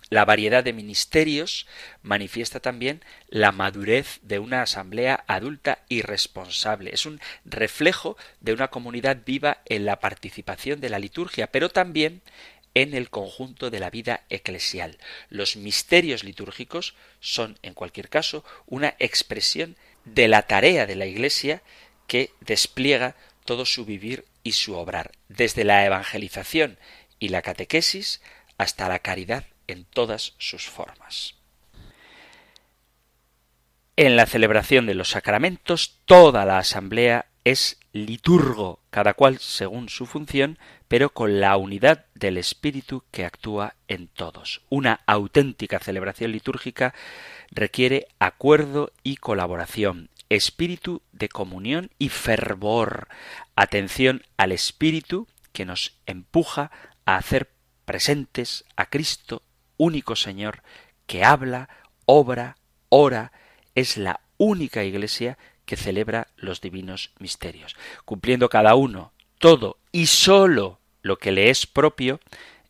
La 0.09 0.25
variedad 0.25 0.63
de 0.63 0.73
ministerios 0.73 1.67
manifiesta 2.01 2.59
también 2.59 3.01
la 3.29 3.51
madurez 3.51 4.19
de 4.21 4.39
una 4.39 4.61
asamblea 4.61 5.23
adulta 5.25 5.79
y 5.89 6.01
responsable. 6.01 6.91
Es 6.93 7.05
un 7.05 7.21
reflejo 7.45 8.17
de 8.39 8.53
una 8.53 8.67
comunidad 8.67 9.19
viva 9.25 9.61
en 9.65 9.85
la 9.85 9.99
participación 9.99 10.81
de 10.81 10.89
la 10.89 10.99
liturgia, 10.99 11.47
pero 11.47 11.69
también 11.69 12.21
en 12.73 12.93
el 12.93 13.09
conjunto 13.09 13.69
de 13.69 13.79
la 13.79 13.89
vida 13.89 14.23
eclesial. 14.29 14.97
Los 15.29 15.55
misterios 15.55 16.23
litúrgicos 16.23 16.95
son, 17.19 17.57
en 17.61 17.73
cualquier 17.73 18.09
caso, 18.09 18.43
una 18.65 18.95
expresión 18.99 19.75
de 20.05 20.27
la 20.27 20.43
tarea 20.43 20.85
de 20.85 20.95
la 20.95 21.05
Iglesia 21.05 21.61
que 22.07 22.31
despliega 22.41 23.15
todo 23.45 23.65
su 23.65 23.85
vivir 23.85 24.25
y 24.43 24.53
su 24.53 24.75
obrar, 24.75 25.11
desde 25.27 25.63
la 25.63 25.85
evangelización 25.85 26.77
y 27.19 27.29
la 27.29 27.41
catequesis 27.41 28.21
hasta 28.57 28.87
la 28.87 28.99
caridad 28.99 29.45
en 29.67 29.85
todas 29.85 30.33
sus 30.37 30.67
formas. 30.67 31.35
En 33.95 34.15
la 34.15 34.25
celebración 34.25 34.85
de 34.85 34.95
los 34.95 35.09
sacramentos, 35.09 35.99
toda 36.05 36.45
la 36.45 36.57
asamblea 36.57 37.27
es 37.43 37.79
liturgo, 37.93 38.79
cada 38.89 39.13
cual 39.13 39.39
según 39.39 39.89
su 39.89 40.05
función, 40.05 40.57
pero 40.91 41.11
con 41.13 41.39
la 41.39 41.55
unidad 41.55 42.07
del 42.15 42.35
Espíritu 42.35 43.05
que 43.11 43.23
actúa 43.23 43.75
en 43.87 44.09
todos. 44.09 44.61
Una 44.67 44.99
auténtica 45.05 45.79
celebración 45.79 46.33
litúrgica 46.33 46.93
requiere 47.49 48.09
acuerdo 48.19 48.91
y 49.01 49.15
colaboración, 49.15 50.09
espíritu 50.27 51.01
de 51.13 51.29
comunión 51.29 51.91
y 51.97 52.09
fervor, 52.09 53.07
atención 53.55 54.23
al 54.35 54.51
Espíritu 54.51 55.29
que 55.53 55.63
nos 55.63 55.95
empuja 56.07 56.71
a 57.05 57.15
hacer 57.15 57.51
presentes 57.85 58.65
a 58.75 58.87
Cristo, 58.87 59.43
único 59.77 60.17
Señor, 60.17 60.61
que 61.07 61.23
habla, 61.23 61.69
obra, 62.03 62.57
ora, 62.89 63.31
es 63.75 63.95
la 63.95 64.19
única 64.35 64.83
Iglesia 64.83 65.37
que 65.63 65.77
celebra 65.77 66.27
los 66.35 66.59
divinos 66.59 67.13
misterios, 67.17 67.77
cumpliendo 68.03 68.49
cada 68.49 68.75
uno 68.75 69.13
todo 69.39 69.77
y 69.93 70.07
sólo 70.07 70.80
lo 71.01 71.17
que 71.17 71.31
le 71.31 71.49
es 71.49 71.67
propio, 71.67 72.19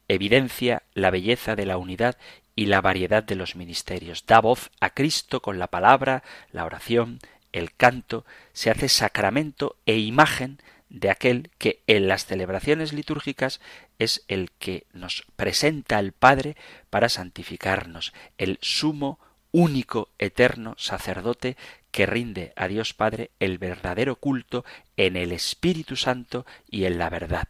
evidencia 0.08 0.84
la 0.94 1.10
belleza 1.10 1.56
de 1.56 1.66
la 1.66 1.78
unidad 1.78 2.18
y 2.56 2.66
la 2.66 2.82
variedad 2.82 3.24
de 3.24 3.36
los 3.36 3.56
ministerios. 3.56 4.26
Da 4.26 4.40
voz 4.42 4.72
a 4.80 4.92
Cristo 4.92 5.42
con 5.42 5.60
la 5.60 5.68
palabra, 5.68 6.24
la 6.52 6.66
oración, 6.66 7.20
el 7.52 7.74
canto, 7.74 8.26
se 8.54 8.70
hace 8.70 8.90
sacramento 8.90 9.78
e 9.86 9.98
imagen 9.98 10.60
de 10.90 11.10
aquel 11.10 11.50
que 11.58 11.82
en 11.88 12.08
las 12.08 12.26
celebraciones 12.26 12.92
litúrgicas 12.92 13.62
es 13.98 14.26
el 14.28 14.52
que 14.52 14.86
nos 14.92 15.24
presenta 15.38 15.98
al 15.98 16.12
Padre 16.12 16.58
para 16.90 17.08
santificarnos, 17.08 18.14
el 18.38 18.58
sumo, 18.62 19.20
único, 19.52 20.10
eterno 20.18 20.76
sacerdote 20.78 21.56
que 21.92 22.06
rinde 22.06 22.54
a 22.56 22.68
Dios 22.68 22.94
Padre 22.94 23.32
el 23.40 23.58
verdadero 23.58 24.18
culto 24.18 24.66
en 24.98 25.16
el 25.16 25.32
Espíritu 25.32 25.96
Santo 25.96 26.46
y 26.70 26.86
en 26.86 26.98
la 26.98 27.10
verdad 27.10 27.48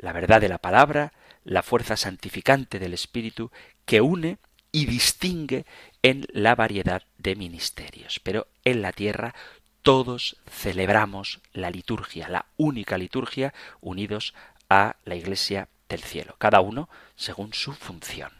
la 0.00 0.12
verdad 0.12 0.40
de 0.40 0.48
la 0.48 0.58
palabra, 0.58 1.12
la 1.44 1.62
fuerza 1.62 1.96
santificante 1.96 2.78
del 2.78 2.94
Espíritu 2.94 3.50
que 3.84 4.00
une 4.00 4.38
y 4.72 4.86
distingue 4.86 5.64
en 6.02 6.26
la 6.32 6.54
variedad 6.54 7.02
de 7.18 7.36
ministerios. 7.36 8.20
Pero 8.20 8.46
en 8.64 8.82
la 8.82 8.92
tierra 8.92 9.34
todos 9.82 10.36
celebramos 10.48 11.40
la 11.52 11.70
liturgia, 11.70 12.28
la 12.28 12.46
única 12.56 12.98
liturgia, 12.98 13.54
unidos 13.80 14.34
a 14.68 14.96
la 15.04 15.16
Iglesia 15.16 15.68
del 15.88 16.02
cielo, 16.02 16.36
cada 16.38 16.60
uno 16.60 16.88
según 17.16 17.52
su 17.52 17.72
función. 17.72 18.32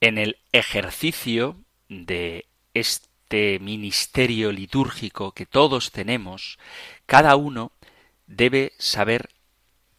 En 0.00 0.18
el 0.18 0.38
ejercicio 0.52 1.56
de 1.88 2.46
este 2.74 3.58
ministerio 3.60 4.52
litúrgico 4.52 5.32
que 5.32 5.46
todos 5.46 5.92
tenemos, 5.92 6.58
cada 7.06 7.36
uno 7.36 7.72
debe 8.26 8.72
saber 8.78 9.30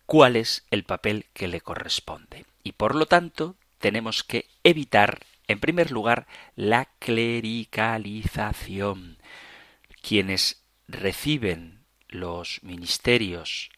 cuál 0.07 0.35
es 0.35 0.65
el 0.71 0.83
papel 0.83 1.27
que 1.33 1.47
le 1.47 1.61
corresponde. 1.61 2.47
Y 2.63 2.71
por 2.71 2.95
lo 2.95 3.05
tanto, 3.05 3.55
tenemos 3.77 4.23
que 4.23 4.47
evitar, 4.63 5.23
en 5.47 5.59
primer 5.59 5.91
lugar, 5.91 6.25
la 6.55 6.85
clericalización. 6.97 9.19
Quienes 10.01 10.63
reciben 10.87 11.83
los 12.07 12.63
ministerios 12.63 13.69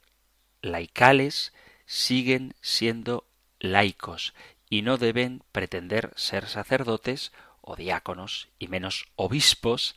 laicales 0.62 1.52
siguen 1.86 2.56
siendo 2.62 3.26
laicos 3.60 4.34
y 4.70 4.84
no 4.84 4.98
deben 4.98 5.44
pretender 5.52 6.14
ser 6.16 6.48
sacerdotes 6.48 7.34
o 7.62 7.76
diáconos 7.76 8.48
y 8.60 8.68
menos 8.68 9.08
obispos 9.16 9.96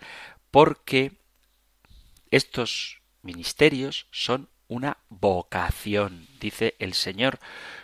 porque 0.50 1.12
estos 2.30 3.02
ministerios 3.20 4.06
son 4.10 4.48
una 4.72 4.98
vocación. 5.10 6.26
Dice 6.40 6.74
el 6.78 6.94
Señor, 6.94 7.38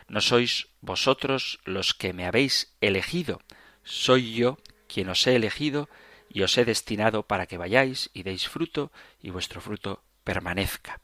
no 0.08 0.20
sois 0.20 0.68
vosotros 0.80 1.60
los 1.64 1.94
que 1.94 2.12
me 2.12 2.26
habéis 2.26 2.74
elegido, 2.80 3.40
soy 3.84 4.34
yo 4.34 4.58
quien 4.86 5.08
os 5.08 5.26
he 5.26 5.36
elegido 5.36 5.88
y 6.30 6.42
os 6.42 6.56
he 6.58 6.64
destinado 6.64 7.22
para 7.24 7.46
que 7.46 7.58
vayáis 7.58 8.10
y 8.12 8.22
deis 8.22 8.48
fruto 8.48 8.90
y 9.20 9.30
vuestro 9.30 9.60
fruto 9.60 10.02
permanezca. 10.24 11.00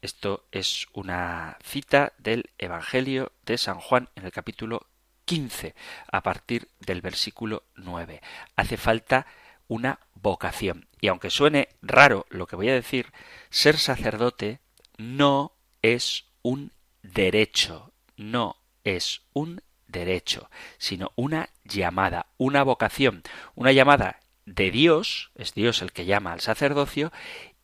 Esto 0.00 0.46
es 0.50 0.86
una 0.94 1.58
cita 1.62 2.14
del 2.18 2.50
Evangelio 2.56 3.32
de 3.44 3.58
San 3.58 3.78
Juan 3.78 4.08
en 4.16 4.24
el 4.24 4.32
capítulo 4.32 4.86
15, 5.26 5.74
a 6.10 6.22
partir 6.22 6.68
del 6.80 7.02
versículo 7.02 7.64
9. 7.76 8.22
Hace 8.56 8.76
falta 8.78 9.26
una 9.68 10.00
vocación. 10.14 10.88
Y 11.00 11.08
aunque 11.08 11.30
suene 11.30 11.68
raro 11.82 12.26
lo 12.30 12.46
que 12.46 12.56
voy 12.56 12.70
a 12.70 12.74
decir, 12.74 13.12
ser 13.50 13.76
sacerdote 13.78 14.60
no 15.00 15.52
es 15.82 16.26
un 16.42 16.72
derecho, 17.02 17.92
no 18.16 18.56
es 18.84 19.22
un 19.32 19.62
derecho, 19.88 20.50
sino 20.78 21.12
una 21.16 21.48
llamada, 21.64 22.26
una 22.36 22.62
vocación, 22.62 23.22
una 23.54 23.72
llamada 23.72 24.20
de 24.44 24.70
Dios, 24.70 25.30
es 25.34 25.54
Dios 25.54 25.80
el 25.80 25.92
que 25.92 26.04
llama 26.04 26.32
al 26.32 26.40
sacerdocio, 26.40 27.12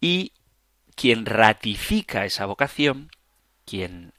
y 0.00 0.32
quien 0.94 1.26
ratifica 1.26 2.24
esa 2.24 2.46
vocación, 2.46 3.10
quien 3.66 4.14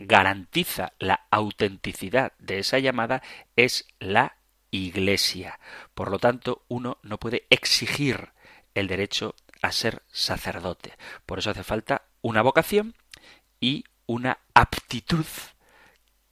garantiza 0.00 0.92
la 0.98 1.26
autenticidad 1.30 2.32
de 2.38 2.58
esa 2.58 2.80
llamada, 2.80 3.22
es 3.54 3.86
la 4.00 4.36
Iglesia. 4.72 5.60
Por 5.94 6.10
lo 6.10 6.18
tanto, 6.18 6.64
uno 6.66 6.98
no 7.02 7.18
puede 7.18 7.46
exigir 7.48 8.30
el 8.74 8.88
derecho 8.88 9.36
a 9.62 9.70
ser 9.70 10.02
sacerdote. 10.10 10.94
Por 11.26 11.38
eso 11.38 11.50
hace 11.50 11.62
falta 11.62 12.02
una 12.24 12.40
vocación 12.40 12.94
y 13.60 13.84
una 14.06 14.38
aptitud 14.54 15.26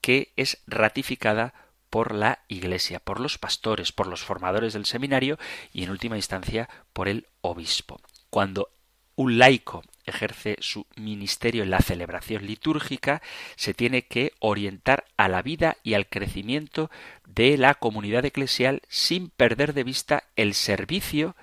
que 0.01 0.32
es 0.36 0.62
ratificada 0.66 1.53
por 1.90 2.14
la 2.14 2.40
Iglesia, 2.49 2.99
por 2.99 3.20
los 3.20 3.36
pastores, 3.36 3.93
por 3.93 4.07
los 4.07 4.22
formadores 4.22 4.72
del 4.72 4.86
seminario 4.86 5.38
y 5.70 5.84
en 5.84 5.90
última 5.90 6.16
instancia 6.16 6.70
por 6.95 7.09
el 7.09 7.26
obispo. 7.43 8.01
Cuando 8.30 8.70
un 9.16 9.36
laico 9.36 9.82
ejerce 10.07 10.57
su 10.61 10.86
ministerio 10.97 11.62
en 11.62 11.68
la 11.68 11.80
celebración 11.80 12.47
litúrgica, 12.47 13.20
se 13.57 13.74
tiene 13.74 14.07
que 14.07 14.32
orientar 14.38 15.05
a 15.18 15.28
la 15.28 15.43
vida 15.43 15.76
y 15.82 15.93
al 15.93 16.09
crecimiento 16.09 16.90
de 17.26 17.59
la 17.59 17.74
comunidad 17.74 18.24
eclesial 18.24 18.80
sin 18.88 19.28
perder 19.28 19.74
de 19.74 19.84
vista 19.84 20.24
el 20.36 20.55
servicio 20.55 21.36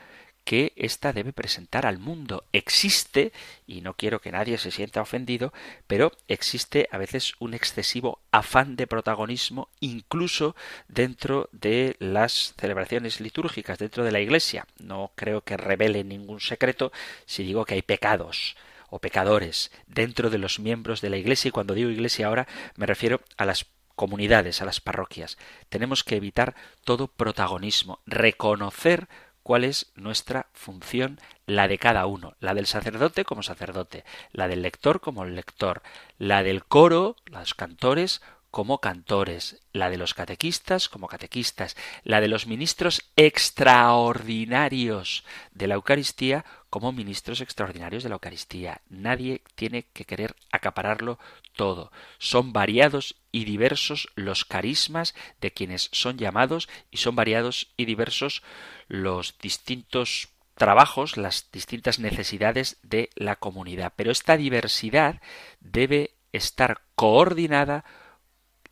que 0.50 0.74
ésta 0.78 1.14
debe 1.14 1.32
presentar 1.32 1.86
al 1.86 2.00
mundo. 2.00 2.44
Existe, 2.54 3.32
y 3.68 3.82
no 3.82 3.94
quiero 3.94 4.20
que 4.20 4.32
nadie 4.32 4.58
se 4.58 4.72
sienta 4.72 5.00
ofendido, 5.00 5.54
pero 5.86 6.12
existe 6.28 6.90
a 6.92 6.98
veces 6.98 7.34
un 7.38 7.54
excesivo 7.54 8.18
afán 8.32 8.76
de 8.76 8.88
protagonismo 8.88 9.70
incluso 9.80 10.56
dentro 10.88 11.50
de 11.52 11.98
las 12.00 12.56
celebraciones 12.60 13.22
litúrgicas, 13.22 13.78
dentro 13.78 14.04
de 14.04 14.12
la 14.12 14.22
Iglesia. 14.22 14.66
No 14.80 15.12
creo 15.14 15.42
que 15.42 15.56
revele 15.56 16.04
ningún 16.04 16.40
secreto 16.40 16.92
si 17.28 17.44
digo 17.44 17.64
que 17.64 17.76
hay 17.76 17.84
pecados 17.84 18.58
o 18.90 18.98
pecadores 18.98 19.70
dentro 19.86 20.32
de 20.32 20.40
los 20.40 20.58
miembros 20.58 21.00
de 21.00 21.12
la 21.12 21.18
Iglesia 21.18 21.50
y 21.50 21.52
cuando 21.52 21.76
digo 21.76 21.92
Iglesia 21.92 22.26
ahora 22.26 22.48
me 22.76 22.88
refiero 22.88 23.22
a 23.38 23.46
las 23.46 23.68
comunidades, 23.96 24.64
a 24.64 24.66
las 24.66 24.82
parroquias. 24.82 25.38
Tenemos 25.68 26.04
que 26.04 26.16
evitar 26.16 26.56
todo 26.86 27.08
protagonismo, 27.08 28.00
reconocer 28.08 29.10
cuál 29.50 29.64
es 29.64 29.92
nuestra 29.96 30.46
función, 30.54 31.20
la 31.48 31.68
de 31.68 31.80
cada 31.80 32.06
uno, 32.06 32.36
la 32.40 32.54
del 32.54 32.68
sacerdote 32.68 33.26
como 33.26 33.42
sacerdote, 33.42 34.06
la 34.32 34.48
del 34.48 34.62
lector 34.62 35.02
como 35.02 35.26
lector, 35.26 35.82
la 36.20 36.44
del 36.44 36.64
coro, 36.66 37.16
los 37.26 37.56
cantores 37.56 38.22
como 38.52 38.80
cantores, 38.80 39.62
la 39.74 39.90
de 39.90 39.98
los 39.98 40.14
catequistas 40.14 40.90
como 40.90 41.08
catequistas, 41.08 41.76
la 42.04 42.22
de 42.22 42.28
los 42.28 42.48
ministros 42.48 43.04
extraordinarios 43.16 45.24
de 45.52 45.68
la 45.68 45.76
Eucaristía 45.76 46.46
como 46.70 46.92
ministros 46.92 47.42
extraordinarios 47.42 48.04
de 48.04 48.10
la 48.10 48.16
Eucaristía. 48.16 48.82
Nadie 48.90 49.42
tiene 49.56 49.84
que 49.94 50.06
querer 50.06 50.36
acapararlo 50.52 51.20
todo. 51.56 51.92
Son 52.18 52.54
variados 52.54 53.16
y 53.32 53.46
diversos 53.46 54.10
los 54.16 54.46
carismas 54.46 55.16
de 55.42 55.52
quienes 55.52 55.90
son 55.92 56.18
llamados 56.18 56.70
y 56.92 56.98
son 56.98 57.16
variados 57.16 57.72
y 57.78 57.86
diversos 57.86 58.44
los 58.88 59.38
distintos 59.40 60.30
trabajos, 60.56 61.18
las 61.18 61.50
distintas 61.52 62.00
necesidades 62.00 62.78
de 62.84 63.10
la 63.16 63.38
comunidad. 63.38 63.94
Pero 63.96 64.12
esta 64.12 64.38
diversidad 64.38 65.22
debe 65.60 66.12
estar 66.34 66.82
coordinada 66.96 67.86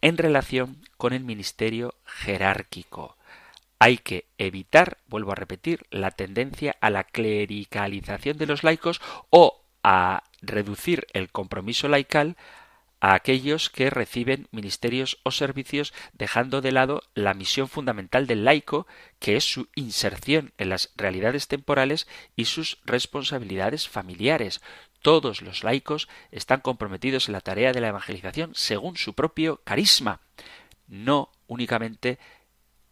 en 0.07 0.17
relación 0.17 0.77
con 0.95 1.11
el 1.11 1.25
ministerio 1.25 1.93
jerárquico. 2.05 3.17
Hay 3.77 3.97
que 3.97 4.25
evitar, 4.37 4.99
vuelvo 5.07 5.33
a 5.33 5.35
repetir, 5.35 5.85
la 5.91 6.11
tendencia 6.11 6.77
a 6.79 6.89
la 6.89 7.03
clericalización 7.03 8.37
de 8.37 8.45
los 8.45 8.63
laicos 8.63 9.01
o 9.29 9.61
a 9.83 10.23
reducir 10.41 11.07
el 11.11 11.29
compromiso 11.29 11.89
laical 11.89 12.37
a 13.01 13.15
aquellos 13.15 13.69
que 13.69 13.89
reciben 13.89 14.47
ministerios 14.51 15.19
o 15.23 15.31
servicios 15.31 15.93
dejando 16.13 16.61
de 16.61 16.71
lado 16.71 17.03
la 17.13 17.33
misión 17.33 17.67
fundamental 17.67 18.27
del 18.27 18.45
laico, 18.45 18.87
que 19.19 19.35
es 19.35 19.43
su 19.43 19.67
inserción 19.75 20.53
en 20.57 20.69
las 20.69 20.91
realidades 20.95 21.49
temporales 21.49 22.07
y 22.37 22.45
sus 22.45 22.79
responsabilidades 22.85 23.89
familiares. 23.89 24.61
Todos 25.01 25.41
los 25.41 25.63
laicos 25.63 26.07
están 26.31 26.61
comprometidos 26.61 27.27
en 27.27 27.33
la 27.33 27.41
tarea 27.41 27.71
de 27.71 27.81
la 27.81 27.89
evangelización 27.89 28.51
según 28.55 28.97
su 28.97 29.13
propio 29.13 29.61
carisma. 29.63 30.21
No 30.87 31.29
únicamente 31.47 32.19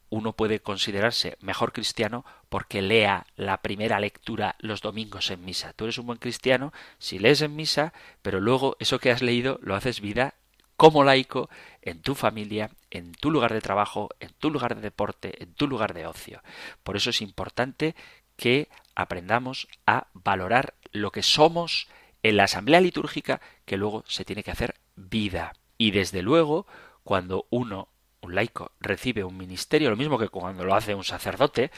uno 0.09 0.33
puede 0.33 0.59
considerarse 0.61 1.37
mejor 1.41 1.73
cristiano 1.73 2.25
porque 2.49 2.81
lea 2.81 3.25
la 3.35 3.61
primera 3.61 3.99
lectura 3.99 4.55
los 4.59 4.81
domingos 4.81 5.29
en 5.31 5.43
misa. 5.43 5.73
Tú 5.73 5.85
eres 5.85 5.97
un 5.97 6.05
buen 6.05 6.19
cristiano 6.19 6.71
si 6.99 7.19
lees 7.19 7.41
en 7.41 7.55
misa, 7.55 7.93
pero 8.21 8.39
luego 8.39 8.77
eso 8.79 8.99
que 8.99 9.11
has 9.11 9.21
leído 9.21 9.59
lo 9.61 9.75
haces 9.75 9.99
vida 9.99 10.35
como 10.77 11.03
laico 11.03 11.49
en 11.81 12.01
tu 12.01 12.15
familia, 12.15 12.69
en 12.91 13.13
tu 13.13 13.31
lugar 13.31 13.53
de 13.53 13.61
trabajo, 13.61 14.09
en 14.19 14.29
tu 14.39 14.51
lugar 14.51 14.75
de 14.75 14.81
deporte, 14.81 15.41
en 15.41 15.53
tu 15.53 15.67
lugar 15.67 15.93
de 15.93 16.05
ocio. 16.05 16.41
Por 16.83 16.97
eso 16.97 17.09
es 17.09 17.21
importante 17.21 17.95
que 18.35 18.67
aprendamos 18.95 19.67
a 19.85 20.07
valorar 20.13 20.73
lo 20.95 21.11
que 21.11 21.23
somos 21.23 21.87
en 22.23 22.37
la 22.37 22.45
asamblea 22.45 22.81
litúrgica 22.81 23.41
que 23.65 23.77
luego 23.77 24.03
se 24.07 24.25
tiene 24.25 24.43
que 24.43 24.51
hacer 24.51 24.75
vida. 24.95 25.53
Y 25.77 25.91
desde 25.91 26.21
luego, 26.21 26.65
cuando 27.03 27.45
uno, 27.49 27.89
un 28.21 28.35
laico, 28.35 28.71
recibe 28.79 29.23
un 29.23 29.37
ministerio, 29.37 29.89
lo 29.89 29.97
mismo 29.97 30.17
que 30.17 30.29
cuando 30.29 30.63
lo 30.63 30.75
hace 30.75 30.95
un 30.95 31.03
sacerdote, 31.03 31.71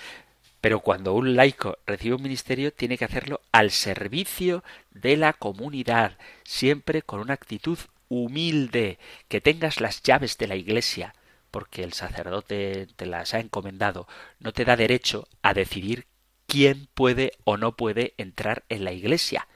pero 0.62 0.80
cuando 0.80 1.14
un 1.14 1.36
laico 1.36 1.78
recibe 1.86 2.16
un 2.16 2.24
ministerio 2.24 2.74
tiene 2.74 2.98
que 2.98 3.06
hacerlo 3.06 3.42
al 3.52 3.72
servicio 3.72 4.64
de 4.92 5.18
la 5.18 5.34
comunidad, 5.34 6.18
siempre 6.44 7.02
con 7.02 7.20
una 7.20 7.34
actitud 7.34 7.78
humilde, 8.10 9.00
que 9.28 9.42
tengas 9.42 9.82
las 9.82 10.02
llaves 10.02 10.38
de 10.38 10.48
la 10.48 10.56
iglesia, 10.56 11.14
porque 11.52 11.84
el 11.84 11.94
sacerdote 11.94 12.88
te 12.96 13.06
las 13.06 13.34
ha 13.34 13.40
encomendado, 13.40 14.08
no 14.40 14.54
te 14.54 14.66
da 14.66 14.76
derecho 14.76 15.28
a 15.42 15.54
decidir 15.54 16.06
quién 16.48 16.88
puede 16.94 17.34
o 17.44 17.58
no 17.58 17.76
puede 17.76 18.14
entrar 18.18 18.64
en 18.70 18.84
la 18.84 18.94
iglesia. 18.94 19.48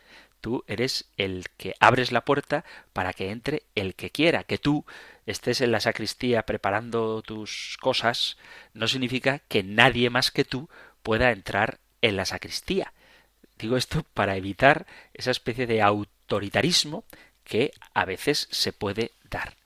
Tú 0.41 0.63
eres 0.67 1.05
el 1.17 1.45
que 1.57 1.75
abres 1.79 2.11
la 2.11 2.25
puerta 2.25 2.65
para 2.93 3.13
que 3.13 3.29
entre 3.31 3.63
el 3.75 3.95
que 3.95 4.09
quiera. 4.09 4.43
Que 4.43 4.57
tú 4.57 4.85
estés 5.25 5.61
en 5.61 5.71
la 5.71 5.79
sacristía 5.79 6.43
preparando 6.45 7.21
tus 7.21 7.77
cosas 7.79 8.37
no 8.73 8.87
significa 8.87 9.39
que 9.47 9.63
nadie 9.63 10.09
más 10.09 10.31
que 10.31 10.43
tú 10.43 10.69
pueda 11.03 11.31
entrar 11.31 11.79
en 12.01 12.15
la 12.15 12.25
sacristía. 12.25 12.93
Digo 13.57 13.77
esto 13.77 14.03
para 14.15 14.35
evitar 14.35 14.87
esa 15.13 15.31
especie 15.31 15.67
de 15.67 15.83
autoritarismo 15.83 17.05
que 17.43 17.71
a 17.93 18.05
veces 18.05 18.47
se 18.51 18.73
puede 18.73 19.11
dar. 19.29 19.60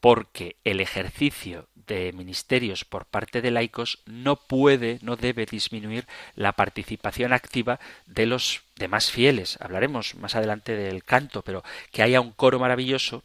Porque 0.00 0.56
el 0.64 0.80
ejercicio 0.80 1.68
de 1.88 2.12
ministerios 2.12 2.84
por 2.84 3.06
parte 3.06 3.42
de 3.42 3.50
laicos 3.50 3.98
no 4.06 4.36
puede, 4.36 4.98
no 5.02 5.16
debe 5.16 5.46
disminuir 5.46 6.06
la 6.36 6.52
participación 6.52 7.32
activa 7.32 7.80
de 8.06 8.26
los 8.26 8.62
demás 8.76 9.10
fieles. 9.10 9.58
Hablaremos 9.60 10.14
más 10.14 10.36
adelante 10.36 10.76
del 10.76 11.02
canto, 11.02 11.42
pero 11.42 11.64
que 11.90 12.02
haya 12.02 12.20
un 12.20 12.30
coro 12.30 12.60
maravilloso, 12.60 13.24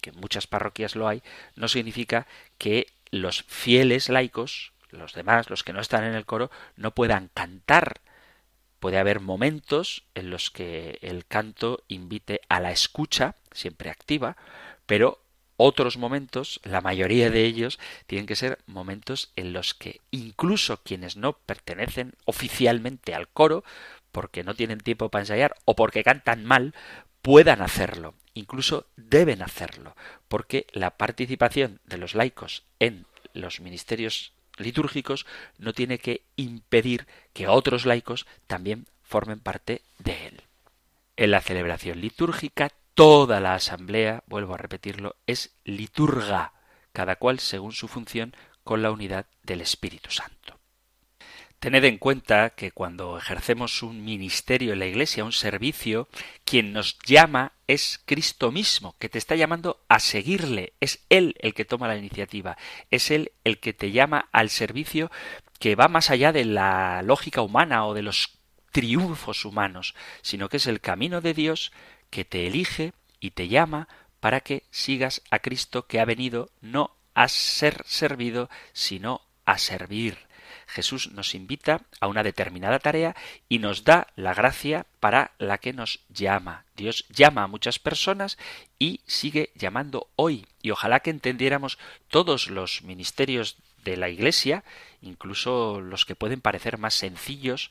que 0.00 0.10
en 0.10 0.16
muchas 0.16 0.46
parroquias 0.46 0.96
lo 0.96 1.06
hay, 1.06 1.22
no 1.54 1.68
significa 1.68 2.26
que 2.58 2.88
los 3.10 3.44
fieles 3.44 4.08
laicos, 4.08 4.72
los 4.90 5.12
demás, 5.12 5.50
los 5.50 5.62
que 5.62 5.72
no 5.72 5.80
están 5.80 6.04
en 6.04 6.14
el 6.14 6.26
coro, 6.26 6.50
no 6.76 6.90
puedan 6.92 7.28
cantar. 7.32 8.00
Puede 8.80 8.98
haber 8.98 9.20
momentos 9.20 10.02
en 10.14 10.30
los 10.30 10.50
que 10.50 10.98
el 11.02 11.24
canto 11.26 11.84
invite 11.86 12.40
a 12.48 12.58
la 12.58 12.72
escucha, 12.72 13.36
siempre 13.52 13.90
activa, 13.90 14.36
pero 14.86 15.20
otros 15.56 15.96
momentos, 15.96 16.60
la 16.64 16.80
mayoría 16.80 17.30
de 17.30 17.44
ellos, 17.44 17.78
tienen 18.06 18.26
que 18.26 18.36
ser 18.36 18.58
momentos 18.66 19.32
en 19.36 19.52
los 19.52 19.74
que 19.74 20.00
incluso 20.10 20.82
quienes 20.82 21.16
no 21.16 21.34
pertenecen 21.34 22.14
oficialmente 22.24 23.14
al 23.14 23.28
coro, 23.28 23.64
porque 24.10 24.44
no 24.44 24.54
tienen 24.54 24.80
tiempo 24.80 25.08
para 25.08 25.22
ensayar 25.22 25.54
o 25.64 25.74
porque 25.74 26.04
cantan 26.04 26.44
mal, 26.44 26.74
puedan 27.22 27.62
hacerlo. 27.62 28.14
Incluso 28.34 28.86
deben 28.96 29.42
hacerlo, 29.42 29.94
porque 30.28 30.66
la 30.72 30.90
participación 30.96 31.80
de 31.84 31.98
los 31.98 32.14
laicos 32.14 32.64
en 32.78 33.06
los 33.34 33.60
ministerios 33.60 34.32
litúrgicos 34.58 35.26
no 35.58 35.72
tiene 35.72 35.98
que 35.98 36.22
impedir 36.36 37.06
que 37.32 37.48
otros 37.48 37.86
laicos 37.86 38.26
también 38.46 38.86
formen 39.02 39.40
parte 39.40 39.82
de 39.98 40.26
él. 40.26 40.42
En 41.16 41.30
la 41.30 41.40
celebración 41.40 42.00
litúrgica 42.00 42.70
Toda 42.94 43.40
la 43.40 43.54
asamblea, 43.54 44.22
vuelvo 44.26 44.54
a 44.54 44.58
repetirlo, 44.58 45.16
es 45.26 45.56
liturga, 45.64 46.52
cada 46.92 47.16
cual 47.16 47.40
según 47.40 47.72
su 47.72 47.88
función 47.88 48.36
con 48.64 48.82
la 48.82 48.90
unidad 48.90 49.26
del 49.42 49.62
Espíritu 49.62 50.10
Santo. 50.10 50.58
Tened 51.58 51.84
en 51.84 51.98
cuenta 51.98 52.50
que 52.50 52.72
cuando 52.72 53.16
ejercemos 53.16 53.84
un 53.84 54.04
ministerio 54.04 54.72
en 54.72 54.80
la 54.80 54.86
Iglesia, 54.86 55.24
un 55.24 55.32
servicio, 55.32 56.08
quien 56.44 56.72
nos 56.72 56.98
llama 57.06 57.52
es 57.68 58.02
Cristo 58.04 58.50
mismo, 58.50 58.96
que 58.98 59.08
te 59.08 59.18
está 59.18 59.36
llamando 59.36 59.80
a 59.88 60.00
seguirle. 60.00 60.72
Es 60.80 61.06
Él 61.08 61.36
el 61.38 61.54
que 61.54 61.64
toma 61.64 61.86
la 61.86 61.96
iniciativa. 61.96 62.58
Es 62.90 63.12
Él 63.12 63.30
el 63.44 63.60
que 63.60 63.72
te 63.72 63.92
llama 63.92 64.28
al 64.32 64.50
servicio 64.50 65.12
que 65.60 65.76
va 65.76 65.86
más 65.86 66.10
allá 66.10 66.32
de 66.32 66.44
la 66.44 67.00
lógica 67.02 67.42
humana 67.42 67.86
o 67.86 67.94
de 67.94 68.02
los 68.02 68.40
triunfos 68.72 69.44
humanos, 69.44 69.94
sino 70.20 70.48
que 70.48 70.56
es 70.56 70.66
el 70.66 70.80
camino 70.80 71.20
de 71.20 71.32
Dios 71.32 71.70
que 72.12 72.26
te 72.26 72.46
elige 72.46 72.92
y 73.20 73.30
te 73.30 73.48
llama 73.48 73.88
para 74.20 74.40
que 74.40 74.64
sigas 74.70 75.22
a 75.30 75.38
Cristo 75.38 75.86
que 75.86 75.98
ha 75.98 76.04
venido 76.04 76.50
no 76.60 76.94
a 77.14 77.26
ser 77.28 77.82
servido, 77.86 78.50
sino 78.74 79.22
a 79.46 79.56
servir. 79.56 80.18
Jesús 80.66 81.10
nos 81.12 81.34
invita 81.34 81.80
a 82.00 82.08
una 82.08 82.22
determinada 82.22 82.78
tarea 82.78 83.16
y 83.48 83.58
nos 83.58 83.84
da 83.84 84.08
la 84.14 84.34
gracia 84.34 84.86
para 85.00 85.32
la 85.38 85.56
que 85.56 85.72
nos 85.72 86.00
llama. 86.10 86.66
Dios 86.76 87.06
llama 87.08 87.44
a 87.44 87.46
muchas 87.46 87.78
personas 87.78 88.36
y 88.78 89.00
sigue 89.06 89.50
llamando 89.54 90.08
hoy. 90.14 90.46
Y 90.60 90.70
ojalá 90.70 91.00
que 91.00 91.10
entendiéramos 91.10 91.78
todos 92.08 92.48
los 92.48 92.82
ministerios 92.82 93.56
de 93.84 93.96
la 93.96 94.10
Iglesia, 94.10 94.64
incluso 95.00 95.80
los 95.80 96.04
que 96.04 96.14
pueden 96.14 96.42
parecer 96.42 96.76
más 96.76 96.94
sencillos, 96.94 97.70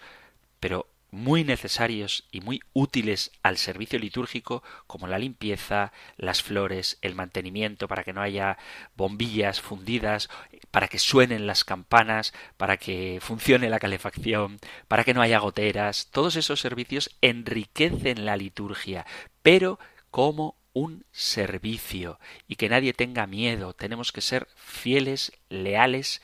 pero 0.59 0.87
muy 1.11 1.43
necesarios 1.43 2.25
y 2.31 2.39
muy 2.39 2.61
útiles 2.73 3.31
al 3.43 3.57
servicio 3.57 3.99
litúrgico, 3.99 4.63
como 4.87 5.07
la 5.07 5.19
limpieza, 5.19 5.91
las 6.17 6.41
flores, 6.41 6.97
el 7.01 7.15
mantenimiento 7.15 7.87
para 7.89 8.03
que 8.03 8.13
no 8.13 8.21
haya 8.21 8.57
bombillas 8.95 9.59
fundidas, 9.59 10.29
para 10.71 10.87
que 10.87 10.99
suenen 10.99 11.47
las 11.47 11.65
campanas, 11.65 12.33
para 12.57 12.77
que 12.77 13.19
funcione 13.21 13.69
la 13.69 13.79
calefacción, 13.79 14.59
para 14.87 15.03
que 15.03 15.13
no 15.13 15.21
haya 15.21 15.39
goteras. 15.39 16.07
Todos 16.11 16.37
esos 16.37 16.61
servicios 16.61 17.15
enriquecen 17.21 18.25
la 18.25 18.37
liturgia, 18.37 19.05
pero 19.41 19.79
como 20.11 20.55
un 20.73 21.05
servicio 21.11 22.19
y 22.47 22.55
que 22.55 22.69
nadie 22.69 22.93
tenga 22.93 23.27
miedo. 23.27 23.73
Tenemos 23.73 24.11
que 24.11 24.21
ser 24.21 24.47
fieles, 24.55 25.33
leales 25.49 26.21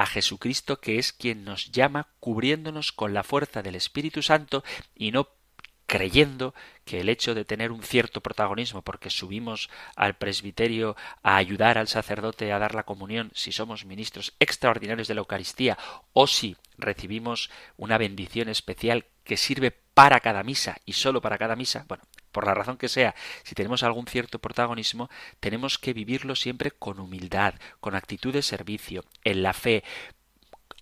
a 0.00 0.06
Jesucristo, 0.06 0.80
que 0.80 0.98
es 0.98 1.12
quien 1.12 1.44
nos 1.44 1.72
llama 1.72 2.08
cubriéndonos 2.20 2.90
con 2.90 3.12
la 3.12 3.22
fuerza 3.22 3.60
del 3.60 3.74
Espíritu 3.74 4.22
Santo 4.22 4.64
y 4.94 5.12
no 5.12 5.28
creyendo 5.84 6.54
que 6.86 7.00
el 7.00 7.10
hecho 7.10 7.34
de 7.34 7.44
tener 7.44 7.70
un 7.70 7.82
cierto 7.82 8.22
protagonismo 8.22 8.80
porque 8.80 9.10
subimos 9.10 9.68
al 9.96 10.16
presbiterio 10.16 10.96
a 11.22 11.36
ayudar 11.36 11.76
al 11.76 11.88
sacerdote 11.88 12.50
a 12.50 12.58
dar 12.58 12.74
la 12.74 12.84
comunión 12.84 13.30
si 13.34 13.52
somos 13.52 13.84
ministros 13.84 14.32
extraordinarios 14.40 15.06
de 15.06 15.14
la 15.14 15.20
Eucaristía 15.20 15.76
o 16.14 16.26
si 16.26 16.56
recibimos 16.78 17.50
una 17.76 17.98
bendición 17.98 18.48
especial 18.48 19.04
que 19.22 19.36
sirve 19.36 19.70
para 19.92 20.20
cada 20.20 20.42
misa 20.42 20.78
y 20.86 20.94
solo 20.94 21.20
para 21.20 21.36
cada 21.36 21.56
misa, 21.56 21.84
bueno, 21.88 22.04
por 22.32 22.46
la 22.46 22.54
razón 22.54 22.76
que 22.76 22.88
sea, 22.88 23.14
si 23.42 23.54
tenemos 23.54 23.82
algún 23.82 24.06
cierto 24.06 24.38
protagonismo, 24.38 25.10
tenemos 25.40 25.78
que 25.78 25.92
vivirlo 25.92 26.34
siempre 26.36 26.70
con 26.70 27.00
humildad, 27.00 27.54
con 27.80 27.94
actitud 27.94 28.32
de 28.32 28.42
servicio, 28.42 29.04
en 29.24 29.42
la 29.42 29.52
fe, 29.52 29.84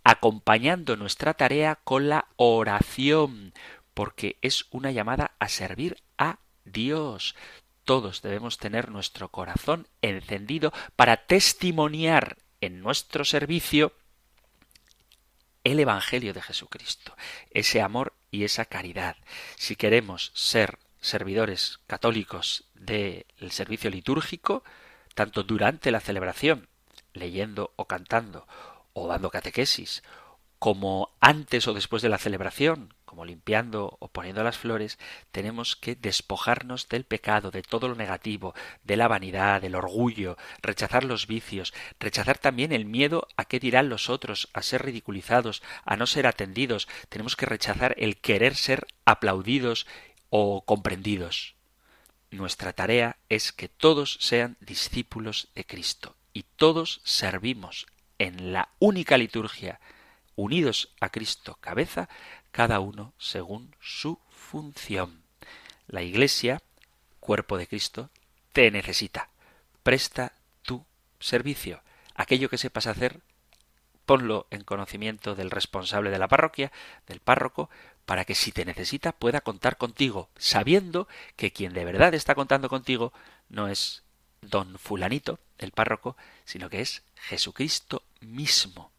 acompañando 0.04 0.96
nuestra 0.96 1.34
tarea 1.34 1.80
con 1.84 2.08
la 2.08 2.28
oración, 2.36 3.52
porque 3.94 4.38
es 4.42 4.66
una 4.70 4.90
llamada 4.90 5.32
a 5.38 5.48
servir 5.48 5.96
a 6.16 6.38
Dios. 6.64 7.34
Todos 7.84 8.22
debemos 8.22 8.58
tener 8.58 8.90
nuestro 8.90 9.28
corazón 9.30 9.88
encendido 10.02 10.72
para 10.96 11.26
testimoniar 11.26 12.36
en 12.60 12.80
nuestro 12.80 13.24
servicio 13.24 13.92
el 15.64 15.80
Evangelio 15.80 16.32
de 16.32 16.42
Jesucristo, 16.42 17.16
ese 17.50 17.80
amor 17.80 18.14
y 18.30 18.44
esa 18.44 18.64
caridad. 18.64 19.16
Si 19.56 19.76
queremos 19.76 20.32
ser 20.34 20.78
servidores 21.00 21.80
católicos 21.86 22.64
del 22.74 23.24
servicio 23.50 23.90
litúrgico, 23.90 24.64
tanto 25.14 25.42
durante 25.42 25.90
la 25.90 26.00
celebración, 26.00 26.68
leyendo 27.12 27.72
o 27.76 27.86
cantando, 27.86 28.46
o 28.92 29.08
dando 29.08 29.30
catequesis, 29.30 30.02
como 30.58 31.16
antes 31.20 31.68
o 31.68 31.74
después 31.74 32.02
de 32.02 32.08
la 32.08 32.18
celebración, 32.18 32.94
como 33.04 33.24
limpiando 33.24 33.96
o 34.00 34.08
poniendo 34.08 34.42
las 34.42 34.58
flores, 34.58 34.98
tenemos 35.30 35.76
que 35.76 35.94
despojarnos 35.94 36.88
del 36.88 37.04
pecado, 37.04 37.50
de 37.50 37.62
todo 37.62 37.88
lo 37.88 37.94
negativo, 37.94 38.54
de 38.82 38.96
la 38.96 39.08
vanidad, 39.08 39.62
del 39.62 39.76
orgullo, 39.76 40.36
rechazar 40.60 41.04
los 41.04 41.26
vicios, 41.26 41.72
rechazar 42.00 42.38
también 42.38 42.72
el 42.72 42.84
miedo 42.84 43.28
a 43.36 43.44
qué 43.44 43.60
dirán 43.60 43.88
los 43.88 44.10
otros, 44.10 44.48
a 44.52 44.62
ser 44.62 44.84
ridiculizados, 44.84 45.62
a 45.84 45.96
no 45.96 46.06
ser 46.06 46.26
atendidos. 46.26 46.88
Tenemos 47.08 47.36
que 47.36 47.46
rechazar 47.46 47.94
el 47.98 48.18
querer 48.18 48.56
ser 48.56 48.86
aplaudidos 49.04 49.86
o 50.30 50.64
comprendidos. 50.64 51.54
Nuestra 52.30 52.72
tarea 52.72 53.16
es 53.28 53.52
que 53.52 53.68
todos 53.68 54.18
sean 54.20 54.56
discípulos 54.60 55.48
de 55.54 55.64
Cristo 55.64 56.16
y 56.32 56.42
todos 56.42 57.00
servimos 57.04 57.86
en 58.18 58.52
la 58.52 58.68
única 58.78 59.16
liturgia 59.16 59.80
unidos 60.38 60.90
a 61.00 61.08
Cristo 61.10 61.58
cabeza, 61.60 62.08
cada 62.52 62.80
uno 62.80 63.12
según 63.18 63.74
su 63.80 64.20
función. 64.30 65.22
La 65.86 66.02
Iglesia, 66.02 66.62
cuerpo 67.18 67.58
de 67.58 67.66
Cristo, 67.66 68.10
te 68.52 68.70
necesita. 68.70 69.30
Presta 69.82 70.32
tu 70.62 70.84
servicio. 71.18 71.82
Aquello 72.14 72.48
que 72.48 72.58
sepas 72.58 72.86
hacer, 72.86 73.20
ponlo 74.06 74.46
en 74.50 74.64
conocimiento 74.64 75.34
del 75.34 75.50
responsable 75.50 76.10
de 76.10 76.18
la 76.18 76.28
parroquia, 76.28 76.72
del 77.06 77.20
párroco, 77.20 77.68
para 78.08 78.24
que 78.24 78.34
si 78.34 78.52
te 78.52 78.64
necesita 78.64 79.12
pueda 79.12 79.42
contar 79.42 79.76
contigo, 79.76 80.30
sabiendo 80.38 81.08
que 81.36 81.52
quien 81.52 81.74
de 81.74 81.84
verdad 81.84 82.14
está 82.14 82.34
contando 82.34 82.70
contigo 82.70 83.12
no 83.50 83.68
es 83.68 84.02
don 84.40 84.78
fulanito, 84.78 85.40
el 85.58 85.72
párroco, 85.72 86.16
sino 86.46 86.70
que 86.70 86.80
es 86.80 87.02
Jesucristo 87.16 88.02
mismo. 88.22 88.92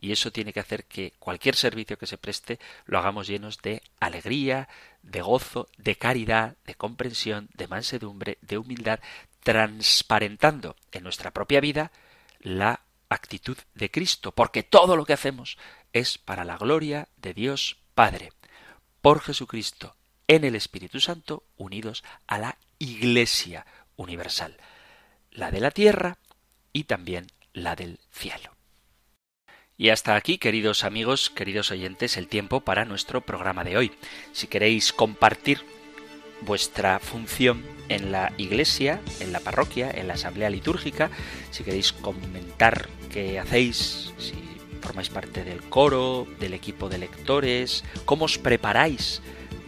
Y 0.00 0.10
eso 0.10 0.32
tiene 0.32 0.52
que 0.52 0.58
hacer 0.58 0.84
que 0.86 1.12
cualquier 1.20 1.54
servicio 1.54 1.96
que 1.96 2.08
se 2.08 2.18
preste 2.18 2.58
lo 2.86 2.98
hagamos 2.98 3.28
llenos 3.28 3.62
de 3.62 3.82
alegría, 4.00 4.68
de 5.00 5.22
gozo, 5.22 5.68
de 5.78 5.94
caridad, 5.94 6.56
de 6.66 6.74
comprensión, 6.74 7.48
de 7.54 7.68
mansedumbre, 7.68 8.36
de 8.40 8.58
humildad, 8.58 8.98
transparentando 9.44 10.74
en 10.90 11.04
nuestra 11.04 11.30
propia 11.30 11.60
vida 11.60 11.92
la 12.40 12.80
actitud 13.10 13.58
de 13.74 13.92
Cristo, 13.92 14.32
porque 14.32 14.64
todo 14.64 14.96
lo 14.96 15.04
que 15.04 15.12
hacemos 15.12 15.56
es 15.92 16.18
para 16.18 16.44
la 16.44 16.58
gloria 16.58 17.06
de 17.16 17.32
Dios 17.32 17.76
Padre, 17.94 18.32
por 19.06 19.20
Jesucristo, 19.20 19.94
en 20.26 20.42
el 20.42 20.56
Espíritu 20.56 20.98
Santo, 20.98 21.44
unidos 21.56 22.02
a 22.26 22.38
la 22.38 22.58
Iglesia 22.80 23.64
universal, 23.94 24.56
la 25.30 25.52
de 25.52 25.60
la 25.60 25.70
tierra 25.70 26.18
y 26.72 26.82
también 26.82 27.28
la 27.52 27.76
del 27.76 28.00
cielo. 28.10 28.56
Y 29.76 29.90
hasta 29.90 30.16
aquí, 30.16 30.38
queridos 30.38 30.82
amigos, 30.82 31.30
queridos 31.30 31.70
oyentes, 31.70 32.16
el 32.16 32.26
tiempo 32.26 32.62
para 32.62 32.84
nuestro 32.84 33.20
programa 33.20 33.62
de 33.62 33.76
hoy. 33.76 33.92
Si 34.32 34.48
queréis 34.48 34.92
compartir 34.92 35.60
vuestra 36.40 36.98
función 36.98 37.64
en 37.88 38.10
la 38.10 38.32
iglesia, 38.38 39.00
en 39.20 39.30
la 39.30 39.38
parroquia, 39.38 39.88
en 39.88 40.08
la 40.08 40.14
asamblea 40.14 40.50
litúrgica, 40.50 41.12
si 41.52 41.62
queréis 41.62 41.92
comentar 41.92 42.88
qué 43.12 43.38
hacéis, 43.38 44.12
si 44.18 44.45
formáis 44.86 45.10
parte 45.10 45.42
del 45.42 45.62
coro, 45.62 46.28
del 46.38 46.54
equipo 46.54 46.88
de 46.88 46.98
lectores, 46.98 47.82
cómo 48.04 48.26
os 48.26 48.38
preparáis 48.38 49.20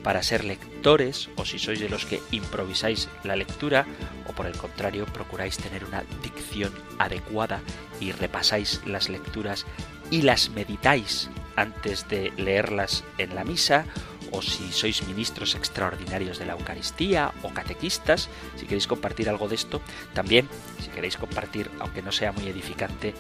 para 0.05 0.23
ser 0.23 0.45
lectores 0.45 1.29
o 1.35 1.45
si 1.45 1.59
sois 1.59 1.81
de 1.81 1.91
los 1.91 2.07
que 2.07 2.23
improvisáis 2.31 3.09
la 3.25 3.35
lectura 3.35 3.85
o 4.31 4.33
por 4.33 4.47
el 4.47 4.55
contrario 4.55 5.07
procuráis 5.07 5.59
tener 5.59 5.85
una 5.85 6.05
dicción 6.23 6.73
adecuada 7.01 7.61
y 7.99 8.13
repasáis 8.13 8.81
las 8.87 9.09
lecturas 9.09 9.67
y 10.09 10.23
las 10.23 10.51
meditáis 10.51 11.29
antes 11.57 12.09
de 12.09 12.33
leerlas 12.37 13.03
en 13.19 13.35
la 13.35 13.43
misa, 13.43 13.85
o 14.31 14.43
si 14.43 14.71
sois 14.71 15.03
ministros 15.09 15.57
extraordinarios 15.57 16.39
de 16.39 16.47
la 16.47 16.53
Eucaristía 16.53 17.33
o 17.43 17.51
catequistas, 17.51 18.31
si 18.55 18.67
queréis 18.67 18.87
compartir 18.87 19.29
algo 19.29 19.49
de 19.49 19.57
esto, 19.57 19.83
también, 20.15 20.49
si 20.79 20.89
queréis 20.91 21.17
compartir, 21.17 21.71
aunque 21.81 22.03
no 22.03 22.13
sea 22.13 22.31
muy 22.31 22.47
edificante, 22.47 23.15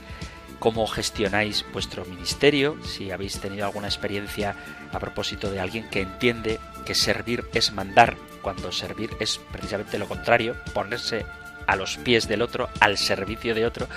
cómo 0.59 0.87
gestionáis 0.87 1.65
vuestro 1.73 2.05
ministerio, 2.05 2.77
si 2.85 3.11
habéis 3.11 3.41
tenido 3.41 3.67
alguna 3.67 3.89
experiencia 3.89 4.57
a 4.93 4.99
propósito 4.99 5.51
de 5.51 5.61
alguien 5.61 5.89
que 5.91 6.03
entiende 6.03 6.59
que 6.85 6.95
servir 6.95 7.45
es 7.55 7.73
mandar, 7.73 8.17
cuando 8.43 8.73
servir 8.73 9.11
es 9.21 9.39
precisamente 9.53 9.99
lo 9.99 10.07
contrario, 10.07 10.57
ponerse 10.75 11.27
a 11.67 11.77
los 11.77 11.99
pies 11.99 12.29
del 12.29 12.43
otro, 12.43 12.69
al 12.81 12.97
servicio 12.97 13.55
de 13.55 13.67
otro, 13.67 13.89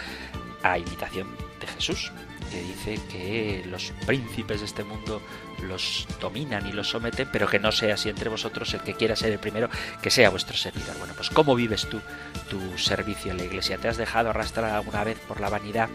a 0.64 0.78
imitación 0.78 1.28
de 1.60 1.68
Jesús 1.68 2.12
que 2.52 2.62
dice 2.62 3.00
que 3.10 3.64
los 3.68 3.94
príncipes 4.06 4.60
de 4.60 4.66
este 4.66 4.84
mundo 4.84 5.22
los 5.64 6.08
dominan 6.20 6.68
y 6.68 6.74
los 6.74 6.90
someten, 6.90 7.30
pero 7.32 7.48
que 7.48 7.60
no 7.60 7.72
sea 7.72 7.94
así 7.94 8.10
entre 8.10 8.30
vosotros 8.30 8.74
el 8.74 8.82
que 8.82 8.94
quiera 8.94 9.16
ser 9.16 9.32
el 9.32 9.40
primero, 9.40 9.70
que 10.02 10.12
sea 10.12 10.30
vuestro 10.30 10.58
servidor. 10.58 10.98
Bueno, 10.98 11.14
pues 11.16 11.30
¿cómo 11.30 11.56
vives 11.56 11.88
tú 11.88 12.02
tu 12.50 12.78
servicio 12.78 13.32
en 13.32 13.38
la 13.38 13.46
iglesia? 13.46 13.78
¿Te 13.78 13.88
has 13.88 13.98
dejado 13.98 14.30
arrastrar 14.30 14.72
alguna 14.72 15.04
vez 15.04 15.18
por 15.20 15.40
la 15.40 15.50
vanidad? 15.50 15.90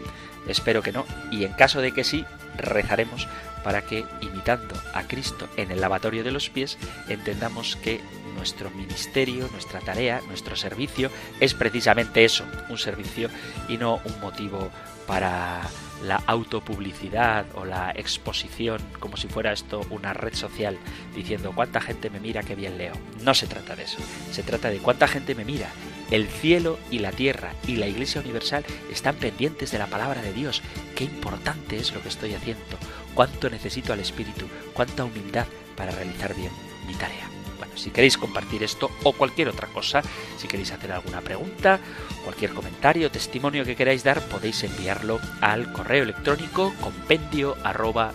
Espero 0.47 0.81
que 0.81 0.91
no. 0.91 1.05
Y 1.31 1.43
en 1.43 1.53
caso 1.53 1.81
de 1.81 1.91
que 1.91 2.03
sí, 2.03 2.25
rezaremos 2.57 3.27
para 3.63 3.81
que, 3.81 4.05
imitando 4.21 4.75
a 4.93 5.03
Cristo 5.03 5.47
en 5.57 5.71
el 5.71 5.81
lavatorio 5.81 6.23
de 6.23 6.31
los 6.31 6.49
pies, 6.49 6.77
entendamos 7.09 7.75
que 7.75 8.01
nuestro 8.35 8.69
ministerio, 8.69 9.49
nuestra 9.51 9.79
tarea, 9.79 10.21
nuestro 10.27 10.55
servicio 10.55 11.09
es 11.39 11.53
precisamente 11.53 12.23
eso, 12.23 12.45
un 12.69 12.77
servicio 12.77 13.29
y 13.67 13.77
no 13.77 13.99
un 14.05 14.21
motivo 14.21 14.69
para 15.07 15.61
la 16.03 16.21
autopublicidad 16.27 17.45
o 17.55 17.65
la 17.65 17.91
exposición 17.95 18.79
como 18.99 19.17
si 19.17 19.27
fuera 19.27 19.51
esto 19.51 19.81
una 19.89 20.13
red 20.13 20.35
social 20.35 20.77
diciendo 21.15 21.51
cuánta 21.55 21.81
gente 21.81 22.09
me 22.09 22.19
mira, 22.19 22.43
qué 22.43 22.55
bien 22.55 22.77
leo. 22.77 22.93
No 23.23 23.33
se 23.33 23.47
trata 23.47 23.75
de 23.75 23.83
eso. 23.83 23.97
Se 24.31 24.43
trata 24.43 24.69
de 24.69 24.77
cuánta 24.77 25.07
gente 25.07 25.33
me 25.33 25.43
mira. 25.43 25.69
El 26.09 26.27
cielo 26.27 26.79
y 26.89 26.99
la 26.99 27.11
tierra 27.11 27.53
y 27.67 27.75
la 27.75 27.87
Iglesia 27.87 28.21
Universal 28.21 28.63
están 28.91 29.15
pendientes 29.15 29.71
de 29.71 29.77
la 29.77 29.87
palabra 29.87 30.21
de 30.21 30.31
Dios. 30.31 30.61
Qué 30.95 31.03
importante 31.03 31.75
es 31.75 31.93
lo 31.93 32.01
que 32.01 32.07
estoy 32.07 32.33
haciendo. 32.33 32.77
Cuánto 33.13 33.49
necesito 33.49 33.91
al 33.91 33.99
Espíritu. 33.99 34.45
Cuánta 34.73 35.03
humildad 35.03 35.47
para 35.75 35.91
realizar 35.91 36.33
bien 36.33 36.51
mi 36.87 36.93
tarea. 36.93 37.29
Bueno, 37.57 37.75
si 37.75 37.89
queréis 37.89 38.17
compartir 38.17 38.63
esto 38.63 38.89
o 39.03 39.13
cualquier 39.13 39.49
otra 39.49 39.67
cosa, 39.67 40.01
si 40.37 40.47
queréis 40.47 40.71
hacer 40.71 40.91
alguna 40.91 41.21
pregunta, 41.21 41.79
cualquier 42.23 42.51
comentario, 42.51 43.11
testimonio 43.11 43.65
que 43.65 43.75
queráis 43.75 44.03
dar, 44.03 44.21
podéis 44.27 44.63
enviarlo 44.63 45.19
al 45.41 45.73
correo 45.73 46.03
electrónico 46.03 46.73
compendio 46.79 47.57
arroba 47.63 48.13